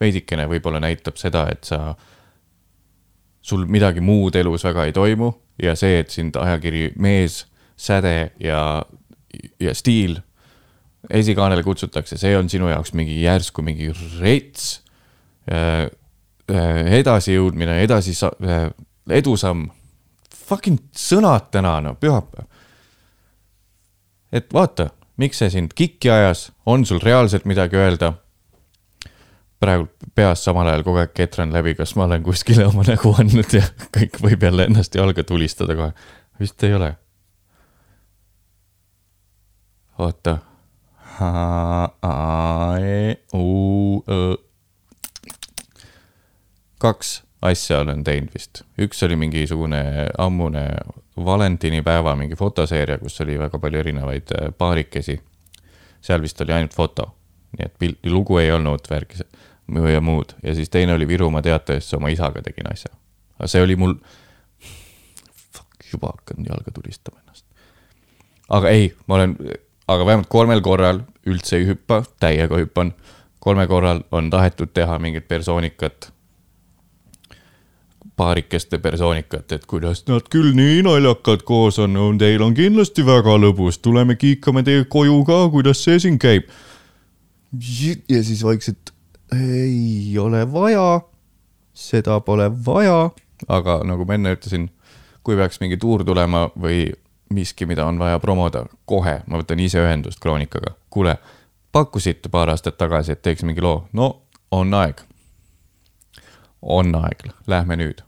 veidikene 0.00 0.48
võib-olla 0.50 0.80
näitab 0.82 1.16
seda, 1.16 1.46
et 1.52 1.64
sa, 1.64 1.94
sul 3.42 3.66
midagi 3.66 4.00
muud 4.00 4.36
elus 4.36 4.64
väga 4.64 4.84
ei 4.86 4.92
toimu 4.92 5.32
ja 5.62 5.76
see, 5.76 6.02
et 6.02 6.10
sind 6.10 6.36
ajakiri 6.36 6.92
Mees 6.96 7.46
säde 7.76 8.32
ja, 8.40 8.82
ja 9.60 9.74
stiil 9.74 10.20
esikaanele 11.10 11.62
kutsutakse, 11.62 12.18
see 12.18 12.36
on 12.38 12.50
sinu 12.50 12.68
jaoks 12.70 12.92
mingi 12.94 13.22
järsku 13.22 13.62
mingi 13.62 13.90
rets 14.20 14.82
äh,. 15.50 15.90
Edasijõudmine, 17.00 17.80
edasi 17.84 18.14
äh, 18.26 18.66
edusamm. 19.10 19.68
Fucking 20.46 20.80
sõnad 20.96 21.48
täna, 21.54 21.78
no 21.80 21.94
pühapäev. 22.00 22.48
et 24.32 24.52
vaata, 24.52 24.90
miks 25.16 25.38
see 25.38 25.50
sind 25.52 25.72
kikki 25.74 26.10
ajas, 26.10 26.50
on 26.66 26.86
sul 26.86 27.00
reaalselt 27.02 27.44
midagi 27.44 27.76
öelda? 27.76 28.14
praegu 29.62 29.86
peas 30.14 30.40
samal 30.44 30.66
ajal 30.66 30.82
kogu 30.82 30.98
aeg 30.98 31.12
ketran 31.14 31.52
läbi, 31.54 31.76
kas 31.78 31.94
ma 31.94 32.08
olen 32.08 32.24
kuskile 32.26 32.66
oma 32.66 32.82
nägu 32.82 33.14
andnud 33.14 33.54
ja 33.54 33.62
kõik 33.96 34.18
võib 34.24 34.42
jälle 34.42 34.66
ennast 34.66 34.98
jalga 34.98 35.22
tulistada 35.24 35.78
kohe. 35.78 35.92
vist 36.40 36.64
ei 36.66 36.74
ole 36.74 36.96
oota. 39.98 40.38
Kaks 46.82 47.20
asja 47.42 47.80
olen 47.82 48.04
teinud 48.06 48.34
vist, 48.34 48.62
üks 48.80 49.02
oli 49.06 49.16
mingisugune 49.18 49.82
ammune 50.18 50.66
valentinipäeva 51.16 52.14
mingi 52.18 52.38
fotoseeria, 52.38 52.98
kus 53.02 53.20
oli 53.24 53.38
väga 53.38 53.58
palju 53.62 53.80
erinevaid 53.82 54.34
äh, 54.38 54.50
paarikesi. 54.58 55.20
seal 56.02 56.22
vist 56.22 56.40
oli 56.40 56.52
ainult 56.52 56.74
foto, 56.74 57.08
nii 57.58 57.66
et 57.66 57.74
pilt, 57.78 57.98
lugu 58.06 58.38
ei 58.42 58.52
olnud 58.52 58.86
värki 58.90 59.22
ja 59.92 60.00
muud 60.00 60.34
ja 60.42 60.54
siis 60.54 60.70
teine 60.70 60.94
oli 60.94 61.08
Virumaa 61.08 61.42
teatajast, 61.42 61.94
oma 61.94 62.10
isaga 62.10 62.42
tegin 62.42 62.70
asja. 62.72 62.94
aga 63.38 63.48
see 63.48 63.62
oli 63.62 63.76
mul, 63.76 63.94
juba 65.92 66.14
hakkan 66.14 66.46
jalga 66.48 66.74
tulistama 66.74 67.20
ennast. 67.20 67.46
aga 68.48 68.70
ei, 68.70 68.94
ma 69.06 69.20
olen 69.20 69.36
aga 69.88 70.06
vähemalt 70.06 70.28
kolmel 70.28 70.60
korral 70.60 71.02
üldse 71.26 71.58
ei 71.58 71.66
hüppa, 71.66 72.02
täiega 72.20 72.58
hüppan. 72.58 72.92
kolme 73.40 73.66
korral 73.66 74.04
on 74.12 74.30
tahetud 74.30 74.70
teha 74.74 74.98
mingit 74.98 75.28
persoonikat, 75.28 76.12
paarikeste 78.22 78.78
persoonikat, 78.78 79.52
et 79.52 79.66
kuidas 79.66 80.04
nad 80.06 80.28
küll 80.30 80.54
nii 80.54 80.82
naljakad 80.86 81.42
koos 81.48 81.80
on, 81.82 81.96
on, 81.98 82.18
teil 82.20 82.42
on 82.44 82.54
kindlasti 82.54 83.02
väga 83.06 83.34
lõbus, 83.42 83.80
tuleme 83.82 84.14
kiikame 84.20 84.62
teie 84.66 84.84
koju 84.90 85.22
ka, 85.26 85.38
kuidas 85.50 85.82
see 85.82 85.98
siin 86.02 86.18
käib. 86.22 86.46
ja 88.08 88.22
siis 88.22 88.44
vaikselt 88.44 88.92
ei 89.34 90.18
ole 90.18 90.44
vaja, 90.52 91.00
seda 91.74 92.20
pole 92.20 92.50
vaja, 92.66 93.10
aga 93.48 93.80
nagu 93.88 94.06
ma 94.06 94.14
enne 94.14 94.36
ütlesin, 94.36 94.68
kui 95.24 95.36
peaks 95.36 95.60
mingi 95.60 95.76
tuur 95.80 96.04
tulema 96.04 96.46
või 96.54 96.92
miski, 97.32 97.66
mida 97.66 97.86
on 97.88 97.98
vaja 97.98 98.20
promoda 98.22 98.66
kohe, 98.84 99.22
ma 99.26 99.40
võtan 99.40 99.60
ise 99.60 99.80
ühendust 99.82 100.20
Kroonikaga. 100.20 100.76
kuule, 100.90 101.16
pakkusite 101.72 102.28
paar 102.28 102.52
aastat 102.52 102.78
tagasi, 102.78 103.12
et 103.12 103.22
teeks 103.22 103.42
mingi 103.42 103.64
loo, 103.64 103.88
no 103.92 104.22
on 104.50 104.74
aeg. 104.74 105.02
on 106.62 106.94
aeg, 106.94 107.26
lähme 107.46 107.76
nüüd. 107.76 108.04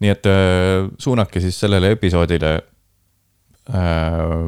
Nii 0.00 0.12
et 0.12 0.28
äh, 0.30 0.86
suunake 0.98 1.40
siis 1.40 1.58
sellele 1.60 1.90
episoodile 1.96 2.54
äh,, 3.74 4.46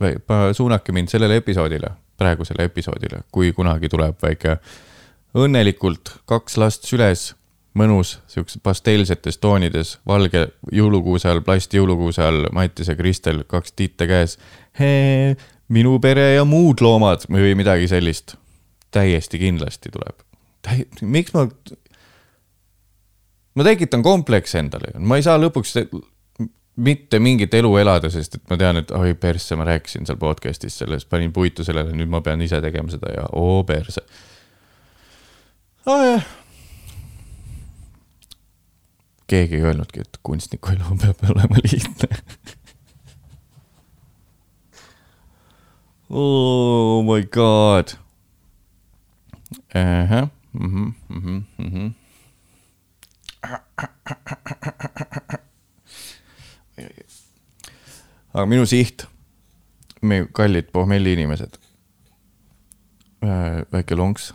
või 0.00 0.16
suunake 0.56 0.92
mind 0.96 1.12
sellele 1.12 1.36
episoodile, 1.40 1.92
praegusele 2.18 2.64
episoodile, 2.70 3.24
kui 3.32 3.52
kunagi 3.52 3.88
tuleb 3.92 4.16
väike 4.22 4.56
õnnelikult 5.36 6.16
kaks 6.30 6.56
last 6.58 6.88
süles 6.88 7.30
mõnus, 7.78 8.16
siukses 8.30 8.58
pastellsetes 8.62 9.38
toonides, 9.38 9.98
valge 10.08 10.48
jõulukuuse 10.74 11.28
all, 11.30 11.42
plastjõulukuuse 11.46 12.24
all, 12.24 12.48
Mattias 12.54 12.90
ja 12.90 12.96
Kristel, 12.98 13.44
kaks 13.48 13.76
tiite 13.78 14.08
käes. 14.10 14.38
minu 15.68 15.98
pere 16.00 16.34
ja 16.34 16.44
muud 16.44 16.80
loomad 16.80 17.26
või 17.30 17.54
midagi 17.54 17.88
sellist. 17.88 18.36
täiesti 18.90 19.38
kindlasti 19.38 19.90
tuleb. 19.90 20.16
miks 21.00 21.32
ma, 21.34 21.46
ma 23.54 23.66
tekitan 23.66 24.02
komplekse 24.02 24.58
endale, 24.62 24.92
ma 24.98 25.18
ei 25.18 25.26
saa 25.26 25.38
lõpuks 25.40 25.76
mitte 26.80 27.18
mingit 27.18 27.54
elu 27.54 27.76
elada, 27.82 28.10
sest 28.12 28.38
et 28.38 28.44
ma 28.50 28.56
tean, 28.60 28.76
et 28.80 28.90
oi 28.96 29.14
persse, 29.18 29.56
ma 29.58 29.66
rääkisin 29.68 30.06
seal 30.08 30.18
podcast'is 30.20 30.78
sellest, 30.82 31.08
panin 31.10 31.32
puitu 31.34 31.64
sellele, 31.66 31.92
nüüd 31.96 32.10
ma 32.12 32.20
pean 32.24 32.40
ise 32.44 32.60
tegema 32.62 32.92
seda 32.92 33.12
ja 33.14 33.24
oo 33.36 33.64
perse 33.68 34.00
oh,. 35.90 36.22
keegi 39.30 39.54
ei 39.58 39.66
öelnudki, 39.66 40.00
et 40.06 40.18
kunstniku 40.26 40.72
elu 40.74 40.96
peab 41.02 41.18
olema 41.34 41.56
lihtne 41.64 42.08
oh 46.10 47.02
my 47.06 47.22
god. 47.26 47.96
ahah, 49.74 50.28
mhm, 50.52 50.92
mhm, 51.08 51.42
mhm. 51.58 51.99
Aga 58.34 58.46
minu 58.46 58.66
siht, 58.66 59.06
meie 60.02 60.26
kallid 60.32 60.70
pohmelli 60.72 61.12
inimesed. 61.18 61.58
Äh, 63.24 63.62
väike 63.72 63.96
lonks 63.96 64.32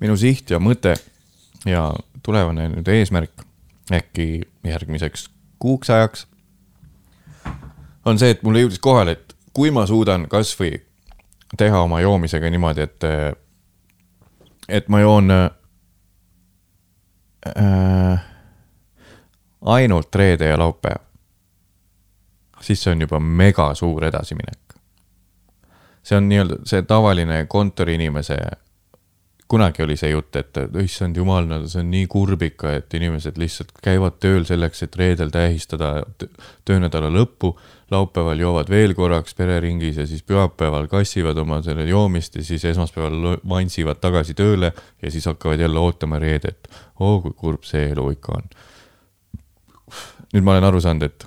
minu 0.00 0.16
siht 0.16 0.50
ja 0.50 0.58
mõte 0.62 0.94
ja 1.66 1.90
tulevane 2.24 2.68
nüüd 2.72 2.88
eesmärk 2.88 3.44
äkki 3.92 4.46
järgmiseks 4.64 5.28
kuuks 5.58 5.90
ajaks 5.90 6.26
on 8.08 8.18
see, 8.20 8.30
et 8.32 8.42
mulle 8.46 8.62
jõudis 8.62 8.80
kohale, 8.82 9.16
et 9.18 9.34
kui 9.52 9.72
ma 9.74 9.84
suudan 9.88 10.28
kasvõi 10.30 10.78
teha 11.58 11.82
oma 11.84 12.00
joomisega 12.00 12.50
niimoodi, 12.52 12.86
et, 12.86 13.04
et 14.68 14.88
ma 14.88 15.00
joon 15.00 15.30
äh, 15.30 15.50
ainult 19.60 20.14
reede 20.14 20.48
ja 20.48 20.58
laupäev, 20.58 21.02
siis 22.60 22.82
see 22.82 22.92
on 22.92 23.00
juba 23.00 23.20
mega 23.20 23.74
suur 23.74 24.04
edasiminek. 24.04 24.58
see 26.02 26.16
on 26.16 26.28
nii-öelda 26.28 26.56
see 26.64 26.82
tavaline 26.82 27.46
kontoriinimese 27.46 28.36
kunagi 29.48 29.82
oli 29.82 29.96
see 29.96 30.10
jutt, 30.12 30.36
et 30.36 30.58
issand 30.82 31.16
jumal, 31.16 31.46
no 31.48 31.62
see 31.66 31.80
on 31.80 31.90
nii 31.92 32.06
kurb 32.10 32.42
ikka, 32.44 32.74
et 32.80 32.94
inimesed 32.98 33.38
lihtsalt 33.40 33.72
käivad 33.84 34.18
tööl 34.20 34.44
selleks, 34.48 34.84
et 34.84 34.96
reedel 35.00 35.32
tähistada 35.32 36.02
töönädala 36.68 37.10
lõppu. 37.14 37.54
Laupäeval 37.90 38.40
joovad 38.40 38.70
veel 38.70 38.94
korraks 38.94 39.34
pereringis 39.34 39.96
ja 39.96 40.06
siis 40.06 40.22
pühapäeval 40.22 40.86
kassivad 40.90 41.38
oma 41.38 41.62
selle 41.62 41.86
joomist 41.88 42.36
ja 42.36 42.44
siis 42.44 42.64
esmaspäeval 42.64 43.38
vansivad 43.48 44.00
tagasi 44.00 44.34
tööle 44.34 44.72
ja 45.02 45.10
siis 45.10 45.26
hakkavad 45.26 45.60
jälle 45.60 45.78
ootama 45.78 46.18
reedet. 46.18 46.68
oo 47.00 47.20
kui 47.20 47.32
kurb 47.36 47.64
see 47.64 47.90
elu 47.90 48.10
ikka 48.10 48.32
on. 48.36 48.48
nüüd 50.34 50.44
ma 50.44 50.56
olen 50.56 50.68
aru 50.68 50.80
saanud, 50.80 51.02
et 51.02 51.26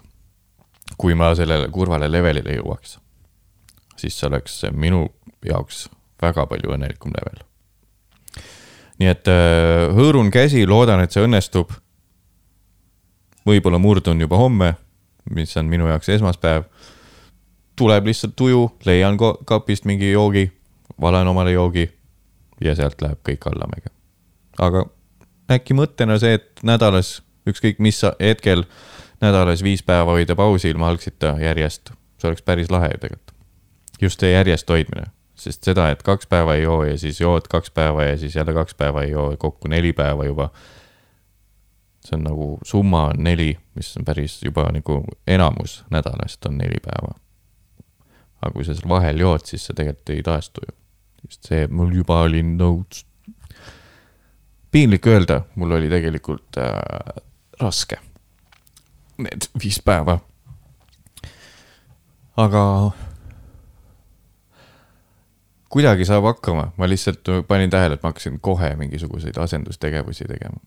kui 0.97 1.15
ma 1.15 1.33
sellele 1.35 1.69
kurvale 1.73 2.11
levelile 2.11 2.59
jõuaks, 2.59 2.99
siis 3.97 4.19
see 4.19 4.27
oleks 4.27 4.61
minu 4.71 5.07
jaoks 5.45 5.87
väga 6.21 6.45
palju 6.45 6.77
õnnelikum 6.77 7.15
level 7.17 7.41
nii 9.01 9.09
et 9.09 9.31
äh, 9.31 9.89
hõõrun 9.95 10.29
käsi, 10.33 10.65
loodan, 10.69 11.01
et 11.01 11.13
see 11.13 11.25
õnnestub. 11.25 11.73
võib-olla 13.41 13.79
murdun 13.81 14.21
juba 14.21 14.37
homme, 14.37 14.75
mis 15.29 15.57
on 15.57 15.65
minu 15.65 15.87
jaoks 15.87 16.09
esmaspäev. 16.09 16.63
tuleb 17.75 18.05
lihtsalt 18.05 18.35
tuju, 18.35 18.77
leian 18.85 19.17
kapist 19.45 19.85
mingi 19.85 20.11
joogi, 20.11 20.51
valan 21.01 21.27
omale 21.27 21.51
joogi 21.51 21.89
ja 22.61 22.75
sealt 22.75 23.01
läheb 23.01 23.19
kõik 23.29 23.47
allamäge. 23.49 23.89
aga 24.59 24.85
äkki 25.51 25.73
mõttena 25.73 26.19
see, 26.19 26.33
et 26.39 26.63
nädalas, 26.63 27.21
ükskõik 27.49 27.79
mis 27.79 28.01
hetkel 28.19 28.65
nädalas 29.21 29.63
viis 29.63 29.83
päeva 29.83 30.11
hoida 30.11 30.35
pausi 30.35 30.69
ilma 30.69 30.89
algsita 30.89 31.35
järjest, 31.41 31.93
see 32.19 32.29
oleks 32.29 32.41
päris 32.41 32.71
lahe 32.71 32.89
tegelikult. 32.99 33.35
just 34.01 34.19
see 34.19 34.31
järjest 34.31 34.69
hoidmine, 34.69 35.09
sest 35.35 35.63
seda, 35.63 35.89
et 35.93 36.03
kaks 36.03 36.27
päeva 36.27 36.55
ei 36.55 36.63
joo 36.63 36.83
ja 36.83 36.97
siis 36.97 37.21
jood 37.21 37.47
kaks 37.49 37.71
päeva 37.71 38.03
ja 38.03 38.17
siis 38.17 38.35
jälle 38.35 38.53
kaks 38.53 38.75
päeva 38.75 39.03
ei 39.03 39.11
joo, 39.11 39.35
kokku 39.37 39.67
neli 39.67 39.93
päeva 39.93 40.25
juba. 40.25 40.49
See 42.05 42.17
on 42.17 42.23
nagu 42.25 42.47
summa 42.65 43.05
on 43.11 43.23
neli, 43.23 43.57
mis 43.75 43.97
on 43.97 44.05
päris 44.05 44.39
juba 44.43 44.65
nagu 44.73 45.03
enamus 45.27 45.83
nädalast 45.93 46.45
on 46.45 46.57
neli 46.57 46.79
päeva. 46.83 47.13
aga 48.41 48.53
kui 48.53 48.65
sa 48.65 48.73
seal 48.73 48.89
vahel 48.89 49.19
jood, 49.21 49.45
siis 49.45 49.65
see 49.65 49.77
tegelikult 49.77 50.09
ei 50.09 50.23
taestu 50.25 50.65
ju. 50.67 50.75
just 51.23 51.45
see, 51.47 51.67
mul 51.67 51.93
juba 51.93 52.21
oli 52.25 52.43
notes. 52.43 53.05
piinlik 54.71 55.07
öelda, 55.07 55.41
mul 55.55 55.77
oli 55.77 55.89
tegelikult 55.89 56.57
äh, 56.57 57.21
raske. 57.59 57.99
Need 59.17 59.47
viis 59.63 59.81
päeva. 59.85 60.17
aga 62.37 62.63
kuidagi 65.69 66.05
saab 66.05 66.25
hakkama, 66.27 66.71
ma 66.77 66.89
lihtsalt 66.89 67.29
panin 67.47 67.69
tähele, 67.69 67.93
et 67.93 68.03
ma 68.03 68.09
hakkasin 68.09 68.39
kohe 68.41 68.75
mingisuguseid 68.75 69.37
asendustegevusi 69.37 70.25
tegema. 70.27 70.59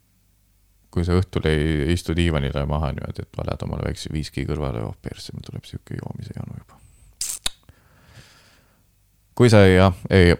Kui 0.94 1.02
sa 1.06 1.16
õhtul 1.18 1.48
ei 1.50 1.90
istu 1.94 2.14
diivanile 2.14 2.64
maha 2.70 2.92
niimoodi, 2.94 3.26
et 3.26 3.38
valad 3.40 3.66
omale 3.66 3.88
väikse 3.88 4.12
viski 4.14 4.46
kõrvale, 4.46 4.84
oh 4.86 4.94
persse, 5.02 5.34
mul 5.34 5.42
tuleb 5.46 5.66
sihuke 5.66 5.98
joomise 5.98 6.36
janu 6.36 6.60
juba. 6.60 6.78
kui 9.34 9.50
sa 9.50 9.64
jah, 9.66 9.96
ei, 10.14 10.36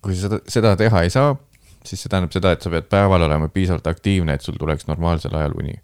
kui 0.00 0.16
sa 0.16 0.28
seda, 0.28 0.40
seda 0.48 0.72
teha 0.80 1.04
ei 1.04 1.12
saa, 1.12 1.36
siis 1.84 2.00
see 2.00 2.08
tähendab 2.12 2.32
seda, 2.32 2.54
et 2.56 2.64
sa 2.64 2.72
pead 2.72 2.88
päeval 2.88 3.28
olema 3.28 3.50
piisavalt 3.52 3.86
aktiivne, 3.92 4.34
et 4.34 4.46
sul 4.46 4.56
tuleks 4.60 4.88
normaalsel 4.88 5.36
ajal 5.36 5.56
uni 5.60 5.76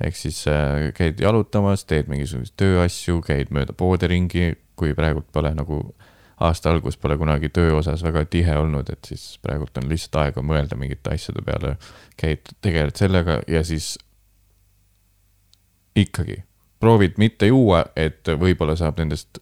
ehk 0.00 0.16
siis 0.16 0.42
äh, 0.48 0.90
käid 0.96 1.20
jalutamas, 1.20 1.86
teed 1.88 2.10
mingisuguseid 2.12 2.56
tööasju, 2.60 3.20
käid 3.24 3.52
mööda 3.54 3.72
poode 3.76 4.08
ringi, 4.10 4.50
kui 4.76 4.92
praegult 4.96 5.28
pole 5.32 5.52
nagu 5.56 5.80
aasta 6.40 6.70
algus 6.70 6.96
pole 6.96 7.16
kunagi 7.16 7.48
töö 7.48 7.76
osas 7.78 8.02
väga 8.04 8.24
tihe 8.24 8.56
olnud, 8.56 8.90
et 8.92 9.04
siis 9.08 9.38
praegult 9.42 9.76
on 9.80 9.88
lihtsalt 9.88 10.20
aega 10.24 10.42
mõelda 10.44 10.76
mingite 10.76 11.14
asjade 11.14 11.42
peale. 11.44 11.76
käid, 12.16 12.52
tegeled 12.60 12.96
sellega 12.96 13.40
ja 13.48 13.64
siis 13.64 13.98
ikkagi 15.96 16.42
proovid 16.80 17.16
mitte 17.18 17.46
juua, 17.46 17.84
et 17.96 18.28
võib-olla 18.28 18.76
saab 18.76 18.98
nendest 19.00 19.38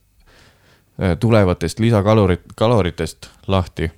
äh, 1.02 1.18
tulevatest 1.20 1.80
lisakalorit, 1.82 2.46
kaloritest 2.56 3.30
lahti 3.46 3.90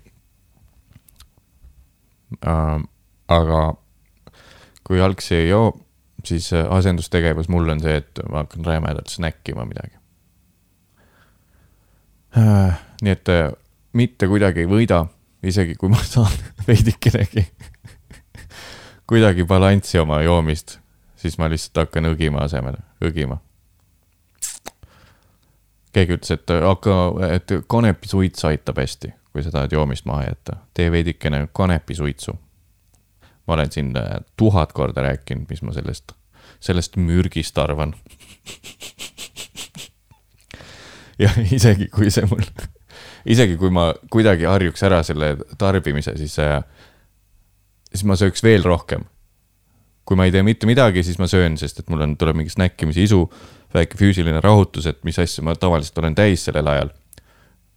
äh,. 2.47 2.81
aga 3.29 3.75
kui 4.87 5.01
algsi 5.01 5.35
ei 5.35 5.49
joo, 5.49 5.77
siis 6.25 6.53
äh, 6.53 6.67
asendustegevus 6.71 7.49
mul 7.49 7.69
on 7.69 7.81
see, 7.81 7.97
et 8.01 8.25
ma 8.31 8.45
hakkan 8.45 8.65
rämedalt 8.65 9.13
snäkkima 9.13 9.69
midagi 9.69 9.97
äh, 12.39 12.86
nii 13.03 13.13
et 13.13 13.29
äh, 13.29 13.51
mitte 13.97 14.29
kuidagi 14.29 14.65
ei 14.65 14.71
võida, 14.71 15.05
isegi 15.43 15.75
kui 15.81 15.91
ma 15.93 16.01
saan 16.15 16.33
veidikenegi 16.69 17.47
kuidagi 19.11 19.45
balanssi 19.45 19.99
oma 19.99 20.23
joomist, 20.23 20.79
siis 21.17 21.39
ma 21.39 21.51
lihtsalt 21.51 21.87
hakkan 21.87 22.11
õgima 22.13 22.45
asemel, 22.47 22.77
õgima. 23.05 23.39
keegi 25.93 26.13
ütles, 26.19 26.35
et 26.35 26.51
hakka, 26.65 26.97
et 27.33 27.55
kanepisuits 27.73 28.45
aitab 28.45 28.79
hästi, 28.83 29.13
kui 29.33 29.45
sa 29.45 29.51
tahad 29.55 29.73
joomist 29.73 30.05
maha 30.09 30.27
jätta, 30.29 30.53
tee 30.75 30.93
veidikene 30.93 31.49
kanepisuitsu. 31.53 32.33
ma 33.47 33.55
olen 33.55 33.73
siin 33.73 33.97
äh, 33.97 34.21
tuhat 34.37 34.73
korda 34.73 35.03
rääkinud, 35.03 35.47
mis 35.51 35.63
ma 35.63 35.73
sellest, 35.73 36.13
sellest 36.61 36.97
mürgist 36.97 37.59
arvan 37.59 37.95
ja 41.23 41.31
isegi 41.53 41.89
kui 41.89 42.11
see 42.11 42.27
mul 42.31 42.43
isegi 43.27 43.57
kui 43.59 43.73
ma 43.75 43.91
kuidagi 44.13 44.47
harjuks 44.49 44.85
ära 44.87 45.03
selle 45.07 45.35
tarbimise, 45.59 46.17
siis, 46.19 46.37
äh, 46.43 46.61
siis 47.91 48.07
ma 48.07 48.17
sööks 48.19 48.45
veel 48.47 48.67
rohkem. 48.67 49.07
kui 50.07 50.15
ma 50.15 50.23
ei 50.29 50.31
tee 50.31 50.45
mitte 50.47 50.69
midagi, 50.71 51.03
siis 51.03 51.17
ma 51.19 51.27
söön, 51.27 51.57
sest 51.59 51.81
et 51.81 51.89
mul 51.91 52.05
on, 52.05 52.13
tuleb 52.15 52.37
mingi 52.39 52.53
snäkkimise 52.53 53.03
isu, 53.09 53.25
väike 53.75 53.99
füüsiline 53.99 54.39
rahutus, 54.39 54.87
et 54.87 55.01
mis 55.03 55.19
asja 55.19 55.43
ma 55.43 55.57
tavaliselt 55.59 55.99
olen 55.99 56.15
täis 56.15 56.45
sellel 56.47 56.69
ajal. 56.71 56.93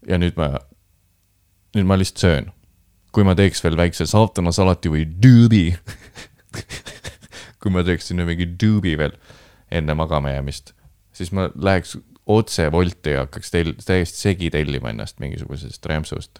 ja 0.07 0.19
nüüd 0.21 0.37
ma, 0.37 0.51
nüüd 1.75 1.89
ma 1.89 1.97
lihtsalt 1.97 2.21
söön. 2.21 2.51
kui 3.11 3.25
ma 3.25 3.33
teeks 3.35 3.63
veel 3.63 3.77
väikse 3.77 4.05
saatanasalati 4.05 4.91
või 4.93 5.07
düübi 5.09 5.73
kui 7.59 7.73
ma 7.73 7.81
teeks 7.83 8.11
sinna 8.11 8.27
mingi 8.29 8.45
düübi 8.61 8.93
veel 8.97 9.17
enne 9.71 9.93
magama 9.97 10.29
jäämist, 10.29 10.75
siis 11.13 11.33
ma 11.33 11.49
läheks 11.55 11.97
otse 12.29 12.69
Wolti 12.71 13.09
ja 13.15 13.25
hakkaks 13.25 13.51
tel-, 13.51 13.73
täiesti 13.85 14.17
segi 14.17 14.49
tellima 14.53 14.93
ennast 14.93 15.19
mingisugusest 15.19 15.85
rämpsust. 15.85 16.39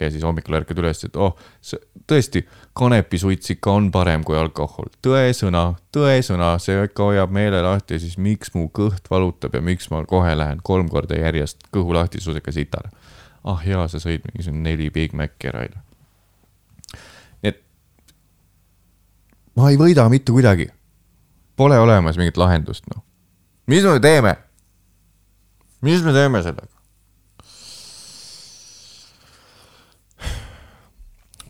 ja 0.00 0.08
siis 0.10 0.22
hommikul 0.24 0.56
ärkad 0.56 0.78
üles, 0.80 1.02
et 1.04 1.16
oh, 1.20 1.34
tõesti, 2.08 2.40
kanepisuits 2.72 3.52
ikka 3.52 3.74
on 3.76 3.90
parem 3.92 4.24
kui 4.24 4.38
alkohol. 4.38 4.88
tõesõna, 5.04 5.74
tõesõna, 5.92 6.54
see 6.58 6.78
ikka 6.86 7.10
hoiab 7.10 7.34
meele 7.36 7.60
lahti 7.62 7.98
ja 7.98 8.00
siis 8.00 8.16
miks 8.18 8.54
mu 8.56 8.70
kõht 8.72 9.12
valutab 9.12 9.54
ja 9.54 9.60
miks 9.60 9.90
ma 9.92 10.00
kohe 10.08 10.32
lähen 10.36 10.64
kolm 10.64 10.88
korda 10.88 11.20
järjest 11.20 11.68
kõhulahtisusega 11.76 12.52
sitale. 12.52 12.88
ah 13.44 13.60
jaa, 13.66 13.88
sa 13.88 14.00
sõid 14.00 14.24
mingisugune 14.32 14.64
neli 14.70 14.90
Big 14.90 15.12
Maci 15.12 15.52
ära 15.52 15.68
eile. 15.68 15.84
nii 17.42 17.52
et 17.52 17.62
ma 19.56 19.70
ei 19.70 19.76
võida 19.76 20.08
mitte 20.08 20.32
kuidagi. 20.32 20.70
Pole 21.56 21.76
olemas 21.78 22.16
mingit 22.16 22.40
lahendust, 22.40 22.88
noh. 22.88 23.04
mis 23.66 23.84
me 23.84 24.00
teeme? 24.00 24.38
Mis 25.80 26.02
me 26.04 26.12
teeme 26.12 26.42
sellega? 26.42 26.80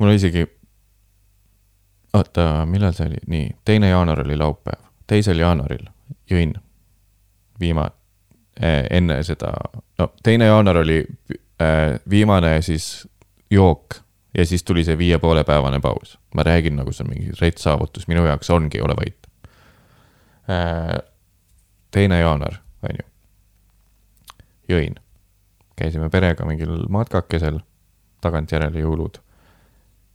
mul 0.01 0.15
isegi, 0.17 0.47
oota, 2.17 2.65
millal 2.67 2.95
see 2.97 3.11
oli, 3.11 3.19
nii, 3.29 3.49
teine 3.69 3.91
jaanuar 3.91 4.23
oli 4.25 4.37
laupäev, 4.41 4.81
teisel 5.11 5.43
jaanuaril 5.43 5.85
jõin 6.31 6.55
viima- 7.61 7.91
eh,, 8.57 8.87
enne 8.91 9.23
seda, 9.27 9.53
no 9.99 10.13
teine 10.23 10.49
jaanuar 10.49 10.81
oli 10.81 11.03
eh, 11.61 12.01
viimane 12.11 12.63
siis 12.63 13.09
jook 13.51 14.01
ja 14.39 14.47
siis 14.47 14.65
tuli 14.65 14.85
see 14.85 14.99
viie 14.99 15.19
poole 15.19 15.45
päevane 15.45 15.81
paus. 15.81 16.19
ma 16.35 16.43
räägin, 16.43 16.77
nagu 16.77 16.93
see 16.93 17.05
on 17.05 17.11
mingi 17.11 17.33
rets 17.41 17.63
saavutus, 17.63 18.09
minu 18.09 18.25
jaoks 18.25 18.51
ongi, 18.51 18.81
ole 18.81 18.97
vait 18.97 19.31
eh,. 20.49 20.99
teine 21.91 22.21
jaanuar, 22.21 22.63
on 22.83 22.97
ju 22.99 23.10
jõin. 24.71 24.99
käisime 25.81 26.11
perega 26.13 26.45
mingil 26.45 26.85
matkakesel, 26.93 27.61
tagantjärele 28.21 28.83
jõulud. 28.85 29.21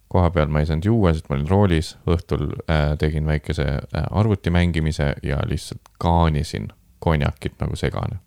koha 0.07 0.29
peal 0.31 0.47
ma 0.47 0.61
ei 0.61 0.67
saanud 0.69 0.85
juua, 0.85 1.13
sest 1.13 1.29
ma 1.29 1.35
olin 1.35 1.49
roolis, 1.49 1.95
õhtul 2.07 2.51
äh, 2.69 2.93
tegin 3.01 3.25
väikese 3.25 3.65
äh, 3.65 4.05
arvuti 4.11 4.53
mängimise 4.53 5.15
ja 5.23 5.39
lihtsalt 5.45 5.89
kaanisin 5.99 6.69
konjakit 6.99 7.59
nagu 7.59 7.75
segane. 7.75 8.19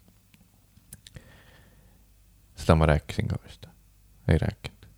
seda 2.57 2.75
ma 2.75 2.91
rääkisin 2.91 3.29
ka 3.29 3.39
vist, 3.45 3.67
ei 4.29 4.39
rääkinud. 4.39 4.89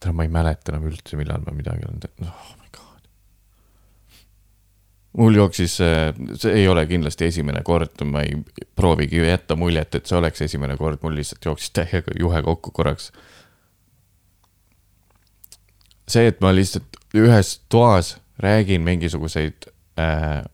tähendab, 0.00 0.16
ma 0.16 0.28
ei 0.28 0.28
mäleta 0.28 0.72
enam 0.72 0.90
üldse, 0.92 1.16
millal 1.16 1.42
ma 1.46 1.56
midagi 1.56 1.88
olen 1.88 2.00
teinud, 2.00 2.28
oh 2.28 2.52
my 2.60 2.68
god 2.72 2.85
mul 5.16 5.34
jooksis, 5.34 5.78
see 6.34 6.52
ei 6.52 6.68
ole 6.68 6.86
kindlasti 6.86 7.30
esimene 7.30 7.62
kord, 7.64 8.02
ma 8.04 8.22
ei 8.22 8.36
proovigi 8.76 9.22
jätta 9.24 9.56
muljet, 9.56 9.94
et 9.94 10.06
see 10.06 10.18
oleks 10.18 10.42
esimene 10.44 10.76
kord, 10.76 11.00
mul 11.02 11.16
lihtsalt 11.16 11.44
jooksis 11.44 11.72
täiega 11.76 12.16
juhe 12.20 12.42
kokku 12.42 12.70
korraks. 12.70 13.12
see, 16.08 16.26
et 16.26 16.40
ma 16.40 16.52
lihtsalt 16.54 17.00
ühes 17.16 17.60
toas 17.68 18.16
räägin 18.38 18.84
mingisuguseid 18.84 19.66
äh, 19.98 20.44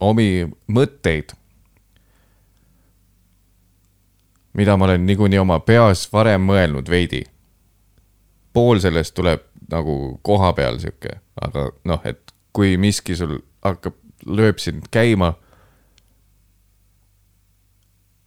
omi 0.00 0.46
mõtteid, 0.70 1.34
mida 4.54 4.76
ma 4.76 4.84
olen 4.84 5.06
niikuinii 5.06 5.42
oma 5.42 5.58
peas 5.60 6.06
varem 6.12 6.46
mõelnud 6.46 6.90
veidi. 6.90 7.24
pool 8.52 8.78
sellest 8.78 9.14
tuleb 9.14 9.42
nagu 9.70 10.20
koha 10.22 10.52
peal 10.52 10.78
sihuke, 10.78 11.18
aga 11.42 11.70
noh, 11.84 12.00
et 12.04 12.33
kui 12.54 12.76
miski 12.80 13.16
sul 13.18 13.38
hakkab, 13.64 13.96
lööb 14.24 14.60
sind 14.62 14.86
käima, 14.94 15.34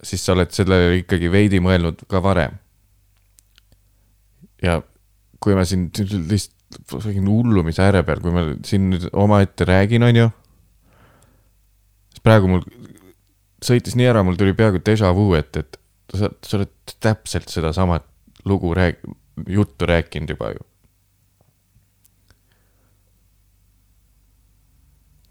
siis 0.04 0.22
sa 0.22 0.34
oled 0.36 0.52
sellele 0.54 1.00
ikkagi 1.00 1.30
veidi 1.32 1.62
mõelnud 1.64 2.04
ka 2.10 2.22
varem. 2.22 2.58
ja 4.62 4.80
kui 5.38 5.54
ma 5.54 5.62
siin 5.64 5.88
lihtsalt 5.94 7.04
räägin 7.04 7.28
hullumise 7.30 7.82
ääre 7.82 8.02
peal, 8.06 8.20
kui 8.20 8.34
ma 8.34 8.44
siin 8.66 8.90
nüüd 8.92 9.08
omaette 9.12 9.66
räägin, 9.68 10.04
on 10.06 10.16
ju. 10.16 10.28
siis 12.12 12.24
praegu 12.26 12.50
mul 12.50 12.64
sõitis 13.64 13.96
nii 13.98 14.10
ära, 14.10 14.22
mul 14.26 14.38
tuli 14.38 14.54
peaaegu 14.58 14.82
déjà 14.84 15.12
vu, 15.14 15.32
et, 15.38 15.56
et 15.56 15.80
sa, 16.14 16.30
sa 16.44 16.58
oled 16.60 16.74
täpselt 17.00 17.50
sedasama 17.50 18.00
lugu 18.44 18.74
rääk-, 18.76 19.06
juttu 19.48 19.86
rääkinud 19.88 20.36
juba 20.36 20.52
ju 20.54 20.67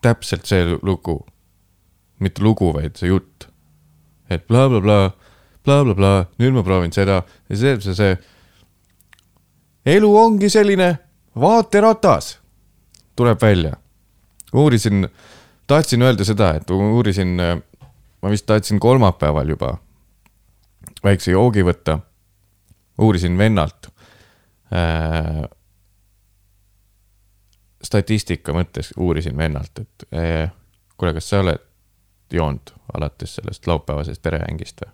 täpselt 0.01 0.45
see 0.45 0.77
lugu. 0.81 1.25
mitte 2.19 2.41
lugu, 2.41 2.73
vaid 2.73 2.95
see 2.97 3.09
jutt. 3.09 3.47
et 4.29 4.47
blablabla 4.47 4.81
bla, 4.81 5.09
bla, 5.09 5.27
blablabla, 5.67 6.27
nüüd 6.39 6.55
ma 6.55 6.63
proovin 6.63 6.93
seda 6.95 7.21
ja 7.49 7.55
see, 7.55 7.75
see, 7.81 7.95
see. 7.95 8.17
elu 9.85 10.09
ongi 10.17 10.49
selline 10.49 10.97
vaateratas, 11.37 12.37
tuleb 13.15 13.41
välja. 13.41 13.73
uurisin, 14.53 15.07
tahtsin 15.67 16.01
öelda 16.01 16.25
seda, 16.25 16.53
et 16.55 16.69
uurisin, 16.69 17.35
ma 18.21 18.31
vist 18.31 18.45
tahtsin 18.45 18.79
kolmapäeval 18.79 19.49
juba 19.49 19.77
väikse 21.03 21.31
joogi 21.31 21.65
võtta. 21.67 21.99
uurisin 22.97 23.37
vennalt 23.37 23.91
äh, 24.73 25.43
statistika 27.87 28.53
mõttes 28.55 28.91
uurisin 28.99 29.37
vennalt, 29.37 29.83
et 29.83 30.07
eh, 30.11 30.49
kuule, 30.97 31.13
kas 31.17 31.29
sa 31.31 31.41
oled 31.43 31.63
joonud 32.33 32.73
alates 32.97 33.37
sellest 33.37 33.67
laupäevasest 33.67 34.21
perehängist 34.23 34.83
või? 34.83 34.93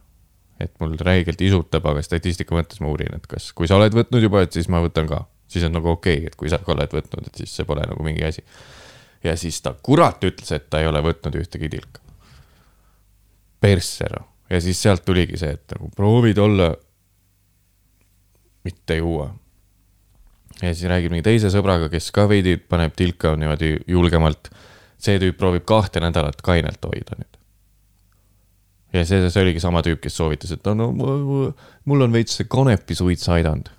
et 0.61 0.73
mul 0.79 0.93
räigelt 1.01 1.41
isutab, 1.43 1.87
aga 1.89 2.03
statistika 2.05 2.55
mõttes 2.55 2.79
ma 2.79 2.91
uurin, 2.91 3.15
et 3.17 3.25
kas, 3.27 3.49
kui 3.57 3.67
sa 3.67 3.79
oled 3.79 3.95
võtnud 3.97 4.21
juba, 4.23 4.43
et 4.45 4.53
siis 4.53 4.69
ma 4.71 4.79
võtan 4.83 5.09
ka. 5.09 5.23
siis 5.49 5.65
on 5.67 5.73
nagu 5.75 5.89
okei 5.91 6.19
okay,, 6.21 6.29
et 6.29 6.37
kui 6.39 6.51
sa 6.51 6.59
ka 6.61 6.75
oled 6.75 6.93
võtnud, 6.93 7.27
et 7.27 7.41
siis 7.41 7.55
see 7.57 7.67
pole 7.67 7.83
nagu 7.89 8.05
mingi 8.05 8.23
asi. 8.27 8.45
ja 9.25 9.35
siis 9.39 9.59
ta 9.65 9.73
kurat 9.73 10.23
ütles, 10.23 10.51
et 10.55 10.69
ta 10.69 10.79
ei 10.79 10.87
ole 10.87 11.01
võtnud 11.03 11.35
ühtegi 11.41 11.69
tilka. 11.73 12.01
persse 13.59 14.07
noh, 14.13 14.27
ja 14.49 14.61
siis 14.61 14.81
sealt 14.81 15.05
tuligi 15.05 15.41
see, 15.41 15.57
et 15.57 15.75
nagu 15.75 15.89
proovid 15.95 16.37
olla, 16.37 16.69
mitte 18.63 19.01
juua 19.01 19.31
ja 20.63 20.71
siis 20.75 20.87
räägib 20.89 21.11
mingi 21.11 21.25
teise 21.25 21.51
sõbraga, 21.51 21.89
kes 21.91 22.09
ka 22.15 22.25
veidi 22.31 22.55
paneb 22.57 22.95
tilka 22.95 23.35
niimoodi 23.39 23.75
julgemalt. 23.89 24.49
see 25.03 25.19
tüüp 25.19 25.35
proovib 25.35 25.65
kahte 25.67 25.99
nädalat 25.99 26.39
kainelt 26.41 26.85
hoida 26.87 27.17
nüüd. 27.19 27.37
ja 28.93 29.05
see, 29.05 29.29
see 29.29 29.41
oligi 29.43 29.59
sama 29.59 29.81
tüüp, 29.83 29.99
kes 30.03 30.15
soovitas, 30.17 30.53
et 30.55 30.65
no, 30.65 30.73
no 30.75 31.53
mul 31.85 32.05
on 32.07 32.13
veits 32.13 32.41
kanepisuits 32.47 33.29
aidanud. 33.29 33.69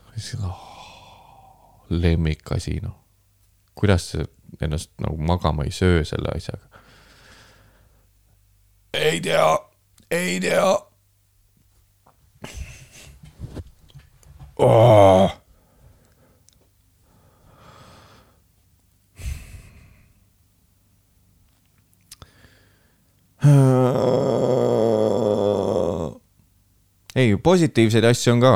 Oh, 0.43 1.87
lemmikasi, 1.91 2.79
noh. 2.83 2.95
kuidas 3.75 4.11
sa 4.13 4.27
ennast 4.61 4.93
nagu 5.03 5.17
magama 5.17 5.65
ei 5.65 5.73
söö 5.73 6.05
selle 6.05 6.37
asjaga? 6.37 6.69
ei 8.95 9.21
tea, 9.21 9.47
ei 10.11 10.41
tea 10.41 10.69
oh 14.59 15.44
ei, 27.15 27.37
positiivseid 27.37 28.05
asju 28.05 28.33
on 28.33 28.41
ka. 28.41 28.55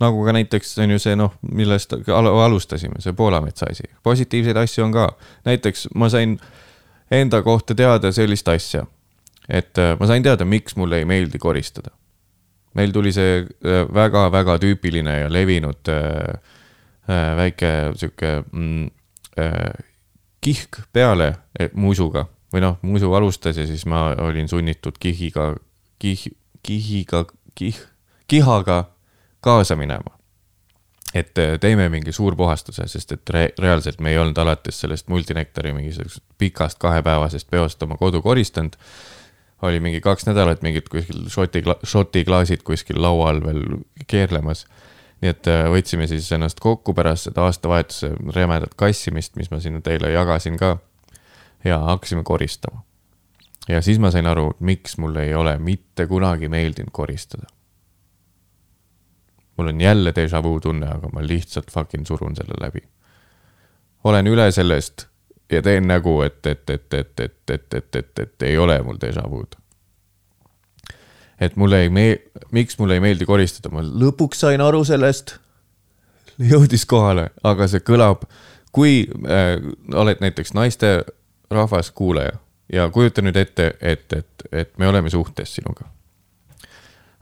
nagu 0.00 0.24
ka 0.24 0.32
näiteks 0.32 0.78
on 0.82 0.90
ju 0.90 0.98
see 0.98 1.16
noh, 1.16 1.32
millest 1.54 1.92
al 1.92 2.26
alustasime, 2.28 3.00
see 3.00 3.12
Poolametsa 3.16 3.66
asi, 3.70 3.86
positiivseid 4.02 4.56
asju 4.56 4.84
on 4.84 4.92
ka. 4.92 5.08
näiteks 5.44 5.88
ma 5.94 6.08
sain 6.08 6.38
enda 7.10 7.42
kohta 7.42 7.74
teada 7.74 8.12
sellist 8.12 8.48
asja, 8.48 8.84
et 9.48 9.78
äh, 9.78 9.94
ma 10.00 10.06
sain 10.06 10.22
teada, 10.22 10.44
miks 10.44 10.76
mulle 10.76 10.98
ei 10.98 11.04
meeldi 11.04 11.38
koristada. 11.38 11.90
meil 12.74 12.92
tuli 12.92 13.12
see 13.12 13.46
väga-väga 13.94 14.54
äh, 14.54 14.60
tüüpiline 14.60 15.18
ja 15.20 15.32
levinud 15.32 15.88
äh, 15.88 15.96
äh, 17.08 17.36
väike 17.36 17.72
sihuke 17.96 18.44
mm, 18.52 18.86
äh, 19.38 19.72
kihk 20.40 20.82
peale 20.92 21.34
musuga 21.72 22.26
või 22.54 22.62
noh, 22.62 22.78
muidu 22.86 23.10
alustas 23.18 23.58
ja 23.58 23.66
siis 23.66 23.82
ma 23.90 24.12
olin 24.22 24.48
sunnitud 24.48 24.98
kihiga, 25.00 25.54
kih-, 25.98 26.34
kihiga, 26.62 27.24
kih-, 27.58 27.82
kihaga 28.30 28.84
kaasa 29.40 29.76
minema. 29.76 30.14
et 31.14 31.38
äh, 31.38 31.58
teeme 31.60 31.88
mingi 31.88 32.12
suurpuhastuse, 32.12 32.86
sest 32.90 33.12
et 33.12 33.30
re 33.30 33.48
reaalselt 33.58 34.00
me 34.00 34.10
ei 34.10 34.18
olnud 34.18 34.38
alates 34.38 34.80
sellest 34.80 35.08
multinektari 35.08 35.72
mingisugusest 35.72 36.24
pikast 36.38 36.78
kahepäevasest 36.78 37.50
peost 37.50 37.82
oma 37.82 37.96
kodu 37.96 38.22
koristanud. 38.22 38.78
oli 39.62 39.80
mingi 39.80 40.00
kaks 40.00 40.26
nädalat 40.26 40.62
mingid 40.62 40.88
kuskil 40.90 41.28
šoti, 41.28 41.62
šoti 41.82 42.24
klaasid 42.24 42.62
kuskil 42.62 43.02
laua 43.02 43.28
all 43.30 43.44
veel 43.44 43.62
keerlemas 44.06 44.66
nii 45.22 45.30
et 45.30 45.46
äh, 45.48 45.66
võtsime 45.72 46.06
siis 46.06 46.32
ennast 46.32 46.60
kokku 46.60 46.94
pärast 46.94 47.30
seda 47.30 47.46
aastavahetuse 47.48 48.10
rämedat 48.34 48.74
kassimist, 48.76 49.36
mis 49.36 49.50
ma 49.50 49.60
siin 49.60 49.82
teile 49.82 50.10
jagasin 50.12 50.58
ka 50.60 50.76
ja 51.64 51.78
hakkasime 51.78 52.22
koristama. 52.22 52.82
ja 53.68 53.82
siis 53.82 53.98
ma 53.98 54.10
sain 54.10 54.26
aru, 54.26 54.52
miks 54.60 54.98
mul 54.98 55.16
ei 55.16 55.34
ole 55.34 55.58
mitte 55.58 56.06
kunagi 56.06 56.48
meeldinud 56.48 56.92
koristada. 56.92 57.46
mul 59.56 59.66
on 59.68 59.80
jälle 59.80 60.10
déjà 60.10 60.42
vu 60.42 60.60
tunne, 60.60 60.86
aga 60.86 61.08
ma 61.12 61.26
lihtsalt 61.26 61.70
fucking 61.70 62.06
surun 62.06 62.36
selle 62.36 62.54
läbi. 62.60 62.80
olen 64.04 64.26
üle 64.26 64.50
sellest 64.52 65.06
ja 65.52 65.62
teen 65.62 65.88
nägu, 65.88 66.20
et, 66.22 66.46
et, 66.46 66.70
et, 66.70 66.94
et, 66.94 67.20
et, 67.20 67.50
et, 67.50 67.74
et, 67.74 67.96
et, 67.96 68.18
et 68.18 68.42
ei 68.42 68.58
ole 68.58 68.82
mul 68.82 68.98
déjà 69.00 69.30
vu'd. 69.30 69.56
et 71.40 71.56
mulle 71.56 71.82
ei 71.82 71.88
mee-, 71.88 72.20
miks 72.50 72.78
mulle 72.78 72.94
ei 72.94 73.00
meeldi 73.00 73.26
koristada, 73.26 73.72
ma 73.74 73.82
lõpuks 73.82 74.44
sain 74.44 74.60
aru 74.60 74.84
sellest. 74.84 75.38
jõudis 76.38 76.86
kohale, 76.86 77.30
aga 77.42 77.68
see 77.68 77.80
kõlab, 77.80 78.24
kui 78.72 79.04
äh, 79.06 79.60
oled 79.94 80.20
näiteks 80.20 80.54
naiste 80.54 80.96
rahvas, 81.50 81.90
kuulaja 81.90 82.38
ja 82.72 82.90
kujuta 82.90 83.22
nüüd 83.22 83.36
ette, 83.36 83.74
et, 83.80 84.12
et, 84.12 84.46
et 84.52 84.78
me 84.78 84.88
oleme 84.88 85.10
suhtes 85.10 85.54
sinuga. 85.54 85.88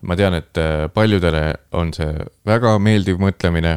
ma 0.02 0.16
tean, 0.16 0.34
et 0.34 0.58
äh, 0.58 0.88
paljudele 0.94 1.54
on 1.78 1.92
see 1.94 2.14
väga 2.46 2.74
meeldiv 2.82 3.20
mõtlemine, 3.22 3.76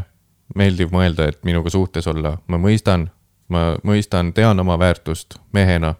meeldiv 0.57 0.89
mõelda, 0.93 1.27
et 1.29 1.43
minuga 1.45 1.69
suhtes 1.69 2.07
olla, 2.09 2.37
ma 2.47 2.57
mõistan, 2.57 3.09
ma 3.53 3.75
mõistan, 3.85 4.33
tean 4.33 4.59
oma 4.59 4.79
väärtust 4.79 5.37
mehena. 5.53 5.95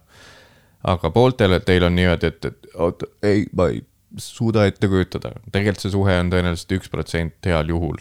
aga 0.84 1.10
pooltele 1.10 1.60
teil 1.60 1.84
on 1.84 1.96
niimoodi, 1.96 2.28
et, 2.28 2.46
et 2.46 2.68
oota, 2.76 3.06
ei, 3.24 3.46
ma 3.54 3.70
ei 3.70 3.82
suuda 4.18 4.66
ette 4.66 4.88
kujutada, 4.88 5.32
tegelikult 5.52 5.82
see 5.82 5.94
suhe 5.94 6.20
on 6.20 6.30
tõenäoliselt 6.30 6.76
üks 6.78 6.90
protsent 6.90 7.46
heal 7.46 7.70
juhul 7.70 7.98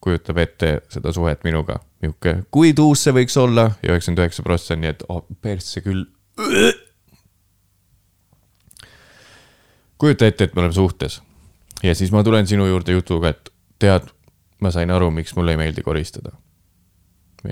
kujutab 0.00 0.38
ette 0.38 0.74
seda 0.92 1.12
suhet 1.12 1.44
minuga, 1.44 1.78
nihuke, 2.02 2.42
kui 2.54 2.72
tuus 2.76 3.02
see 3.04 3.14
võiks 3.16 3.36
olla 3.40 3.70
ja 3.82 3.94
üheksakümmend 3.94 4.24
üheksa 4.24 4.44
prossa 4.46 4.74
on 4.76 4.84
nii, 4.84 4.92
et 4.94 5.06
oh 5.08 5.24
persse 5.42 5.82
küll. 5.82 6.04
kujuta 9.98 10.26
ette, 10.26 10.44
et 10.44 10.54
me 10.54 10.62
oleme 10.62 10.76
suhtes 10.76 11.18
ja 11.82 11.94
siis 11.94 12.12
ma 12.12 12.22
tulen 12.24 12.46
sinu 12.46 12.66
juurde 12.66 12.92
jutuga, 12.92 13.28
et 13.28 13.50
tead, 13.78 14.08
ma 14.60 14.70
sain 14.74 14.90
aru, 14.90 15.10
miks 15.14 15.34
mulle 15.36 15.54
ei 15.54 15.60
meeldi 15.60 15.82
koristada. 15.82 16.32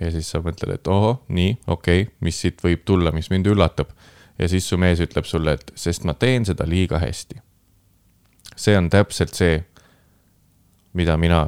ja 0.00 0.10
siis 0.10 0.30
sa 0.30 0.40
mõtled, 0.42 0.74
et 0.74 0.88
ohoh, 0.90 1.20
nii, 1.28 1.58
okei 1.66 2.02
okay,, 2.02 2.14
mis 2.20 2.40
siit 2.40 2.62
võib 2.62 2.82
tulla, 2.84 3.12
mis 3.12 3.30
mind 3.30 3.46
üllatab. 3.46 3.90
ja 4.38 4.48
siis 4.48 4.68
su 4.68 4.78
mees 4.78 5.00
ütleb 5.00 5.24
sulle, 5.24 5.52
et 5.52 5.72
sest 5.74 6.04
ma 6.04 6.14
teen 6.14 6.44
seda 6.44 6.66
liiga 6.66 6.98
hästi. 6.98 7.40
see 8.56 8.78
on 8.78 8.90
täpselt 8.90 9.34
see, 9.34 9.64
mida 10.92 11.16
mina 11.16 11.46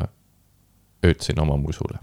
öötsin 1.05 1.41
oma 1.41 1.57
musule. 1.57 1.99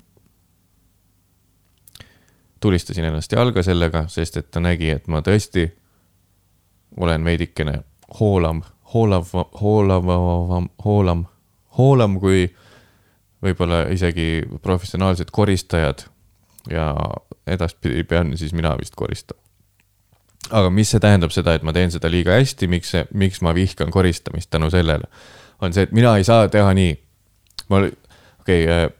tulistasin 2.60 3.06
ennast 3.06 3.32
jalga 3.32 3.64
sellega, 3.64 4.08
sest 4.08 4.38
et 4.38 4.52
ta 4.52 4.60
nägi, 4.60 4.90
et 4.90 5.08
ma 5.08 5.20
tõesti 5.22 5.68
olen 6.98 7.26
veidikene 7.26 7.84
hoolam, 8.20 8.64
hoolav, 8.94 9.28
hoolavam, 9.62 10.70
hoolam, 10.86 11.26
hoolam 11.78 12.20
kui 12.20 12.48
võib-olla 13.44 13.86
isegi 13.94 14.44
professionaalsed 14.62 15.32
koristajad. 15.32 16.08
ja 16.70 16.96
edaspidi 17.48 18.04
pean 18.04 18.38
siis 18.38 18.54
mina 18.54 18.72
vist 18.78 18.96
koristama. 18.96 19.42
aga 20.50 20.70
mis 20.70 20.90
see 20.90 21.00
tähendab 21.00 21.32
seda, 21.32 21.54
et 21.54 21.64
ma 21.64 21.74
teen 21.74 21.92
seda 21.92 22.10
liiga 22.10 22.32
hästi, 22.32 22.68
miks 22.68 22.92
see, 22.92 23.06
miks 23.14 23.42
ma 23.42 23.54
vihkan 23.54 23.92
koristamist 23.92 24.50
tänu 24.50 24.70
sellele, 24.70 25.06
on 25.62 25.74
see, 25.74 25.84
et 25.84 25.92
mina 25.92 26.18
ei 26.18 26.24
saa 26.24 26.48
teha 26.50 26.74
nii. 26.74 26.98
ma 27.70 27.84
okei 28.46 28.64
okay,, 28.64 28.86
äh, 28.86 28.94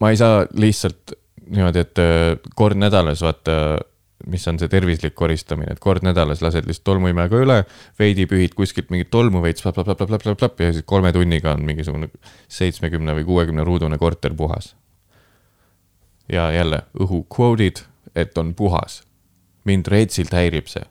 ma 0.00 0.10
ei 0.10 0.16
saa 0.16 0.46
lihtsalt 0.56 1.14
niimoodi, 1.46 1.84
et 1.84 2.00
äh, 2.02 2.38
kord 2.56 2.78
nädalas 2.80 3.22
vaata, 3.22 3.78
mis 4.26 4.46
on 4.48 4.58
see 4.58 4.70
tervislik 4.72 5.14
koristamine, 5.14 5.74
et 5.76 5.82
kord 5.82 6.04
nädalas 6.06 6.42
lased 6.42 6.66
lihtsalt 6.66 6.86
tolmuimega 6.88 7.42
üle, 7.44 7.60
veidi 8.00 8.26
pühid 8.30 8.56
kuskilt 8.58 8.90
mingit 8.90 9.12
tolmu 9.12 9.42
veits 9.44 9.62
plap-plap-plap-plap-plap 9.64 10.64
ja 10.64 10.72
siis 10.74 10.86
kolme 10.88 11.12
tunniga 11.14 11.54
on 11.54 11.64
mingisugune 11.68 12.10
seitsmekümne 12.48 13.14
või 13.20 13.28
kuuekümne 13.28 13.64
ruudune 13.66 13.98
korter 13.98 14.34
puhas. 14.34 14.74
ja 16.32 16.50
jälle 16.52 16.82
õhu 16.98 17.26
quote'id, 17.30 17.84
et 18.14 18.38
on 18.38 18.54
puhas. 18.54 19.02
mind 19.64 19.86
reetsilt 19.86 20.32
häirib 20.32 20.66
see 20.66 20.84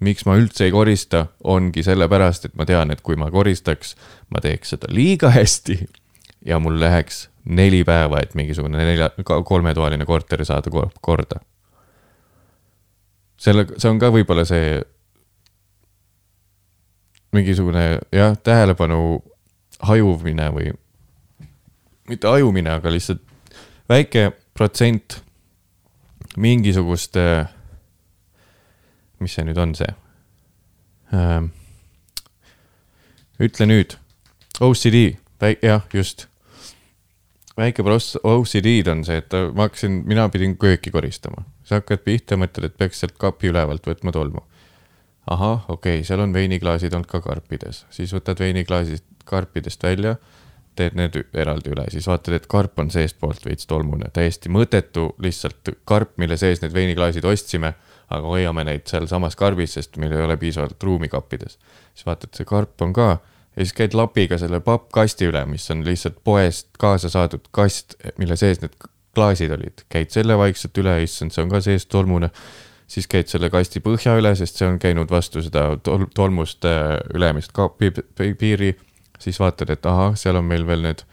miks 0.00 0.24
ma 0.24 0.36
üldse 0.36 0.64
ei 0.64 0.70
korista, 0.72 1.26
ongi 1.44 1.82
sellepärast, 1.84 2.44
et 2.44 2.54
ma 2.56 2.64
tean, 2.64 2.90
et 2.90 3.00
kui 3.04 3.16
ma 3.16 3.30
koristaks, 3.30 3.96
ma 4.30 4.40
teeks 4.40 4.72
seda 4.74 4.88
liiga 4.88 5.28
hästi 5.28 5.76
ja 6.46 6.58
mul 6.58 6.80
läheks 6.80 7.29
neli 7.44 7.84
päeva, 7.84 8.20
et 8.20 8.34
mingisugune 8.34 8.78
nelja, 8.84 9.10
kolmetoaline 9.24 10.06
korter 10.06 10.44
saada 10.44 10.70
korda. 11.00 11.40
selle, 13.40 13.66
see 13.78 13.88
on 13.88 13.98
ka 13.98 14.10
võib-olla 14.12 14.44
see 14.44 14.80
mingisugune 17.32 17.84
jah, 18.12 18.36
tähelepanu 18.36 19.22
hajumine 19.88 20.50
või 20.52 20.72
mitte 22.10 22.28
hajumine, 22.28 22.74
aga 22.76 22.92
lihtsalt 22.92 23.22
väike 23.88 24.30
protsent 24.54 25.20
mingisuguste, 26.36 27.24
mis 29.20 29.34
see 29.34 29.46
nüüd 29.46 29.58
on, 29.62 29.74
see 29.78 29.90
ähm,? 31.14 31.50
ütle 33.40 33.64
nüüd, 33.64 33.96
OCD, 34.60 35.16
jah, 35.64 35.86
just. 35.96 36.29
Väike 37.60 37.84
pross 37.86 38.16
OCD-d 38.24 38.90
on 38.92 39.04
see, 39.06 39.20
et 39.20 39.36
ma 39.56 39.68
hakkasin, 39.68 40.00
mina 40.08 40.26
pidin 40.32 40.56
kööki 40.60 40.92
koristama, 40.94 41.44
sa 41.66 41.80
hakkad 41.80 42.04
pihta, 42.06 42.38
mõtled, 42.40 42.70
et 42.70 42.76
peaks 42.80 43.02
sealt 43.02 43.16
kapi 43.20 43.52
ülevalt 43.52 43.86
võtma 43.86 44.14
tolmu. 44.16 44.44
Ahah, 45.30 45.66
okei 45.68 46.00
okay,, 46.00 46.06
seal 46.06 46.22
on 46.24 46.32
veiniklaasid 46.34 46.94
olnud 46.96 47.10
ka 47.10 47.20
karpides, 47.22 47.84
siis 47.94 48.12
võtad 48.16 48.40
veiniklaasid 48.40 49.04
karpidest 49.28 49.84
välja, 49.84 50.16
teed 50.78 50.96
need 50.98 51.16
eraldi 51.36 51.74
üle, 51.74 51.84
siis 51.92 52.06
vaatad, 52.08 52.34
et 52.38 52.48
karp 52.50 52.78
on 52.80 52.90
seestpoolt 52.90 53.44
veits 53.44 53.68
tolmune, 53.68 54.08
täiesti 54.14 54.50
mõttetu, 54.52 55.10
lihtsalt 55.22 55.74
karp, 55.88 56.16
mille 56.22 56.38
sees 56.40 56.62
need 56.64 56.74
veiniklaasid 56.74 57.26
ostsime, 57.28 57.74
aga 58.10 58.26
hoiame 58.26 58.64
neid 58.66 58.86
sealsamas 58.90 59.36
karbis, 59.38 59.76
sest 59.76 60.00
meil 60.02 60.14
ei 60.16 60.24
ole 60.24 60.38
piisavalt 60.40 60.82
ruumi 60.82 61.10
kappides. 61.12 61.58
siis 61.94 62.06
vaatad, 62.06 62.32
see 62.34 62.48
karp 62.48 62.82
on 62.82 62.94
ka 62.96 63.10
ja 63.56 63.64
siis 63.64 63.74
käid 63.76 63.94
lapiga 63.98 64.38
selle 64.38 64.60
pappkasti 64.64 65.28
üle, 65.30 65.44
mis 65.50 65.66
on 65.70 65.84
lihtsalt 65.86 66.22
poest 66.24 66.68
kaasa 66.78 67.10
saadud 67.12 67.50
kast, 67.50 67.96
mille 68.18 68.36
sees 68.36 68.62
need 68.62 68.76
klaasid 69.14 69.52
olid, 69.52 69.84
käid 69.90 70.12
selle 70.14 70.38
vaikselt 70.38 70.78
üle, 70.78 71.00
issand, 71.02 71.34
see 71.34 71.42
on 71.42 71.50
ka 71.50 71.60
seest 71.64 71.90
tolmune 71.90 72.30
siis 72.90 73.06
käid 73.10 73.30
selle 73.30 73.50
kasti 73.50 73.82
põhja 73.84 74.16
üle, 74.18 74.32
sest 74.38 74.58
see 74.58 74.68
on 74.68 74.78
käinud 74.82 75.10
vastu 75.12 75.42
seda 75.44 75.68
tol 75.86 76.08
tolmust 76.14 76.66
äh, 76.66 76.96
ülemist 77.14 77.54
pi- 77.78 78.34
piiri. 78.34 78.74
siis 79.20 79.38
vaatad, 79.40 79.70
et 79.70 79.86
ahah, 79.86 80.14
seal 80.16 80.36
on 80.40 80.44
meil 80.48 80.66
veel 80.66 80.82
need 80.82 81.04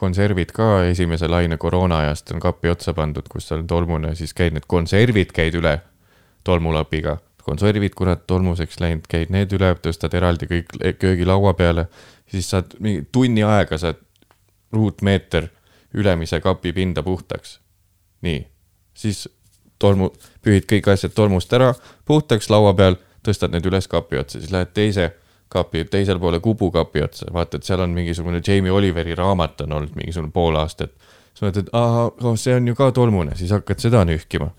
konservid 0.00 0.52
ka 0.56 0.84
esimese 0.88 1.28
laine 1.28 1.58
koroona 1.60 2.00
ajast 2.06 2.32
on 2.32 2.40
kapi 2.40 2.72
otsa 2.72 2.94
pandud, 2.96 3.28
kus 3.28 3.52
on 3.52 3.66
tolmune, 3.66 4.14
siis 4.16 4.32
käid 4.34 4.56
need 4.56 4.66
konservid 4.66 5.34
käid 5.36 5.54
üle 5.60 5.80
tolmulapiga. 6.44 7.18
konservid, 7.42 7.94
kurat, 7.96 8.26
tolmuseks 8.26 8.80
läinud, 8.80 9.06
käid 9.10 9.32
need 9.34 9.52
üle, 9.56 9.72
tõstad 9.82 10.14
eraldi 10.16 10.48
kõik 10.50 10.76
köögilaua 11.00 11.54
peale, 11.58 11.86
siis 12.30 12.50
saad 12.50 12.76
mingi 12.78 13.06
tunni 13.12 13.44
aega 13.46 13.78
saad 13.78 14.00
ruutmeeter 14.72 15.48
ülemise 15.94 16.40
kapi 16.40 16.72
pinda 16.72 17.02
puhtaks. 17.02 17.60
nii, 18.22 18.46
siis 18.94 19.28
tolmu, 19.78 20.10
pühid 20.44 20.66
kõik 20.68 20.90
asjad 20.92 21.14
tolmust 21.16 21.52
ära 21.56 21.72
puhtaks 22.04 22.50
laua 22.52 22.74
peal, 22.76 22.98
tõstad 23.26 23.54
need 23.54 23.66
üles 23.66 23.88
kapi 23.88 24.20
otsa, 24.20 24.40
siis 24.40 24.52
lähed 24.52 24.74
teise 24.76 25.10
kapi, 25.50 25.84
teisel 25.90 26.20
poole 26.22 26.40
kubukapi 26.40 27.02
otsa, 27.02 27.30
vaatad, 27.34 27.64
seal 27.66 27.82
on 27.84 27.94
mingisugune 27.96 28.42
Jamie 28.46 28.70
Oliveri 28.70 29.16
raamat 29.18 29.64
on 29.66 29.72
olnud 29.78 29.96
mingisugune 29.98 30.32
pool 30.32 30.58
aastat. 30.60 30.92
siis 31.32 31.48
mõtled, 31.48 31.72
aa, 31.72 32.36
see 32.36 32.54
on 32.54 32.68
ju 32.68 32.76
ka 32.78 32.92
tolmune, 32.94 33.34
siis 33.36 33.50
hakkad 33.50 33.82
seda 33.82 34.04
nühkima. 34.04 34.50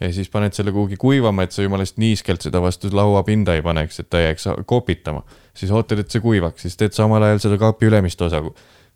Ja 0.00 0.12
siis 0.12 0.30
paned 0.32 0.56
selle 0.56 0.72
kuhugi 0.72 0.96
kuivama, 0.96 1.44
et 1.44 1.52
sa 1.52 1.62
jumalast 1.62 1.98
niiskelt 2.00 2.42
seda 2.42 2.62
vastu 2.62 2.88
lauapinda 2.92 3.54
ei 3.54 3.62
paneks, 3.62 4.00
et 4.00 4.10
ta 4.10 4.20
jääks 4.22 4.48
kopitama. 4.66 5.22
siis 5.54 5.70
ootad, 5.70 5.98
et 5.98 6.10
see 6.10 6.20
kuivaks, 6.20 6.62
siis 6.62 6.76
teed 6.76 6.96
samal 6.96 7.22
ajal 7.22 7.38
seda 7.38 7.58
kapi 7.58 7.90
ülemist 7.90 8.22
osa 8.22 8.42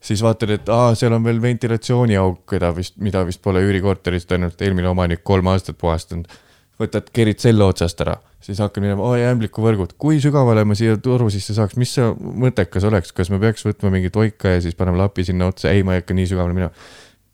siis 0.04 0.22
vaatad, 0.22 0.52
et 0.58 0.68
aa, 0.72 0.92
seal 0.98 1.14
on 1.16 1.24
veel 1.24 1.40
ventilatsiooniauk, 1.42 2.44
keda 2.50 2.70
vist, 2.76 2.96
mida 3.02 3.24
vist 3.26 3.42
pole 3.44 3.62
üürikorterist 3.64 4.32
ainult 4.36 4.60
eelmine 4.62 4.90
omanik 4.90 5.24
kolm 5.24 5.48
aastat 5.52 5.78
puhastanud. 5.80 6.28
võtad, 6.74 7.06
kerid 7.14 7.38
selle 7.38 7.62
otsast 7.62 8.00
ära, 8.02 8.16
siis 8.42 8.58
hakkad 8.58 8.82
minema, 8.82 9.04
oi 9.06 9.22
ämblikuvõrgud, 9.28 9.92
kui 10.00 10.16
sügavale 10.18 10.64
ma 10.66 10.74
siia 10.74 10.96
toru 10.98 11.28
sisse 11.30 11.54
saaks, 11.54 11.76
mis 11.78 11.92
see 11.94 12.08
mõttekas 12.42 12.82
oleks, 12.88 13.12
kas 13.14 13.30
me 13.30 13.38
peaks 13.38 13.62
võtma 13.62 13.92
mingi 13.94 14.10
toika 14.10 14.56
ja 14.56 14.64
siis 14.64 14.74
paneme 14.74 14.98
lapi 14.98 15.22
sinna 15.28 15.52
otsa, 15.52 15.70
ei, 15.70 15.84
ma 15.86 15.94
ei 15.94 16.02
hakka 16.02 16.16
nii 16.18 16.26
sügavale 16.32 16.56
minema. 16.56 16.74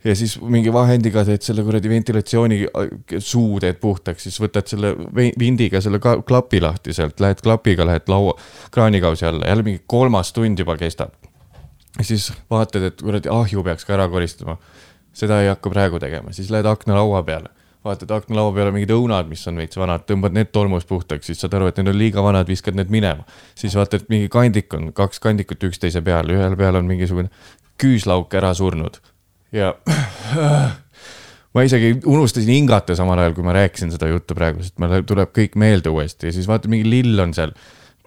Ja 0.04 0.14
siis 0.16 0.36
mingi 0.40 0.72
vahendiga 0.72 1.24
teed 1.28 1.44
selle 1.44 1.64
kuradi 1.66 1.90
ventilatsiooni 1.92 2.60
suu 3.18 3.60
teed 3.60 3.80
puhtaks, 3.82 4.28
siis 4.28 4.40
võtad 4.40 4.68
selle 4.70 4.94
vindiga 5.38 5.80
selle 5.84 6.00
ka 6.00 6.18
klapi 6.26 6.60
lahti 6.64 6.94
sealt, 6.96 7.20
lähed 7.20 7.42
klapiga, 7.44 7.86
lähed 7.86 8.08
laua, 8.08 8.36
kraanikausi 8.72 9.26
alla, 9.28 9.48
jälle 9.48 9.66
mingi 9.66 9.82
kolmas 9.86 10.32
tund 10.32 10.58
juba 10.58 10.76
kestab 10.80 11.16
siis 12.00 12.32
vaatad, 12.50 12.84
et 12.90 13.02
kuradi 13.02 13.30
ahju 13.32 13.64
peaks 13.66 13.84
ka 13.84 13.96
ära 13.96 14.08
koristama. 14.08 14.56
seda 15.12 15.40
ei 15.42 15.48
hakka 15.50 15.70
praegu 15.72 15.98
tegema, 15.98 16.32
siis 16.32 16.52
lähed 16.54 16.66
aknalaua 16.70 17.22
peale, 17.26 17.48
vaatad 17.84 18.12
aknalaua 18.14 18.52
peale 18.54 18.70
mingid 18.70 18.92
õunad, 18.94 19.26
mis 19.28 19.42
on 19.50 19.58
veits 19.58 19.76
vanad, 19.76 20.04
tõmbad 20.06 20.36
need 20.36 20.52
tolmust 20.54 20.88
puhtaks, 20.88 21.26
siis 21.26 21.40
saad 21.42 21.56
aru, 21.58 21.66
et 21.66 21.80
need 21.80 21.90
on 21.90 21.98
liiga 21.98 22.22
vanad, 22.22 22.46
viskad 22.48 22.78
need 22.78 22.92
minema. 22.94 23.26
siis 23.58 23.74
vaatad, 23.76 24.06
mingi 24.08 24.28
kandik 24.30 24.74
on, 24.74 24.92
kaks 24.94 25.20
kandikut 25.20 25.66
üksteise 25.70 26.02
peal, 26.02 26.30
ühel 26.30 26.56
peal 26.56 26.78
on 26.78 26.86
mingisugune 26.86 27.28
küüslauk 27.80 28.34
ära 28.38 28.54
surnud 28.54 29.00
ja 29.52 29.72
ma 31.54 31.64
isegi 31.66 31.96
unustasin 32.06 32.52
hingata 32.54 32.96
samal 32.98 33.18
ajal, 33.18 33.34
kui 33.36 33.46
ma 33.46 33.54
rääkisin 33.56 33.92
seda 33.94 34.10
juttu 34.10 34.36
praegu, 34.38 34.62
sest 34.64 34.78
mul 34.82 35.02
tuleb 35.08 35.32
kõik 35.36 35.58
meelde 35.60 35.92
uuesti 35.92 36.30
ja 36.30 36.36
siis 36.36 36.48
vaatad, 36.50 36.70
mingi 36.72 36.88
lill 36.88 37.22
on 37.22 37.34
seal. 37.36 37.54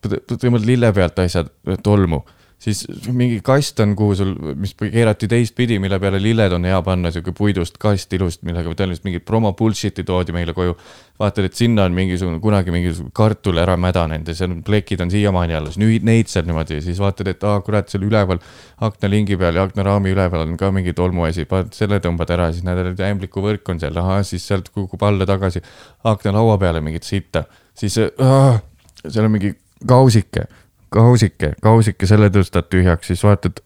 tõmbad 0.04 0.66
lille 0.68 0.91
pealt 0.96 1.20
asjad 1.24 1.52
tolmu, 1.84 2.24
siis 2.64 2.84
mingi 3.11 3.41
kast 3.43 3.80
on, 3.84 3.93
kuhu 3.97 4.16
sul, 4.16 4.32
mis 4.59 4.72
keerati 4.80 5.28
teistpidi, 5.32 5.80
mille 5.84 5.97
peale 5.99 6.20
lilled 6.22 6.55
on 6.55 6.68
hea 6.68 6.80
panna, 6.86 7.11
sihuke 7.11 7.34
puidust 7.36 7.76
kast 7.82 8.14
ilust, 8.16 8.43
millega 8.47 8.72
tõenäoliselt 8.72 9.07
mingit 9.07 9.26
promo 9.28 9.51
bullshit'i 9.59 10.05
toodi 10.07 10.36
meile 10.36 10.55
koju. 10.55 10.78
vaatad, 11.20 11.45
et 11.45 11.53
sinna 11.53 11.84
on 11.86 11.93
mingisugune, 11.93 12.39
kunagi 12.41 12.72
mingisugune 12.74 13.14
kartul 13.14 13.59
ära 13.61 13.76
mädanenud 13.78 14.28
ja 14.28 14.34
seal 14.36 14.55
plekid 14.66 15.03
on 15.03 15.11
siiamaani 15.14 15.53
alles, 15.53 15.78
nühid 15.78 16.07
neid 16.07 16.32
seal 16.32 16.47
niimoodi 16.47 16.80
siis 16.82 16.97
vaatad, 16.99 17.30
et 17.30 17.43
aa 17.45 17.59
kurat, 17.61 17.91
seal 17.91 18.07
üleval 18.07 18.41
aknalingi 18.84 19.38
peal 19.38 19.59
ja 19.59 19.68
aknaraami 19.68 20.16
üleval 20.16 20.47
on 20.47 20.57
ka 20.57 20.72
mingi 20.74 20.95
tolmuasi, 20.97 21.45
selle 21.76 21.99
tõmbad 22.03 22.34
ära, 22.34 22.49
siis 22.55 22.66
näed, 22.66 22.95
et 22.95 23.05
ämblikuvõrk 23.11 23.70
on 23.76 23.84
seal, 23.84 23.99
ahah, 24.01 24.24
siis 24.26 24.47
sealt 24.47 24.72
kukub 24.74 25.05
alla 25.05 25.28
tagasi 25.30 25.61
aknalaua 26.09 26.57
peale 26.64 26.82
mingit 26.82 27.05
sitta, 27.05 27.45
siis 27.78 27.99
äh, 28.01 28.59
seal 29.05 29.28
on 29.28 29.36
mingi 29.38 29.53
kausike 29.88 30.47
kausike, 30.94 31.54
kausike, 31.64 32.08
selle 32.10 32.30
tõstad 32.34 32.70
tühjaks, 32.72 33.10
siis 33.12 33.24
vaatad, 33.26 33.60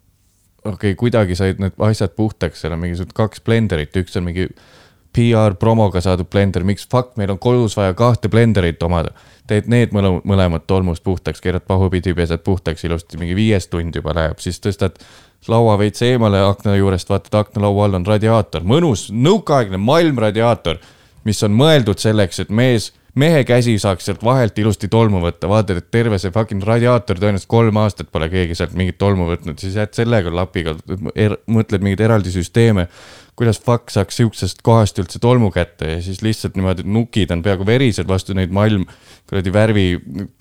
okei 0.64 0.74
okay,, 0.74 0.98
kuidagi 1.00 1.38
said 1.38 1.62
need 1.64 1.78
asjad 1.90 2.16
puhtaks, 2.16 2.64
seal 2.64 2.76
on 2.76 2.84
mingisugused 2.84 3.16
kaks 3.18 3.44
blenderit, 3.46 3.96
üks 4.00 4.16
on 4.20 4.28
mingi 4.30 4.50
PR 5.18 5.56
promoga 5.60 6.02
saadud 6.04 6.30
blender, 6.30 6.64
miks 6.68 6.86
fuck, 6.92 7.16
meil 7.18 7.32
on 7.34 7.40
kodus 7.42 7.78
vaja 7.78 7.96
kahte 7.98 8.30
blenderit 8.30 8.84
omada. 8.84 9.16
teed 9.48 9.70
need 9.72 9.94
mõle- 9.96 10.20
mõlemad 10.28 10.66
tolmust 10.68 11.04
puhtaks, 11.04 11.40
keerad 11.40 11.64
pahupidi, 11.64 12.12
pesed 12.14 12.42
puhtaks 12.44 12.84
ilusti, 12.84 13.18
mingi 13.18 13.36
viies 13.36 13.70
tund 13.72 13.96
juba 13.96 14.12
läheb, 14.14 14.42
siis 14.44 14.60
tõstad 14.60 15.00
laua 15.48 15.78
veits 15.80 16.02
eemale 16.02 16.42
akna 16.44 16.76
juurest, 16.76 17.10
vaatad 17.10 17.40
aknalaua 17.40 17.86
all 17.86 17.96
on 17.96 18.06
radiaator, 18.06 18.62
mõnus 18.68 19.08
nõukaaegne 19.12 19.80
malmradiaator, 19.80 20.82
mis 21.24 21.44
on 21.44 21.56
mõeldud 21.56 21.98
selleks, 22.00 22.40
et 22.44 22.50
mees 22.50 22.92
mehe 23.18 23.44
käsi 23.48 23.76
saaks 23.82 24.08
sealt 24.08 24.24
vahelt 24.24 24.58
ilusti 24.62 24.90
tolmu 24.92 25.20
võtta, 25.24 25.50
vaatad, 25.50 25.80
et 25.82 25.90
terve 25.94 26.20
see 26.22 26.34
fucking 26.34 26.64
radiaator 26.66 27.20
tõenäoliselt 27.20 27.50
kolm 27.52 27.80
aastat 27.82 28.12
pole 28.14 28.30
keegi 28.32 28.58
sealt 28.58 28.76
mingit 28.78 29.00
tolmu 29.02 29.28
võtnud, 29.32 29.58
siis 29.62 29.78
jääd 29.80 29.96
sellega 29.98 30.34
lapiga 30.34 30.76
er,, 31.16 31.38
mõtled 31.50 31.86
mingeid 31.86 32.06
eraldi 32.08 32.34
süsteeme. 32.34 32.88
kuidas 33.38 33.60
fuck 33.62 33.92
saaks 33.94 34.16
sihukesest 34.18 34.64
kohast 34.66 34.98
üldse 34.98 35.20
tolmu 35.22 35.52
kätte. 35.54 35.92
Ja 35.92 36.02
siis 36.02 36.24
lihtsalt 36.26 36.56
niimoodi 36.58 36.82
nukid 36.86 37.32
on 37.32 37.44
peaaegu 37.46 37.66
verised 37.66 38.08
vastu 38.10 38.34
neid 38.34 38.50
malm 38.50 38.88
kuradi 39.30 39.54
värvi, 39.54 39.84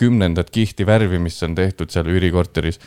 kümnendat 0.01 0.51
kihti 0.51 0.87
värvi, 0.87 1.19
mis 1.21 1.43
on 1.43 1.55
tehtud 1.55 1.93
seal 1.93 2.09
üürikorteris. 2.09 2.81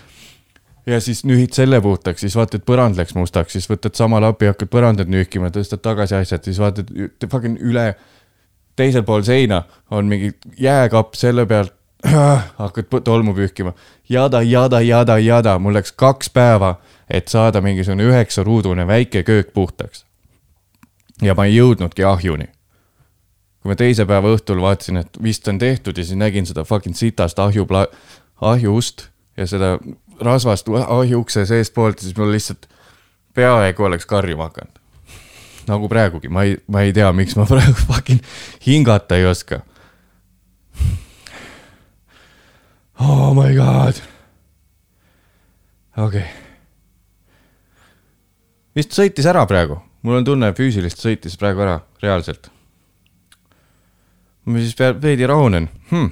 Ja 0.90 0.98
siis 1.02 1.22
nühid 1.30 1.54
selle 1.54 1.78
puhtaks, 1.82 2.24
siis 2.26 2.36
vaatad, 2.36 2.64
põrand 2.66 2.98
läks 2.98 3.14
mustaks, 3.14 3.54
siis 3.54 3.70
võtad 3.70 3.94
sama 3.94 4.18
lapi, 4.24 4.50
hakkad 4.50 4.72
põrandat 4.74 5.12
nühkima, 5.12 5.52
tõstad 5.54 5.84
tagasi 5.86 6.18
asjad, 6.18 6.42
siis 6.48 6.58
vaatad 6.58 6.90
fucking 7.30 7.62
üle 7.62 7.92
teisel 8.80 9.04
pool 9.04 9.26
seina 9.28 9.64
on 9.92 10.08
mingi 10.10 10.32
jääkapp 10.60 11.18
selle 11.20 11.46
pealt, 11.46 11.74
hakkad 12.64 13.02
tolmu 13.04 13.34
pühkima. 13.36 13.74
jada, 14.10 14.42
jada, 14.42 14.82
jada, 14.82 15.18
jada, 15.20 15.58
mul 15.60 15.76
läks 15.76 15.92
kaks 15.92 16.32
päeva, 16.34 16.78
et 17.10 17.28
saada 17.28 17.62
mingisugune 17.62 18.08
üheksaruudune 18.08 18.88
väike 18.88 19.24
köök 19.24 19.52
puhtaks. 19.54 20.06
ja 21.22 21.36
ma 21.36 21.46
ei 21.46 21.58
jõudnudki 21.58 22.06
ahjuni. 22.08 22.48
kui 23.62 23.72
ma 23.74 23.76
teise 23.76 24.06
päeva 24.06 24.32
õhtul 24.36 24.62
vaatasin, 24.62 25.04
et 25.04 25.24
vist 25.24 25.48
on 25.48 25.60
tehtud 25.60 25.98
ja 25.98 26.04
siis 26.04 26.18
nägin 26.18 26.46
seda 26.46 26.64
fucking 26.64 26.96
sitast 26.96 27.40
ahju, 27.40 27.68
ahjuust 28.42 29.10
ja 29.38 29.48
seda 29.48 29.78
rasvast 30.22 30.68
ahjuukse 30.88 31.46
seestpoolt, 31.46 32.00
siis 32.00 32.16
mul 32.18 32.32
lihtsalt 32.32 32.70
peaaegu 33.36 33.84
oleks 33.84 34.06
karjuma 34.06 34.48
hakanud 34.48 34.80
nagu 35.70 35.90
praegugi, 35.92 36.30
ma 36.34 36.44
ei, 36.48 36.58
ma 36.72 36.84
ei 36.86 36.94
tea, 36.96 37.10
miks 37.16 37.36
ma 37.40 37.46
praegu 37.50 37.78
fucking 37.88 38.22
hingata 38.66 39.20
ei 39.20 39.26
oska. 39.30 39.62
Oh 43.00 43.34
my 43.34 43.54
god. 43.56 44.02
okei 45.96 46.20
okay.. 46.20 46.28
vist 48.76 48.96
sõitis 48.96 49.28
ära 49.30 49.46
praegu, 49.48 49.80
mul 50.04 50.20
on 50.20 50.28
tunne, 50.28 50.52
füüsilist 50.56 51.00
sõitis 51.04 51.38
praegu 51.40 51.64
ära, 51.64 51.78
reaalselt. 52.04 52.52
ma 54.46 54.60
siis 54.60 54.76
veidi 55.00 55.28
rahunen 55.30 55.70
hmm.. 55.92 56.12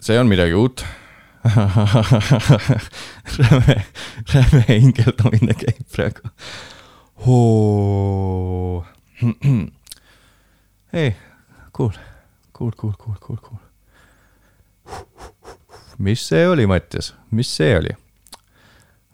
see 0.00 0.16
on 0.20 0.30
midagi 0.32 0.56
uut 0.56 0.84
räme, 3.38 3.76
räme 4.32 4.64
hingeldamine 4.68 5.54
käib 5.58 5.84
praegu. 5.92 6.32
ei, 10.92 11.16
cool, 11.72 11.90
cool, 12.52 12.72
cool, 12.80 12.92
cool, 12.98 13.16
cool, 13.20 13.38
cool. 13.38 13.60
mis 15.98 16.28
see 16.28 16.48
oli, 16.48 16.66
Mattias, 16.66 17.14
mis 17.30 17.56
see 17.56 17.78
oli? 17.78 17.96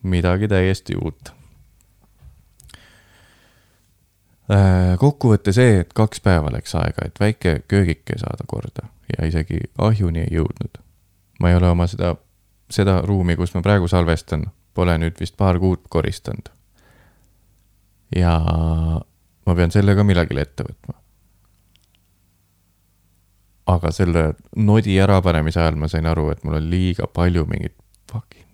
midagi 0.02 0.48
täiesti 0.48 0.96
uut 0.98 1.32
Äh, 4.52 4.96
kokkuvõte 4.98 5.52
see, 5.54 5.78
et 5.84 5.92
kaks 5.94 6.20
päeva 6.20 6.50
läks 6.50 6.74
aega, 6.74 7.06
et 7.06 7.20
väike 7.20 7.60
köögike 7.70 8.18
saada 8.18 8.44
korda 8.46 8.88
ja 9.12 9.28
isegi 9.28 9.60
ahjuni 9.78 10.24
ei 10.24 10.34
jõudnud. 10.34 10.80
ma 11.40 11.50
ei 11.50 11.56
ole 11.56 11.70
oma 11.70 11.86
seda, 11.86 12.16
seda 12.70 13.00
ruumi, 13.06 13.36
kus 13.36 13.54
ma 13.54 13.62
praegu 13.62 13.88
salvestan, 13.88 14.44
pole 14.74 14.98
nüüd 14.98 15.18
vist 15.20 15.36
paar 15.36 15.58
kuud 15.58 15.86
koristanud. 15.88 16.50
Ja 18.16 18.38
ma 19.46 19.54
pean 19.54 19.70
selle 19.74 19.94
ka 19.96 20.04
millalgi 20.04 20.40
ette 20.40 20.66
võtma. 20.68 20.98
aga 23.72 23.92
selle 23.94 24.22
nodi 24.56 24.98
ärapanemise 25.00 25.60
ajal 25.62 25.76
ma 25.78 25.88
sain 25.88 26.06
aru, 26.06 26.30
et 26.30 26.42
mul 26.44 26.58
on 26.58 26.70
liiga 26.70 27.06
palju 27.06 27.46
mingit 27.48 27.76
fucking 28.10 28.52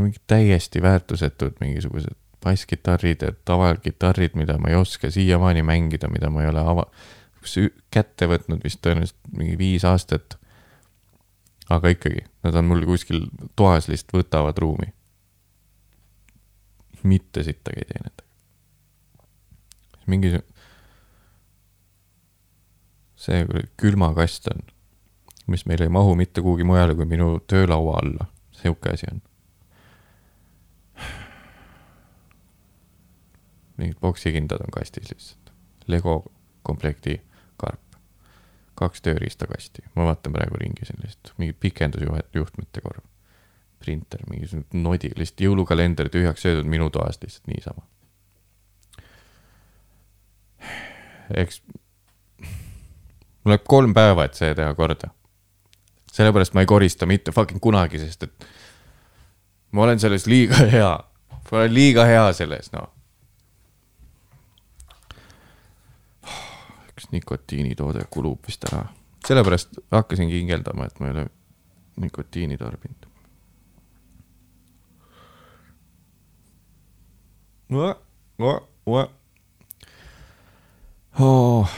mingid 0.00 0.22
täiesti 0.26 0.82
väärtusetud 0.82 1.52
mingisugused 1.60 2.16
basskitarrid 2.44 3.22
ja 3.22 3.32
tavakitarrid, 3.44 4.34
mida 4.34 4.58
ma 4.58 4.68
ei 4.68 4.74
oska 4.74 5.10
siiamaani 5.10 5.62
mängida, 5.62 6.08
mida 6.08 6.30
ma 6.30 6.42
ei 6.42 6.48
ole 6.48 6.60
ava-, 6.60 6.88
kätte 7.90 8.28
võtnud 8.28 8.64
vist 8.64 8.82
tõenäoliselt 8.84 9.30
mingi 9.36 9.58
viis 9.58 9.84
aastat. 9.84 10.38
aga 11.70 11.88
ikkagi, 11.88 12.26
nad 12.44 12.54
on 12.60 12.66
mul 12.68 12.84
kuskil 12.84 13.22
toas 13.56 13.88
lihtsalt 13.88 14.12
võtavad 14.12 14.58
ruumi. 14.60 14.92
Mitte 17.04 17.44
sittagi 17.46 17.84
ei 17.84 17.88
tee 17.90 18.00
nendega. 18.02 18.28
mingi 20.06 20.32
see 23.24 23.44
külmakast 23.80 24.50
on, 24.52 24.64
mis 25.46 25.64
meil 25.66 25.84
ei 25.84 25.92
mahu 25.92 26.16
mitte 26.18 26.42
kuhugi 26.44 26.64
mujale 26.64 26.96
kui 26.98 27.08
minu 27.08 27.38
töölaua 27.46 28.00
alla, 28.02 28.26
sihuke 28.52 28.92
asi 28.96 29.08
on 29.12 29.22
mingid 33.76 33.96
poksikindad 34.00 34.60
on 34.60 34.70
kastis 34.70 35.10
lihtsalt. 35.10 35.52
Lego 35.86 36.24
komplekti 36.62 37.20
karp. 37.56 37.80
kaks 38.74 39.02
tööriistakasti, 39.06 39.84
ma 39.94 40.08
vaatan 40.08 40.32
praegu 40.34 40.58
ringi 40.58 40.86
siin 40.86 40.98
lihtsalt, 41.02 41.36
mingi 41.38 41.52
pikendusjuhet, 41.52 42.34
juhtmete 42.34 42.80
korv. 42.82 43.04
Printer, 43.84 44.24
mingisugune 44.30 44.82
nodi, 44.84 45.12
lihtsalt 45.16 45.44
jõulukalender 45.44 46.10
tühjaks 46.12 46.46
söödud 46.46 46.68
minu 46.70 46.88
toast 46.94 47.24
lihtsalt 47.24 47.50
niisama. 47.52 47.84
eks 51.34 51.62
mul 53.44 53.54
läheb 53.54 53.68
kolm 53.68 53.94
päeva, 53.96 54.26
et 54.26 54.40
see 54.40 54.54
teha 54.56 54.74
korda. 54.74 55.12
sellepärast 56.12 56.56
ma 56.56 56.64
ei 56.64 56.70
korista 56.70 57.06
mitte 57.06 57.32
fucking 57.32 57.60
kunagi, 57.60 58.00
sest 58.02 58.28
et 58.28 58.48
ma 59.72 59.86
olen 59.86 60.00
selles 60.00 60.26
liiga 60.30 60.64
hea. 60.74 60.92
ma 61.50 61.58
olen 61.60 61.74
liiga 61.74 62.08
hea 62.08 62.26
selles, 62.32 62.72
noh 62.72 62.94
üks 66.94 67.10
nikotiinitoode 67.10 68.06
kulub 68.10 68.46
vist 68.46 68.64
ära. 68.70 68.84
sellepärast 69.26 69.78
hakkasingi 69.90 70.38
hingeldama, 70.40 70.86
et 70.86 71.00
ma 71.00 71.08
ei 71.08 71.12
ole 71.14 71.24
nikotiini 72.04 72.58
tarbinud. 72.60 73.06
Oh. 81.18 81.70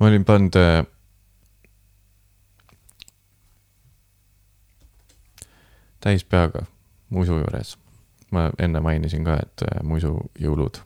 ma 0.00 0.06
olin 0.06 0.24
pannud 0.24 0.56
äh, 0.56 0.86
täis 6.00 6.24
peaga 6.24 6.64
musu 7.10 7.38
juures 7.38 7.76
ma 8.30 8.50
enne 8.58 8.80
mainisin 8.80 9.24
ka, 9.26 9.36
et 9.42 9.66
äh, 9.66 9.82
muisujõulud. 9.82 10.80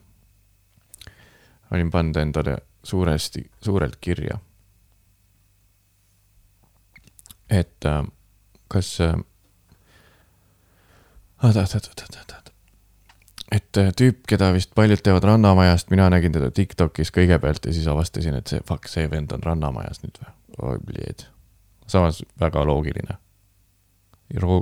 olin 1.71 1.91
pannud 1.91 2.17
endale 2.21 2.57
suuresti, 2.83 3.45
suurelt 3.61 3.97
kirja. 4.01 4.37
Et 7.49 7.85
äh, 7.85 8.03
kas 8.67 8.99
äh,, 9.01 9.15
oot-oot-oot-oot-oot-oot. 11.43 12.53
et 13.51 13.77
äh, 13.77 13.91
tüüp, 13.97 14.23
keda 14.27 14.53
vist 14.53 14.73
paljud 14.75 15.03
teavad 15.03 15.23
Rannamajast, 15.23 15.89
mina 15.93 16.09
nägin 16.09 16.33
teda 16.35 16.51
Tiktokis 16.51 17.13
kõigepealt 17.15 17.65
ja 17.65 17.73
siis 17.73 17.87
avastasin, 17.87 18.39
et 18.39 18.47
see, 18.47 18.63
fuck, 18.67 18.89
see 18.91 19.09
vend 19.11 19.35
on 19.35 19.43
Rannamajas 19.43 20.01
nüüd 20.03 20.17
või? 20.23 20.33
oi, 20.61 21.13
samas 21.87 22.23
väga 22.39 22.65
loogiline. 22.65 23.17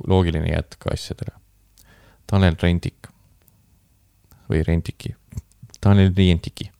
loogiline 0.08 0.50
jätk 0.50 0.92
asjadele 0.92 1.44
Tanel 2.28 2.56
Rentik 2.62 3.08
või 4.50 4.64
Rentiki, 4.68 5.16
Tanel 5.82 6.14
Rientiki. 6.18 6.72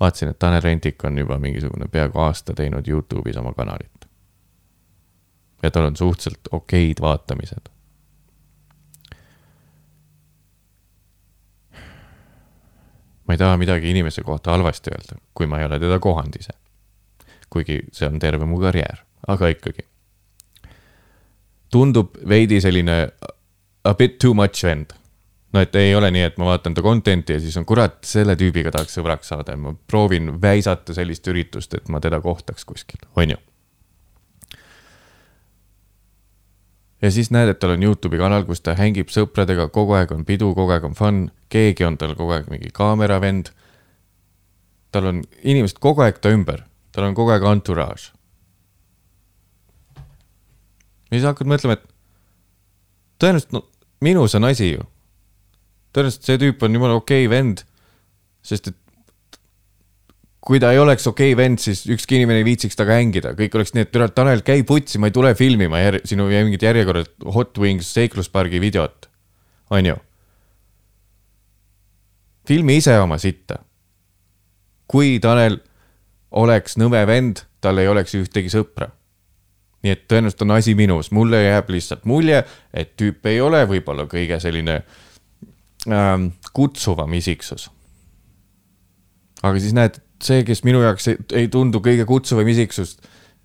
vaatasin, 0.00 0.28
et 0.28 0.38
Tanel 0.38 0.62
Rentik 0.62 1.04
on 1.04 1.18
juba 1.18 1.38
mingisugune 1.38 1.88
peaaegu 1.88 2.18
aasta 2.18 2.54
teinud 2.54 2.88
Youtube'is 2.88 3.36
oma 3.36 3.52
kanalit. 3.52 3.95
Ja 5.62 5.70
tal 5.70 5.90
on 5.90 5.96
suhteliselt 5.96 6.52
okeid 6.52 7.00
vaatamised. 7.00 7.72
ma 13.26 13.34
ei 13.34 13.38
taha 13.38 13.56
midagi 13.56 13.90
inimese 13.90 14.22
kohta 14.22 14.50
halvasti 14.50 14.90
öelda, 14.90 15.18
kui 15.34 15.46
ma 15.46 15.58
ei 15.58 15.66
ole 15.66 15.78
teda 15.82 15.98
kohanud 15.98 16.36
ise. 16.38 16.52
kuigi 17.50 17.80
see 17.92 18.08
on 18.08 18.18
terve 18.18 18.44
mu 18.44 18.60
karjäär, 18.60 19.02
aga 19.26 19.48
ikkagi. 19.48 19.86
tundub 21.70 22.14
veidi 22.28 22.60
selline 22.60 23.08
a 23.84 23.94
bit 23.94 24.18
too 24.18 24.34
much 24.34 24.64
vend. 24.64 24.94
no 25.52 25.60
et 25.60 25.74
ei 25.74 25.94
ole 25.94 26.10
nii, 26.10 26.22
et 26.22 26.38
ma 26.38 26.44
vaatan 26.52 26.74
ta 26.74 26.82
content'i 26.82 27.32
ja 27.32 27.40
siis 27.40 27.56
on 27.56 27.66
kurat, 27.66 27.98
selle 28.04 28.36
tüübiga 28.36 28.70
tahaks 28.70 28.98
sõbraks 28.98 29.30
saada 29.32 29.54
ja 29.54 29.56
ma 29.56 29.74
proovin 29.86 30.40
väisata 30.42 30.94
sellist 30.94 31.26
üritust, 31.26 31.74
et 31.74 31.88
ma 31.88 32.00
teda 32.00 32.20
kohtaks 32.20 32.64
kuskil, 32.64 33.00
on 33.16 33.30
ju. 33.30 33.38
Ja 37.02 37.10
siis 37.10 37.30
näed, 37.30 37.50
et 37.52 37.58
tal 37.60 37.74
on 37.74 37.82
Youtube'i 37.82 38.20
kanal, 38.20 38.46
kus 38.48 38.62
ta 38.64 38.76
hängib 38.78 39.10
sõpradega, 39.12 39.68
kogu 39.72 39.96
aeg 39.98 40.12
on 40.16 40.24
pidu, 40.28 40.52
kogu 40.56 40.72
aeg 40.74 40.86
on 40.88 40.96
fun, 40.96 41.26
keegi 41.52 41.84
on 41.86 41.98
tal 42.00 42.14
kogu 42.16 42.36
aeg 42.36 42.48
mingi 42.52 42.72
kaameravend. 42.74 43.52
tal 44.92 45.10
on 45.10 45.24
inimesed 45.42 45.78
kogu 45.82 46.00
aeg 46.06 46.22
ta 46.24 46.30
ümber, 46.32 46.64
tal 46.92 47.04
on 47.04 47.14
kogu 47.14 47.34
aeg 47.34 47.44
entourage. 47.44 48.12
ja 51.10 51.18
siis 51.18 51.28
hakkad 51.28 51.46
mõtlema, 51.46 51.76
et 51.76 51.84
tõenäoliselt 53.20 53.52
no, 53.52 53.66
minus 54.00 54.34
on 54.34 54.44
asi 54.44 54.72
ju. 54.72 54.88
tõenäoliselt 55.92 56.24
see 56.24 56.40
tüüp 56.40 56.62
on 56.62 56.74
jumala 56.74 56.94
okei 56.94 57.26
okay 57.26 57.30
vend, 57.36 57.62
sest 58.42 58.68
et 58.72 58.76
kui 60.46 60.60
ta 60.62 60.70
ei 60.70 60.78
oleks 60.78 61.06
okei 61.10 61.32
okay 61.34 61.38
vend, 61.38 61.58
siis 61.58 61.82
ükski 61.90 62.20
inimene 62.20 62.40
ei 62.42 62.46
viitsiks 62.46 62.78
temaga 62.78 63.00
hängida, 63.00 63.32
kõik 63.38 63.56
oleks 63.58 63.74
nii, 63.74 63.86
et 63.86 63.92
türa, 63.94 64.06
Tanel, 64.14 64.44
käi 64.46 64.62
putsi, 64.66 65.00
ma 65.02 65.10
ei 65.10 65.14
tule 65.16 65.32
filmima 65.38 65.80
jär, 65.82 66.00
sinu 66.06 66.28
mingit 66.30 66.62
järjekorda 66.62 67.02
Hot 67.34 67.58
Wings 67.58 67.90
seikluspargi 67.96 68.62
videot, 68.62 69.08
on 69.74 69.90
ju. 69.90 69.96
filmi 72.46 72.76
ise 72.78 72.94
oma 73.02 73.18
sitta. 73.18 73.58
kui 74.86 75.18
Tanel 75.18 75.58
oleks 76.30 76.78
nõme 76.78 77.02
vend, 77.06 77.42
tal 77.60 77.82
ei 77.82 77.88
oleks 77.90 78.14
ühtegi 78.14 78.52
sõpra 78.52 78.92
nii 79.86 79.94
et 79.94 80.06
tõenäoliselt 80.10 80.42
on 80.42 80.54
asi 80.56 80.74
minus, 80.78 81.12
mulle 81.14 81.42
jääb 81.44 81.70
lihtsalt 81.70 82.06
mulje, 82.08 82.42
et 82.74 82.94
tüüp 82.98 83.26
ei 83.30 83.40
ole 83.40 83.62
võib-olla 83.70 84.06
kõige 84.10 84.38
selline 84.42 84.80
ähm, 85.86 86.30
kutsuvam 86.56 87.12
isiksus. 87.18 87.68
aga 89.42 89.60
siis 89.62 89.76
näed, 89.76 90.00
see, 90.22 90.44
kes 90.46 90.62
minu 90.66 90.82
jaoks 90.84 91.10
ei, 91.12 91.18
ei 91.42 91.48
tundu 91.52 91.82
kõige 91.84 92.06
kutsuvam 92.08 92.48
isiksus, 92.48 92.96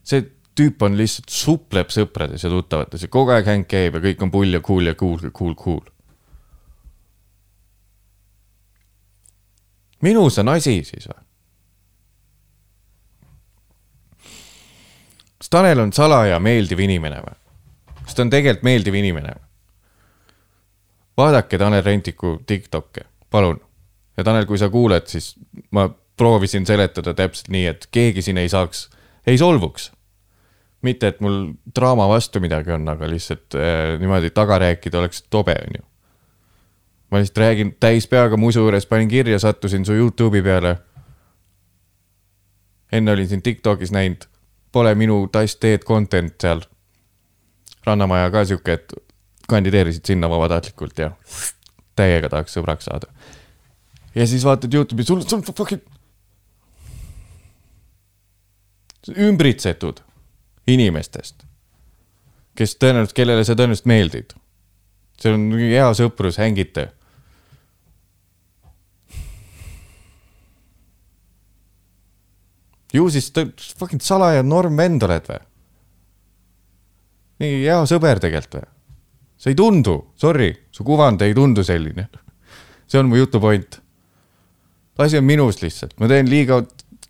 see 0.03 0.23
tüüp 0.57 0.83
on 0.83 0.97
lihtsalt 0.99 1.31
supleb 1.31 1.91
sõprades 1.93 2.43
ja 2.43 2.51
tuttavates 2.51 3.05
ja 3.05 3.09
kogu 3.11 3.33
aeg 3.35 3.47
häng 3.47 3.67
käib 3.69 3.97
ja 3.97 4.03
kõik 4.03 4.23
on 4.25 4.31
pull 4.33 4.53
ja 4.53 4.61
cool 4.65 4.91
ja 4.91 4.95
cool, 4.99 5.31
cool, 5.31 5.55
cool. 5.55 5.83
minus 10.01 10.39
on 10.41 10.49
asi 10.51 10.81
siis 10.87 11.07
või? 11.07 11.21
kas 15.41 15.49
Tanel 15.49 15.79
on 15.85 15.93
salaja 15.93 16.39
meeldiv 16.39 16.83
inimene 16.83 17.21
või? 17.23 17.39
kas 18.03 18.17
ta 18.17 18.25
on 18.25 18.33
tegelikult 18.33 18.67
meeldiv 18.67 18.99
inimene 18.99 19.37
või? 19.37 19.47
vaadake 21.21 21.57
Tanel 21.57 21.83
Rentiku 21.85 22.39
Tiktok'e, 22.47 23.05
palun, 23.29 23.59
ja 24.17 24.23
Tanel, 24.23 24.45
kui 24.49 24.57
sa 24.57 24.69
kuuled, 24.73 25.07
siis 25.07 25.35
ma 25.71 25.87
proovisin 26.21 26.65
seletada 26.69 27.15
täpselt 27.17 27.49
nii, 27.49 27.65
et 27.71 27.87
keegi 27.91 28.21
siin 28.21 28.37
ei 28.37 28.49
saaks, 28.49 28.89
ei 29.27 29.39
solvuks. 29.41 29.91
mitte, 30.81 31.07
et 31.07 31.19
mul 31.21 31.53
draama 31.75 32.07
vastu 32.09 32.39
midagi 32.41 32.71
on, 32.73 32.87
aga 32.89 33.05
lihtsalt 33.09 33.53
äh, 33.57 33.99
niimoodi 34.01 34.29
taga 34.33 34.57
rääkida 34.61 34.97
oleks 34.97 35.23
tobe, 35.29 35.53
on 35.53 35.75
ju. 35.77 35.83
ma 37.11 37.21
lihtsalt 37.21 37.41
räägin 37.41 37.75
täis 37.79 38.07
peaga 38.07 38.37
musu 38.37 38.59
juures, 38.61 38.85
panin 38.85 39.09
kirja, 39.09 39.39
sattusin 39.39 39.85
su 39.85 39.93
Youtube'i 39.97 40.43
peale. 40.45 40.75
enne 42.91 43.11
olin 43.11 43.27
sind 43.27 43.41
Tiktokis 43.41 43.91
näinud, 43.91 44.27
pole 44.71 44.93
minu 44.95 45.27
tass 45.31 45.55
teed 45.55 45.85
content 45.85 46.35
seal. 46.41 46.61
rannamaja 47.85 48.29
ka 48.31 48.45
sihuke, 48.45 48.73
et 48.73 48.93
kandideerisid 49.49 50.05
sinna 50.05 50.29
vabatahtlikult 50.29 50.99
ja 50.99 51.11
täiega 51.95 52.29
tahaks 52.29 52.57
sõbraks 52.57 52.85
saada. 52.89 53.09
ja 54.15 54.27
siis 54.27 54.45
vaatad 54.45 54.73
Youtube'i, 54.73 55.03
sul, 55.03 55.25
sul 55.25 55.41
fucking 55.41 55.81
ümbritsetud 59.09 60.01
inimestest, 60.69 61.45
kes 62.57 62.75
tõenäoliselt, 62.77 63.15
kellele 63.17 63.45
sa 63.45 63.55
tõenäoliselt 63.57 63.89
meeldid. 63.89 64.33
see 65.21 65.33
on 65.33 65.51
hea 65.53 65.87
sõprus, 65.97 66.37
hängite. 66.41 66.91
ju 72.93 73.07
siis 73.09 73.31
fucking 73.79 74.01
salaja 74.03 74.43
normvend 74.43 75.03
oled 75.03 75.27
või? 75.29 75.39
nii 77.41 77.61
hea 77.63 77.79
sõber 77.89 78.19
tegelikult 78.19 78.59
või? 78.59 78.67
see 79.41 79.55
ei 79.55 79.57
tundu, 79.57 79.95
sorry, 80.19 80.51
su 80.71 80.83
kuvand 80.85 81.21
ei 81.25 81.33
tundu 81.33 81.63
selline. 81.63 82.09
see 82.87 82.99
on 82.99 83.09
mu 83.09 83.17
jutu 83.17 83.39
point. 83.39 83.81
asi 84.97 85.17
on 85.17 85.25
minus 85.25 85.61
lihtsalt, 85.63 85.97
ma 85.99 86.07
teen 86.11 86.29
liiga 86.29 86.61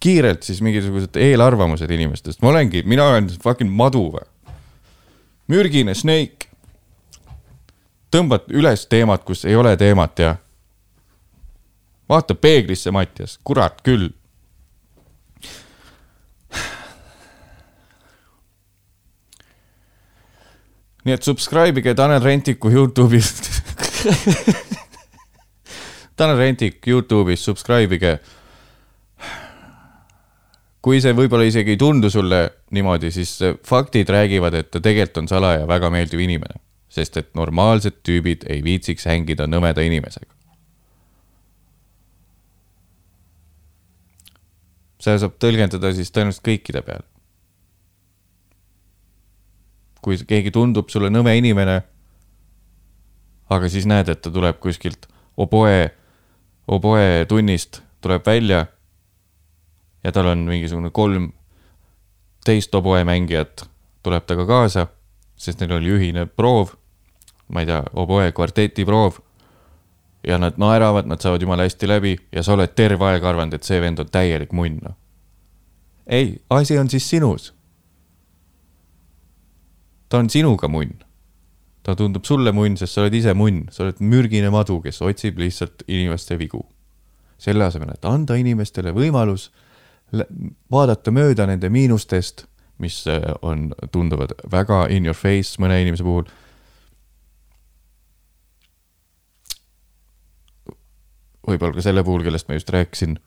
kiirelt 0.01 0.43
siis 0.43 0.61
mingisugused 0.65 1.15
eelarvamused 1.15 1.91
inimestest, 1.93 2.41
ma 2.41 2.49
olengi, 2.49 2.81
mina 2.89 3.05
olen 3.11 3.29
fucking 3.43 3.69
madu 3.69 4.07
või. 4.15 4.25
mürgine 5.47 5.93
snake. 5.95 6.49
tõmbad 8.11 8.49
üles 8.49 8.87
teemat, 8.89 9.23
kus 9.23 9.45
ei 9.45 9.55
ole 9.55 9.75
teemat 9.77 10.19
ja. 10.19 10.35
vaata 12.09 12.35
peeglisse, 12.35 12.91
Mattias, 12.91 13.39
kurat 13.43 13.81
küll. 13.81 14.09
nii 21.05 21.13
et 21.13 21.23
subscribe 21.23 21.79
ige 21.81 21.95
Tanel 21.97 22.21
Rentiku 22.21 22.69
Youtube'ist 22.69 23.47
Tanel 26.17 26.37
Rentik 26.37 26.87
Youtube'is, 26.87 27.41
subscribe 27.45 27.95
ige 27.95 28.19
kui 30.81 31.01
see 31.01 31.13
võib-olla 31.15 31.45
isegi 31.45 31.75
ei 31.75 31.79
tundu 31.79 32.09
sulle 32.09 32.41
niimoodi, 32.73 33.11
siis 33.13 33.37
faktid 33.67 34.09
räägivad, 34.09 34.57
et 34.57 34.71
ta 34.73 34.81
tegelikult 34.81 35.23
on 35.23 35.31
salaja 35.31 35.67
väga 35.69 35.89
meeldiv 35.93 36.19
inimene. 36.19 36.59
sest 36.91 37.15
et 37.17 37.29
normaalsed 37.39 38.01
tüübid 38.03 38.41
ei 38.51 38.59
viitsiks 38.63 39.05
hängida 39.07 39.45
nõmeda 39.47 39.81
inimesega. 39.81 40.33
seda 45.01 45.17
saab 45.17 45.37
tõlgendada 45.41 45.93
siis 45.97 46.11
tõenäoliselt 46.11 46.45
kõikide 46.45 46.81
peale. 46.81 47.05
kui 50.01 50.17
keegi 50.17 50.51
tundub 50.51 50.89
sulle 50.89 51.09
nõme 51.13 51.37
inimene, 51.37 51.81
aga 53.49 53.69
siis 53.69 53.85
näed, 53.85 54.09
et 54.09 54.21
ta 54.21 54.31
tuleb 54.33 54.57
kuskilt 54.59 55.05
oboe, 55.37 55.91
oboe 56.67 57.25
tunnist, 57.29 57.83
tuleb 58.01 58.25
välja 58.25 58.65
ja 60.03 60.11
tal 60.11 60.31
on 60.31 60.45
mingisugune 60.49 60.89
kolm 60.89 61.31
teist 62.45 62.75
oboemängijat 62.75 63.69
tuleb 64.03 64.25
temaga 64.25 64.47
kaasa, 64.47 64.87
sest 65.37 65.61
neil 65.61 65.77
oli 65.77 65.91
ühine 65.95 66.25
proov, 66.25 66.73
ma 67.53 67.61
ei 67.61 67.69
tea, 67.69 67.83
oboe 67.93 68.31
kvarteti 68.31 68.85
proov. 68.85 69.19
ja 70.27 70.37
nad 70.37 70.53
naeravad, 70.61 71.07
nad 71.09 71.17
saavad 71.17 71.41
jumala 71.41 71.63
hästi 71.65 71.87
läbi 71.87 72.11
ja 72.31 72.43
sa 72.43 72.53
oled 72.53 72.75
terve 72.77 73.05
aeg 73.05 73.23
arvanud, 73.25 73.55
et 73.57 73.65
see 73.65 73.79
vend 73.81 73.99
on 73.99 74.09
täielik 74.11 74.51
munn. 74.53 74.93
Ei, 76.05 76.35
asi 76.49 76.77
on 76.77 76.89
siis 76.89 77.09
sinus. 77.09 77.53
ta 80.09 80.17
on 80.17 80.29
sinuga 80.29 80.67
munn. 80.67 80.93
ta 81.83 81.95
tundub 81.95 82.25
sulle 82.25 82.51
munn, 82.51 82.77
sest 82.77 82.93
sa 82.93 83.01
oled 83.01 83.13
ise 83.13 83.33
munn, 83.33 83.65
sa 83.71 83.83
oled 83.83 83.97
mürgine 83.99 84.49
madu, 84.49 84.81
kes 84.81 85.01
otsib 85.01 85.37
lihtsalt 85.37 85.83
inimeste 85.87 86.37
vigu. 86.37 86.65
selle 87.37 87.65
asemel, 87.65 87.89
et 87.93 88.05
anda 88.05 88.35
inimestele 88.35 88.91
võimalus 88.93 89.51
vaadata 90.11 91.11
mööda 91.13 91.47
nende 91.47 91.69
miinustest, 91.71 92.45
mis 92.81 93.03
äh, 93.07 93.23
on, 93.41 93.71
tunduvad 93.91 94.33
väga 94.51 94.85
in 94.91 95.05
your 95.07 95.17
face 95.17 95.61
mõne 95.61 95.81
inimese 95.81 96.05
puhul. 96.05 96.29
võib-olla 101.41 101.73
ka 101.73 101.81
selle 101.83 102.03
puhul, 102.05 102.21
kellest 102.23 102.47
ma 102.47 102.55
just 102.55 102.69
rääkisin. 102.69 103.17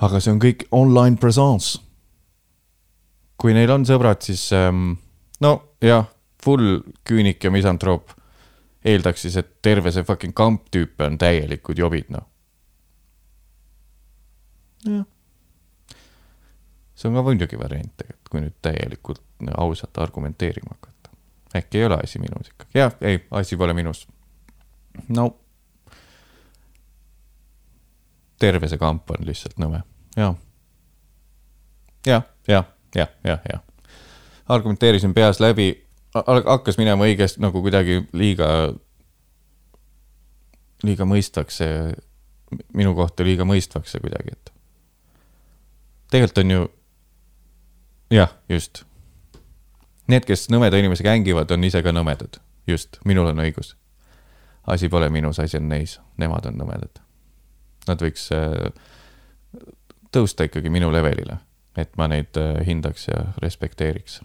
aga 0.00 0.20
see 0.20 0.32
on 0.32 0.40
kõik 0.40 0.64
online 0.70 1.16
presence. 1.20 1.78
kui 3.36 3.54
neil 3.54 3.70
on 3.70 3.84
sõbrad, 3.88 4.22
siis 4.22 4.50
ähm, 4.52 4.96
no 5.40 5.76
jah, 5.80 6.06
full 6.42 6.80
küünik 7.04 7.44
ja 7.44 7.50
misantroop 7.50 8.12
eeldaks 8.84 9.22
siis, 9.22 9.36
et 9.36 9.60
terve 9.62 9.92
see 9.92 10.04
fucking 10.04 10.34
kamp 10.34 10.70
tüüpe 10.72 11.04
on 11.04 11.18
täielikud 11.18 11.78
jobid, 11.78 12.08
noh. 12.10 12.26
jah 14.86 15.04
see 17.00 17.08
on 17.08 17.16
ka 17.16 17.22
muidugi 17.24 17.58
variant 17.58 17.92
tegelikult, 17.96 18.28
kui 18.30 18.42
nüüd 18.44 18.56
täielikult 18.62 19.22
ausalt 19.56 19.98
argumenteerima 19.98 20.74
hakata. 20.74 21.10
äkki 21.56 21.78
ei 21.78 21.84
ole 21.84 22.00
asi 22.04 22.18
minus 22.18 22.50
ikka, 22.52 22.66
jah, 22.74 22.96
ei, 23.00 23.22
asi 23.30 23.56
pole 23.56 23.74
minus. 23.74 24.06
no. 25.08 25.30
terve 28.38 28.68
see 28.68 28.80
kamp 28.80 29.10
on 29.10 29.26
lihtsalt 29.26 29.56
nõme, 29.60 29.82
jaa. 30.16 30.34
jah, 32.06 32.28
jah, 32.48 32.68
jah, 32.94 33.08
jah, 33.24 33.40
jah. 33.48 33.62
argumenteerisin 34.48 35.14
peas 35.14 35.40
läbi, 35.40 35.72
hakkas 36.14 36.78
minema 36.78 37.08
õigesti 37.08 37.40
nagu 37.40 37.62
kuidagi 37.64 38.02
liiga, 38.12 38.50
liiga 40.84 41.08
mõistvaks 41.08 41.62
see, 41.62 41.80
minu 42.76 42.92
kohta 42.98 43.24
liiga 43.24 43.48
mõistvaks 43.48 43.96
see 43.96 44.04
kuidagi, 44.04 44.36
et 44.36 44.52
tegelikult 46.10 46.44
on 46.44 46.54
ju 46.56 46.68
jah, 48.10 48.32
just. 48.48 48.84
Need, 50.10 50.26
kes 50.26 50.48
nõmeda 50.50 50.78
inimesega 50.80 51.12
hängivad, 51.14 51.50
on 51.54 51.64
ise 51.64 51.82
ka 51.86 51.92
nõmedad, 51.94 52.40
just, 52.66 52.98
minul 53.06 53.30
on 53.30 53.42
õigus. 53.44 53.76
asi 54.66 54.88
pole 54.88 55.08
minus, 55.10 55.38
asi 55.38 55.56
on 55.56 55.68
neis, 55.68 56.00
nemad 56.18 56.46
on 56.46 56.58
nõmedad. 56.58 57.00
Nad 57.88 58.02
võiks 58.02 58.28
äh, 58.34 58.70
tõusta 60.12 60.46
ikkagi 60.46 60.70
minu 60.70 60.90
levelile, 60.92 61.38
et 61.76 61.96
ma 61.96 62.08
neid 62.10 62.36
äh, 62.38 62.60
hindaks 62.66 63.08
ja 63.08 63.24
respekteeriks. 63.42 64.20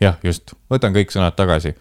jah, 0.00 0.18
just, 0.22 0.54
võtan 0.70 0.94
kõik 0.96 1.12
sõnad 1.12 1.36
tagasi 1.36 1.74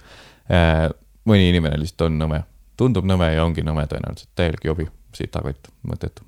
äh,. 0.51 0.89
mõni 1.26 1.49
inimene 1.49 1.80
lihtsalt 1.80 2.07
on 2.10 2.19
nõme, 2.19 2.43
tundub 2.77 3.05
nõme 3.05 3.34
ja 3.34 3.43
ongi 3.45 3.64
nõme 3.64 3.88
tõenäoliselt, 3.88 4.31
täielik 4.35 4.65
jobi, 4.65 4.88
sitakott, 5.14 5.72
mõttetu. 5.84 6.23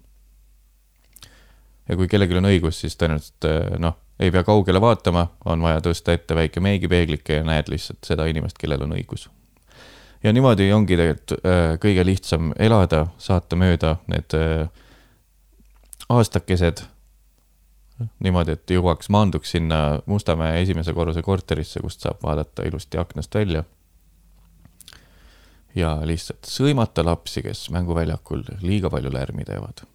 Ja 1.88 1.96
kui 1.96 2.08
kellelgi 2.08 2.38
on 2.38 2.50
õigus, 2.50 2.82
siis 2.84 2.98
tõenäoliselt 3.00 3.48
äh, 3.50 3.80
noh 3.80 3.98
ei 4.20 4.32
pea 4.32 4.44
kaugele 4.44 4.82
vaatama, 4.82 5.28
on 5.46 5.62
vaja 5.62 5.82
tõsta 5.86 6.16
ette 6.18 6.36
väike 6.36 6.62
meigipeeglike 6.64 7.40
ja 7.40 7.46
näed 7.46 7.70
lihtsalt 7.70 8.08
seda 8.08 8.26
inimest, 8.26 8.58
kellel 8.58 8.82
on 8.88 8.96
õigus. 8.98 9.30
ja 10.24 10.34
niimoodi 10.34 10.72
ongi 10.74 10.98
tegelikult 10.98 11.46
äh, 11.46 11.78
kõige 11.82 12.06
lihtsam 12.06 12.54
elada, 12.60 13.08
saata 13.18 13.56
mööda 13.56 13.98
need 14.08 14.34
äh, 14.34 14.70
aastakesed 16.10 16.86
niimoodi, 18.20 18.54
et 18.58 18.72
jõuaks, 18.72 19.10
maanduks 19.14 19.52
sinna 19.56 20.00
Mustamäe 20.06 20.62
esimese 20.62 20.94
korruse 20.94 21.22
korterisse, 21.26 21.82
kust 21.82 22.06
saab 22.06 22.22
vaadata 22.24 22.66
ilusti 22.66 22.98
aknast 22.98 23.36
välja. 23.36 23.64
ja 25.76 26.00
lihtsalt 26.06 26.46
sõimata 26.50 27.06
lapsi, 27.06 27.44
kes 27.46 27.68
mänguväljakul 27.70 28.44
liiga 28.62 28.90
palju 28.90 29.14
lärmi 29.14 29.46
teevad. 29.46 29.86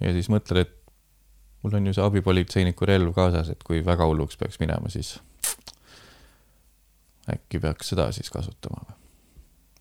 ja 0.00 0.12
siis 0.12 0.28
mõtled, 0.28 0.66
et 0.66 0.77
mul 1.62 1.74
on 1.74 1.86
ju 1.86 1.96
see 1.96 2.04
abipolitseiniku 2.04 2.86
relv 2.86 3.14
kaasas, 3.16 3.50
et 3.52 3.62
kui 3.66 3.82
väga 3.86 4.06
hulluks 4.06 4.38
peaks 4.38 4.60
minema, 4.62 4.90
siis 4.92 5.16
äkki 7.28 7.60
peaks 7.60 7.92
seda 7.92 8.08
siis 8.14 8.30
kasutama 8.32 8.84
või? 8.86 8.96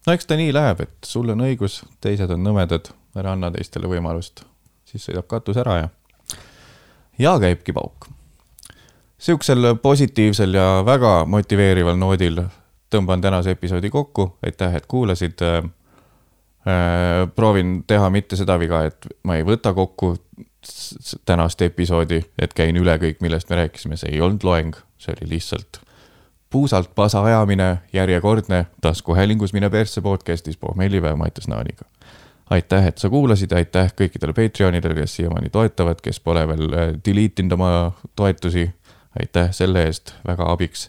no 0.08 0.16
eks 0.16 0.28
ta 0.28 0.38
nii 0.40 0.54
läheb, 0.56 0.84
et 0.88 1.08
sul 1.08 1.30
on 1.34 1.44
õigus, 1.44 1.82
teised 2.04 2.32
on 2.34 2.44
nõmedad, 2.44 2.92
ära 3.20 3.34
anna 3.36 3.52
teistele 3.54 3.90
võimalust, 3.92 4.46
siis 4.88 5.04
sõidab 5.08 5.28
katus 5.32 5.60
ära 5.60 5.82
ja, 5.82 5.90
ja 7.20 7.34
käibki 7.44 7.76
pauk. 7.76 8.08
Siuksel 9.18 9.74
positiivsel 9.82 10.54
ja 10.54 10.68
väga 10.86 11.26
motiveerival 11.26 11.98
noodil 11.98 12.44
tõmban 12.94 13.22
tänase 13.22 13.56
episoodi 13.58 13.90
kokku, 13.90 14.30
aitäh, 14.46 14.76
et 14.76 14.86
kuulasid. 14.86 15.42
äh,. 15.42 15.64
proovin 17.36 17.84
teha 17.88 18.10
mitte 18.10 18.36
seda 18.36 18.60
viga, 18.60 18.84
et 18.86 19.08
ma 19.24 19.36
ei 19.36 19.44
võta 19.48 19.74
kokku 19.74 20.18
tänast 21.26 21.62
episoodi, 21.62 22.22
et 22.42 22.54
käin 22.54 22.78
üle 22.78 22.98
kõik, 23.02 23.22
millest 23.22 23.50
me 23.50 23.62
rääkisime, 23.62 23.98
see 23.98 24.16
ei 24.16 24.22
olnud 24.22 24.44
loeng, 24.44 24.76
see 24.98 25.14
oli 25.14 25.30
lihtsalt 25.36 25.82
puusalt 26.50 26.96
pasa 26.96 27.24
ajamine, 27.24 27.78
järjekordne 27.94 28.66
taskuhäälingus 28.82 29.54
Mine 29.54 29.70
persse 29.70 30.02
podcast'is 30.02 30.58
pohmellipäev 30.58 31.16
Mattias 31.16 31.48
Naaniga. 31.48 31.86
aitäh, 32.50 32.88
et 32.88 32.98
sa 32.98 33.10
kuulasid, 33.10 33.52
aitäh 33.52 33.92
kõikidele 34.02 34.34
Patreonidele, 34.34 34.96
kes 34.96 35.16
siiamaani 35.16 35.50
toetavad, 35.50 36.00
kes 36.02 36.20
pole 36.20 36.48
veel 36.48 36.74
äh, 36.74 36.94
delete 37.06 37.44
inud 37.44 37.52
oma 37.52 37.92
toetusi. 38.16 38.70
aitäh 39.20 39.52
selle 39.52 39.84
eest, 39.84 40.14
väga 40.28 40.52
abiks. 40.52 40.88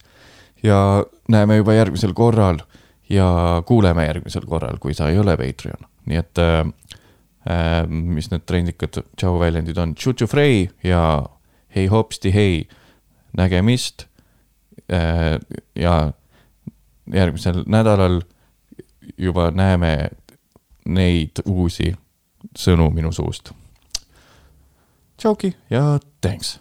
ja 0.63 1.05
näeme 1.29 1.57
juba 1.57 1.75
järgmisel 1.75 2.13
korral 2.15 2.59
ja 3.11 3.63
kuuleme 3.67 4.07
järgmisel 4.07 4.47
korral, 4.47 4.79
kui 4.81 4.95
sa 4.95 5.09
ei 5.09 5.19
ole 5.19 5.37
Patreon, 5.37 5.91
nii 6.07 6.17
et 6.17 6.39
äh, 6.39 6.65
mis 7.89 8.31
need 8.31 8.45
trendikad 8.45 9.01
tšau 9.17 9.39
väljendid 9.41 9.79
on, 9.81 9.95
tšutšu 9.97 10.29
frei 10.29 10.67
ja 10.85 11.25
hei 11.75 11.87
hopsti 11.89 12.33
hei, 12.35 12.69
nägemist 13.37 14.07
äh,. 14.93 15.39
ja 15.75 16.13
järgmisel 17.13 17.63
nädalal 17.67 18.21
juba 19.17 19.51
näeme 19.51 20.11
neid 20.89 21.41
uusi 21.45 21.95
sõnu 22.57 22.91
minu 22.95 23.13
suust. 23.13 23.53
tšauki 25.17 25.55
ja 25.71 25.99
thanks 26.21 26.59